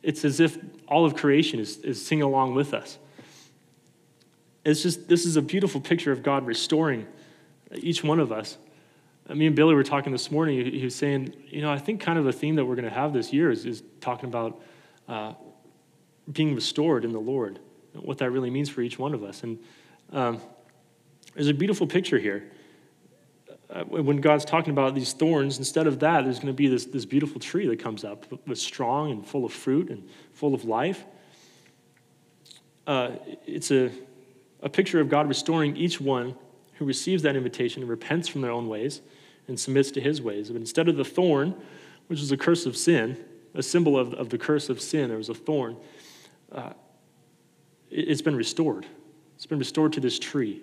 it's 0.02 0.22
as 0.22 0.38
if 0.38 0.58
all 0.86 1.06
of 1.06 1.16
creation 1.16 1.60
is, 1.60 1.78
is 1.78 2.04
singing 2.04 2.24
along 2.24 2.54
with 2.54 2.74
us. 2.74 2.98
It's 4.66 4.82
just, 4.82 5.08
this 5.08 5.24
is 5.24 5.36
a 5.36 5.42
beautiful 5.42 5.80
picture 5.80 6.12
of 6.12 6.22
God 6.22 6.46
restoring 6.46 7.06
each 7.74 8.04
one 8.04 8.20
of 8.20 8.30
us. 8.30 8.58
Uh, 9.28 9.34
me 9.34 9.46
and 9.46 9.56
Billy 9.56 9.74
were 9.74 9.84
talking 9.84 10.12
this 10.12 10.30
morning. 10.30 10.64
He 10.72 10.84
was 10.84 10.94
saying, 10.94 11.34
you 11.48 11.62
know, 11.62 11.70
I 11.70 11.78
think 11.78 12.00
kind 12.00 12.18
of 12.18 12.26
a 12.26 12.32
theme 12.32 12.56
that 12.56 12.64
we're 12.64 12.74
going 12.74 12.88
to 12.88 12.94
have 12.94 13.12
this 13.12 13.32
year 13.32 13.50
is, 13.50 13.64
is 13.64 13.82
talking 14.00 14.28
about 14.28 14.60
uh, 15.08 15.34
being 16.32 16.54
restored 16.54 17.04
in 17.04 17.12
the 17.12 17.20
Lord, 17.20 17.58
what 17.94 18.18
that 18.18 18.30
really 18.30 18.50
means 18.50 18.68
for 18.68 18.82
each 18.82 18.98
one 18.98 19.14
of 19.14 19.22
us. 19.22 19.42
And 19.42 19.58
um, 20.12 20.40
there's 21.34 21.48
a 21.48 21.54
beautiful 21.54 21.86
picture 21.86 22.18
here. 22.18 22.50
Uh, 23.70 23.84
when 23.84 24.18
God's 24.18 24.44
talking 24.44 24.72
about 24.72 24.94
these 24.94 25.12
thorns, 25.12 25.58
instead 25.58 25.86
of 25.86 26.00
that, 26.00 26.24
there's 26.24 26.38
going 26.38 26.48
to 26.48 26.52
be 26.52 26.68
this, 26.68 26.84
this 26.84 27.06
beautiful 27.06 27.40
tree 27.40 27.66
that 27.68 27.78
comes 27.78 28.04
up 28.04 28.26
with 28.46 28.58
strong 28.58 29.10
and 29.10 29.26
full 29.26 29.44
of 29.44 29.52
fruit 29.52 29.88
and 29.88 30.06
full 30.32 30.54
of 30.54 30.64
life. 30.64 31.04
Uh, 32.86 33.12
it's 33.46 33.70
a 33.70 33.90
a 34.62 34.68
picture 34.68 35.00
of 35.00 35.08
God 35.08 35.28
restoring 35.28 35.76
each 35.76 36.00
one 36.00 36.36
who 36.74 36.84
receives 36.84 37.22
that 37.22 37.36
invitation 37.36 37.82
and 37.82 37.90
repents 37.90 38.28
from 38.28 38.40
their 38.40 38.50
own 38.50 38.68
ways 38.68 39.00
and 39.48 39.58
submits 39.58 39.90
to 39.92 40.00
his 40.00 40.22
ways. 40.22 40.48
But 40.48 40.56
instead 40.56 40.88
of 40.88 40.96
the 40.96 41.04
thorn, 41.04 41.54
which 42.06 42.20
is 42.20 42.32
a 42.32 42.36
curse 42.36 42.66
of 42.66 42.76
sin, 42.76 43.22
a 43.54 43.62
symbol 43.62 43.98
of, 43.98 44.14
of 44.14 44.30
the 44.30 44.38
curse 44.38 44.68
of 44.68 44.80
sin, 44.80 45.08
there 45.08 45.18
was 45.18 45.28
a 45.28 45.34
thorn, 45.34 45.76
uh, 46.50 46.72
it, 47.90 48.08
it's 48.08 48.22
been 48.22 48.36
restored. 48.36 48.86
It's 49.36 49.46
been 49.46 49.58
restored 49.58 49.92
to 49.94 50.00
this 50.00 50.18
tree. 50.18 50.62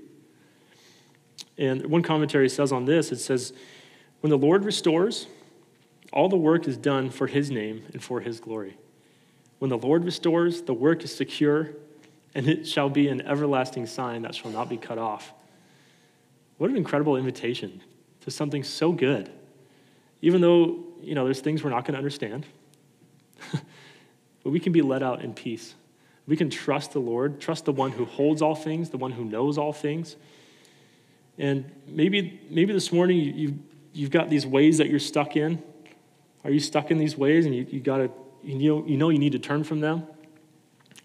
And 1.57 1.85
one 1.87 2.01
commentary 2.01 2.49
says 2.49 2.71
on 2.71 2.85
this 2.85 3.11
it 3.11 3.19
says, 3.19 3.53
When 4.21 4.29
the 4.29 4.37
Lord 4.37 4.65
restores, 4.65 5.27
all 6.11 6.29
the 6.29 6.37
work 6.37 6.67
is 6.67 6.77
done 6.77 7.09
for 7.09 7.27
his 7.27 7.51
name 7.51 7.83
and 7.93 8.01
for 8.01 8.21
his 8.21 8.39
glory. 8.39 8.77
When 9.59 9.69
the 9.69 9.77
Lord 9.77 10.05
restores, 10.05 10.61
the 10.61 10.73
work 10.73 11.03
is 11.03 11.13
secure 11.15 11.71
and 12.33 12.47
it 12.47 12.67
shall 12.67 12.89
be 12.89 13.09
an 13.09 13.21
everlasting 13.21 13.85
sign 13.85 14.21
that 14.21 14.35
shall 14.35 14.51
not 14.51 14.69
be 14.69 14.77
cut 14.77 14.97
off. 14.97 15.33
What 16.59 16.69
an 16.69 16.75
incredible 16.75 17.15
invitation 17.15 17.81
to 18.19 18.31
something 18.31 18.63
so 18.63 18.91
good. 18.91 19.31
Even 20.21 20.41
though, 20.41 20.83
you 21.01 21.15
know, 21.15 21.23
there's 21.23 21.39
things 21.39 21.63
we're 21.63 21.69
not 21.69 21.85
going 21.85 21.93
to 21.93 21.97
understand, 21.97 22.45
but 24.43 24.49
we 24.49 24.59
can 24.59 24.73
be 24.73 24.81
let 24.81 25.01
out 25.01 25.21
in 25.21 25.33
peace. 25.33 25.73
We 26.27 26.35
can 26.35 26.49
trust 26.49 26.91
the 26.91 26.99
Lord, 26.99 27.39
trust 27.39 27.63
the 27.63 27.71
one 27.71 27.91
who 27.91 28.03
holds 28.03 28.41
all 28.41 28.55
things, 28.55 28.89
the 28.89 28.97
one 28.97 29.13
who 29.13 29.23
knows 29.23 29.57
all 29.57 29.71
things. 29.71 30.17
And 31.37 31.71
maybe, 31.87 32.41
maybe 32.49 32.73
this 32.73 32.91
morning 32.91 33.19
you, 33.19 33.57
you've 33.93 34.11
got 34.11 34.29
these 34.29 34.45
ways 34.45 34.79
that 34.79 34.89
you're 34.89 34.99
stuck 34.99 35.37
in. 35.37 35.63
Are 36.43 36.51
you 36.51 36.59
stuck 36.59 36.91
in 36.91 36.97
these 36.97 37.17
ways 37.17 37.45
and 37.45 37.55
you, 37.55 37.67
you, 37.69 37.79
gotta, 37.79 38.11
you, 38.43 38.55
know, 38.55 38.85
you 38.85 38.97
know 38.97 39.07
you 39.07 39.19
need 39.19 39.31
to 39.31 39.39
turn 39.39 39.63
from 39.63 39.79
them? 39.79 40.03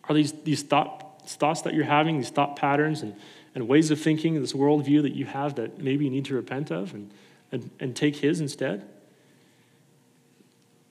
Are 0.08 0.16
these, 0.16 0.32
these 0.32 0.64
thought 0.64 1.22
thoughts 1.28 1.62
that 1.62 1.74
you're 1.74 1.84
having, 1.84 2.18
these 2.18 2.30
thought 2.30 2.56
patterns 2.56 3.02
and, 3.02 3.14
and 3.54 3.68
ways 3.68 3.90
of 3.90 4.00
thinking, 4.00 4.40
this 4.40 4.52
worldview 4.52 5.02
that 5.02 5.14
you 5.14 5.26
have 5.26 5.54
that 5.56 5.78
maybe 5.78 6.04
you 6.04 6.10
need 6.10 6.24
to 6.26 6.34
repent 6.34 6.70
of 6.70 6.94
and, 6.94 7.10
and, 7.52 7.70
and 7.80 7.96
take 7.96 8.16
His 8.16 8.40
instead? 8.40 8.88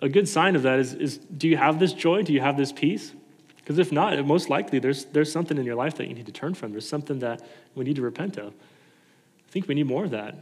A 0.02 0.10
good 0.10 0.28
sign 0.28 0.56
of 0.56 0.64
that 0.64 0.80
is, 0.80 0.94
is 0.94 1.18
do 1.18 1.48
you 1.48 1.58
have 1.58 1.80
this 1.80 1.94
joy? 1.94 2.24
Do 2.24 2.34
you 2.34 2.42
have 2.42 2.58
this 2.58 2.72
peace? 2.72 3.14
Because 3.58 3.80
if 3.80 3.92
not, 3.92 4.26
most 4.26 4.50
likely 4.50 4.80
there's, 4.80 5.06
there's 5.06 5.32
something 5.32 5.58
in 5.58 5.66
your 5.66 5.76
life 5.76 5.96
that 5.96 6.08
you 6.08 6.14
need 6.14 6.26
to 6.26 6.32
turn 6.34 6.54
from. 6.54 6.72
There's 6.72 6.88
something 6.88 7.20
that 7.20 7.42
we 7.76 7.86
need 7.86 7.96
to 7.96 8.02
repent 8.02 8.38
of. 8.38 8.54
I 8.54 9.52
think 9.52 9.68
we 9.68 9.76
need 9.76 9.88
more 9.88 10.04
of 10.04 10.12
that 10.12 10.36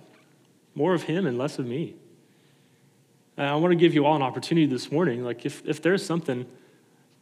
more 0.75 0.93
of 0.93 1.03
Him 1.03 1.25
and 1.25 1.37
less 1.37 1.59
of 1.59 1.65
me. 1.65 1.95
And 3.37 3.47
I 3.47 3.55
want 3.55 3.71
to 3.71 3.75
give 3.75 3.93
you 3.93 4.05
all 4.05 4.15
an 4.15 4.21
opportunity 4.21 4.67
this 4.67 4.91
morning. 4.91 5.23
Like, 5.23 5.45
if, 5.45 5.65
if 5.65 5.81
there's 5.81 6.05
something 6.05 6.45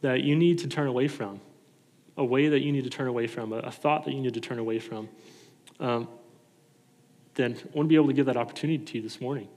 that 0.02 0.22
you 0.22 0.36
need 0.36 0.58
to 0.58 0.68
turn 0.68 0.86
away 0.86 1.08
from, 1.08 1.40
a 2.16 2.24
way 2.24 2.48
that 2.48 2.60
you 2.60 2.72
need 2.72 2.84
to 2.84 2.90
turn 2.90 3.08
away 3.08 3.26
from, 3.26 3.52
a, 3.52 3.58
a 3.58 3.70
thought 3.70 4.04
that 4.04 4.12
you 4.12 4.20
need 4.20 4.34
to 4.34 4.40
turn 4.40 4.58
away 4.58 4.78
from, 4.78 5.08
um, 5.78 6.08
then 7.34 7.52
I 7.52 7.76
want 7.76 7.86
to 7.86 7.88
be 7.88 7.94
able 7.94 8.08
to 8.08 8.12
give 8.12 8.26
that 8.26 8.36
opportunity 8.36 8.84
to 8.84 8.98
you 8.98 9.02
this 9.02 9.20
morning. 9.20 9.48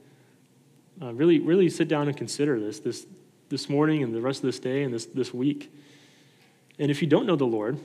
Uh, 1.02 1.12
really, 1.12 1.40
really 1.40 1.68
sit 1.68 1.88
down 1.88 2.08
and 2.08 2.16
consider 2.16 2.60
this, 2.60 2.78
this 2.78 3.06
this 3.48 3.68
morning 3.68 4.02
and 4.02 4.14
the 4.14 4.20
rest 4.20 4.40
of 4.40 4.46
this 4.46 4.58
day 4.58 4.82
and 4.82 4.92
this, 4.92 5.06
this 5.06 5.32
week. 5.32 5.72
And 6.78 6.90
if 6.90 7.00
you 7.02 7.08
don't 7.08 7.26
know 7.26 7.36
the 7.36 7.44
Lord, 7.44 7.78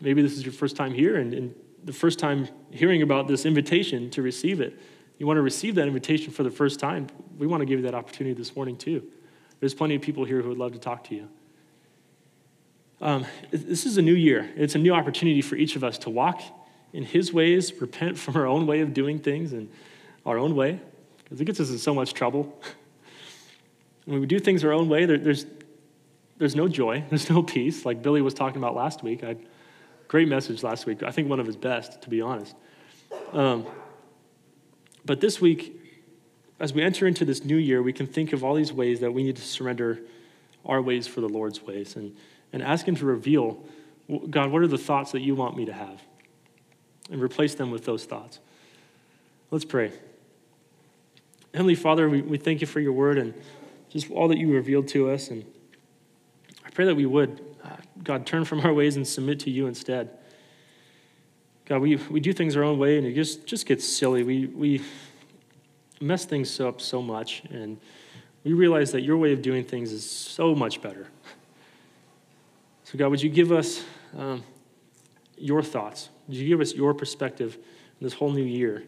maybe 0.00 0.22
this 0.22 0.32
is 0.32 0.44
your 0.44 0.52
first 0.52 0.76
time 0.76 0.92
here 0.92 1.16
and, 1.16 1.32
and 1.32 1.54
the 1.84 1.92
first 1.92 2.18
time 2.18 2.48
hearing 2.70 3.02
about 3.02 3.28
this 3.28 3.44
invitation 3.44 4.10
to 4.10 4.22
receive 4.22 4.60
it. 4.60 4.78
You 5.18 5.26
want 5.26 5.36
to 5.36 5.42
receive 5.42 5.76
that 5.76 5.86
invitation 5.86 6.32
for 6.32 6.42
the 6.42 6.50
first 6.50 6.80
time. 6.80 7.06
We 7.38 7.46
want 7.46 7.60
to 7.60 7.66
give 7.66 7.78
you 7.78 7.84
that 7.84 7.94
opportunity 7.94 8.34
this 8.34 8.56
morning, 8.56 8.76
too. 8.76 9.04
There's 9.60 9.74
plenty 9.74 9.94
of 9.94 10.02
people 10.02 10.24
here 10.24 10.42
who 10.42 10.48
would 10.48 10.58
love 10.58 10.72
to 10.72 10.78
talk 10.78 11.04
to 11.04 11.14
you. 11.14 11.28
Um, 13.02 13.26
this 13.50 13.84
is 13.84 13.98
a 13.98 14.02
new 14.02 14.14
year. 14.14 14.48
It's 14.54 14.76
a 14.76 14.78
new 14.78 14.94
opportunity 14.94 15.42
for 15.42 15.56
each 15.56 15.74
of 15.74 15.82
us 15.82 15.98
to 15.98 16.10
walk 16.10 16.40
in 16.92 17.02
His 17.02 17.32
ways, 17.32 17.72
repent 17.80 18.16
from 18.16 18.36
our 18.36 18.46
own 18.46 18.64
way 18.64 18.80
of 18.80 18.94
doing 18.94 19.18
things 19.18 19.52
and 19.52 19.68
our 20.24 20.38
own 20.38 20.54
way, 20.54 20.80
because 21.24 21.40
it 21.40 21.44
gets 21.44 21.58
us 21.58 21.70
in 21.70 21.78
so 21.78 21.92
much 21.92 22.14
trouble. 22.14 22.56
when 24.04 24.20
we 24.20 24.26
do 24.26 24.38
things 24.38 24.62
our 24.62 24.72
own 24.72 24.88
way, 24.88 25.04
there, 25.04 25.18
there's, 25.18 25.46
there's 26.38 26.54
no 26.54 26.68
joy, 26.68 27.02
there's 27.10 27.28
no 27.28 27.42
peace, 27.42 27.84
like 27.84 28.02
Billy 28.02 28.22
was 28.22 28.34
talking 28.34 28.58
about 28.58 28.76
last 28.76 29.02
week. 29.02 29.24
I, 29.24 29.34
great 30.06 30.28
message 30.28 30.62
last 30.62 30.86
week. 30.86 31.02
I 31.02 31.10
think 31.10 31.28
one 31.28 31.40
of 31.40 31.46
his 31.46 31.56
best, 31.56 32.02
to 32.02 32.08
be 32.08 32.20
honest. 32.20 32.54
Um, 33.32 33.66
but 35.04 35.20
this 35.20 35.40
week, 35.40 35.76
as 36.60 36.72
we 36.72 36.82
enter 36.82 37.08
into 37.08 37.24
this 37.24 37.44
new 37.44 37.56
year, 37.56 37.82
we 37.82 37.92
can 37.92 38.06
think 38.06 38.32
of 38.32 38.44
all 38.44 38.54
these 38.54 38.72
ways 38.72 39.00
that 39.00 39.12
we 39.12 39.24
need 39.24 39.34
to 39.34 39.42
surrender 39.42 39.98
our 40.64 40.80
ways 40.80 41.08
for 41.08 41.20
the 41.20 41.28
Lord's 41.28 41.60
ways. 41.60 41.96
And 41.96 42.14
and 42.52 42.62
ask 42.62 42.86
Him 42.86 42.96
to 42.96 43.06
reveal 43.06 43.64
God, 44.30 44.50
what 44.50 44.62
are 44.62 44.68
the 44.68 44.78
thoughts 44.78 45.12
that 45.12 45.20
you 45.20 45.34
want 45.34 45.56
me 45.56 45.64
to 45.64 45.72
have? 45.72 46.02
And 47.10 47.22
replace 47.22 47.54
them 47.54 47.70
with 47.70 47.84
those 47.84 48.04
thoughts. 48.04 48.40
Let's 49.50 49.64
pray. 49.64 49.92
Heavenly 51.52 51.74
Father, 51.74 52.08
we, 52.08 52.22
we 52.22 52.38
thank 52.38 52.60
you 52.60 52.66
for 52.66 52.80
your 52.80 52.92
word 52.92 53.18
and 53.18 53.34
just 53.90 54.10
all 54.10 54.28
that 54.28 54.38
you 54.38 54.52
revealed 54.52 54.88
to 54.88 55.10
us. 55.10 55.28
And 55.28 55.44
I 56.64 56.70
pray 56.70 56.86
that 56.86 56.94
we 56.94 57.06
would, 57.06 57.44
uh, 57.62 57.76
God, 58.02 58.26
turn 58.26 58.44
from 58.44 58.60
our 58.60 58.72
ways 58.72 58.96
and 58.96 59.06
submit 59.06 59.40
to 59.40 59.50
you 59.50 59.66
instead. 59.66 60.10
God, 61.66 61.80
we, 61.80 61.96
we 61.96 62.20
do 62.20 62.32
things 62.32 62.56
our 62.56 62.62
own 62.62 62.78
way 62.78 62.98
and 62.98 63.06
it 63.06 63.14
just, 63.14 63.46
just 63.46 63.66
gets 63.66 63.86
silly. 63.86 64.22
We, 64.22 64.46
we 64.46 64.82
mess 66.00 66.24
things 66.24 66.58
up 66.60 66.80
so 66.80 67.02
much 67.02 67.42
and 67.50 67.78
we 68.44 68.52
realize 68.52 68.92
that 68.92 69.02
your 69.02 69.16
way 69.16 69.32
of 69.32 69.42
doing 69.42 69.64
things 69.64 69.92
is 69.92 70.08
so 70.08 70.54
much 70.54 70.82
better. 70.82 71.08
So, 72.92 72.98
God, 72.98 73.08
would 73.08 73.22
you 73.22 73.30
give 73.30 73.52
us 73.52 73.82
um, 74.18 74.42
your 75.38 75.62
thoughts? 75.62 76.10
Would 76.28 76.36
you 76.36 76.46
give 76.46 76.60
us 76.60 76.74
your 76.74 76.92
perspective 76.92 77.54
in 77.54 78.04
this 78.04 78.12
whole 78.12 78.30
new 78.30 78.44
year? 78.44 78.84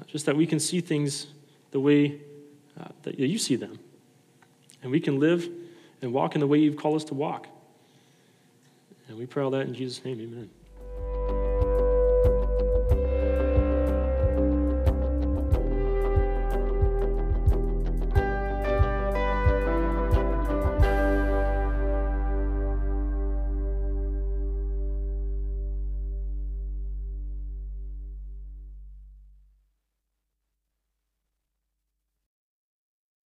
Uh, 0.00 0.04
just 0.06 0.24
that 0.24 0.34
we 0.34 0.46
can 0.46 0.58
see 0.58 0.80
things 0.80 1.26
the 1.70 1.78
way 1.78 2.20
uh, 2.80 2.88
that 3.02 3.18
you 3.18 3.36
see 3.36 3.56
them. 3.56 3.78
And 4.82 4.90
we 4.90 4.98
can 4.98 5.20
live 5.20 5.46
and 6.00 6.10
walk 6.10 6.34
in 6.34 6.40
the 6.40 6.46
way 6.46 6.56
you've 6.56 6.78
called 6.78 6.96
us 6.96 7.04
to 7.04 7.14
walk. 7.14 7.46
And 9.08 9.18
we 9.18 9.26
pray 9.26 9.42
all 9.42 9.50
that 9.50 9.66
in 9.66 9.74
Jesus' 9.74 10.02
name, 10.06 10.22
amen. 10.22 10.48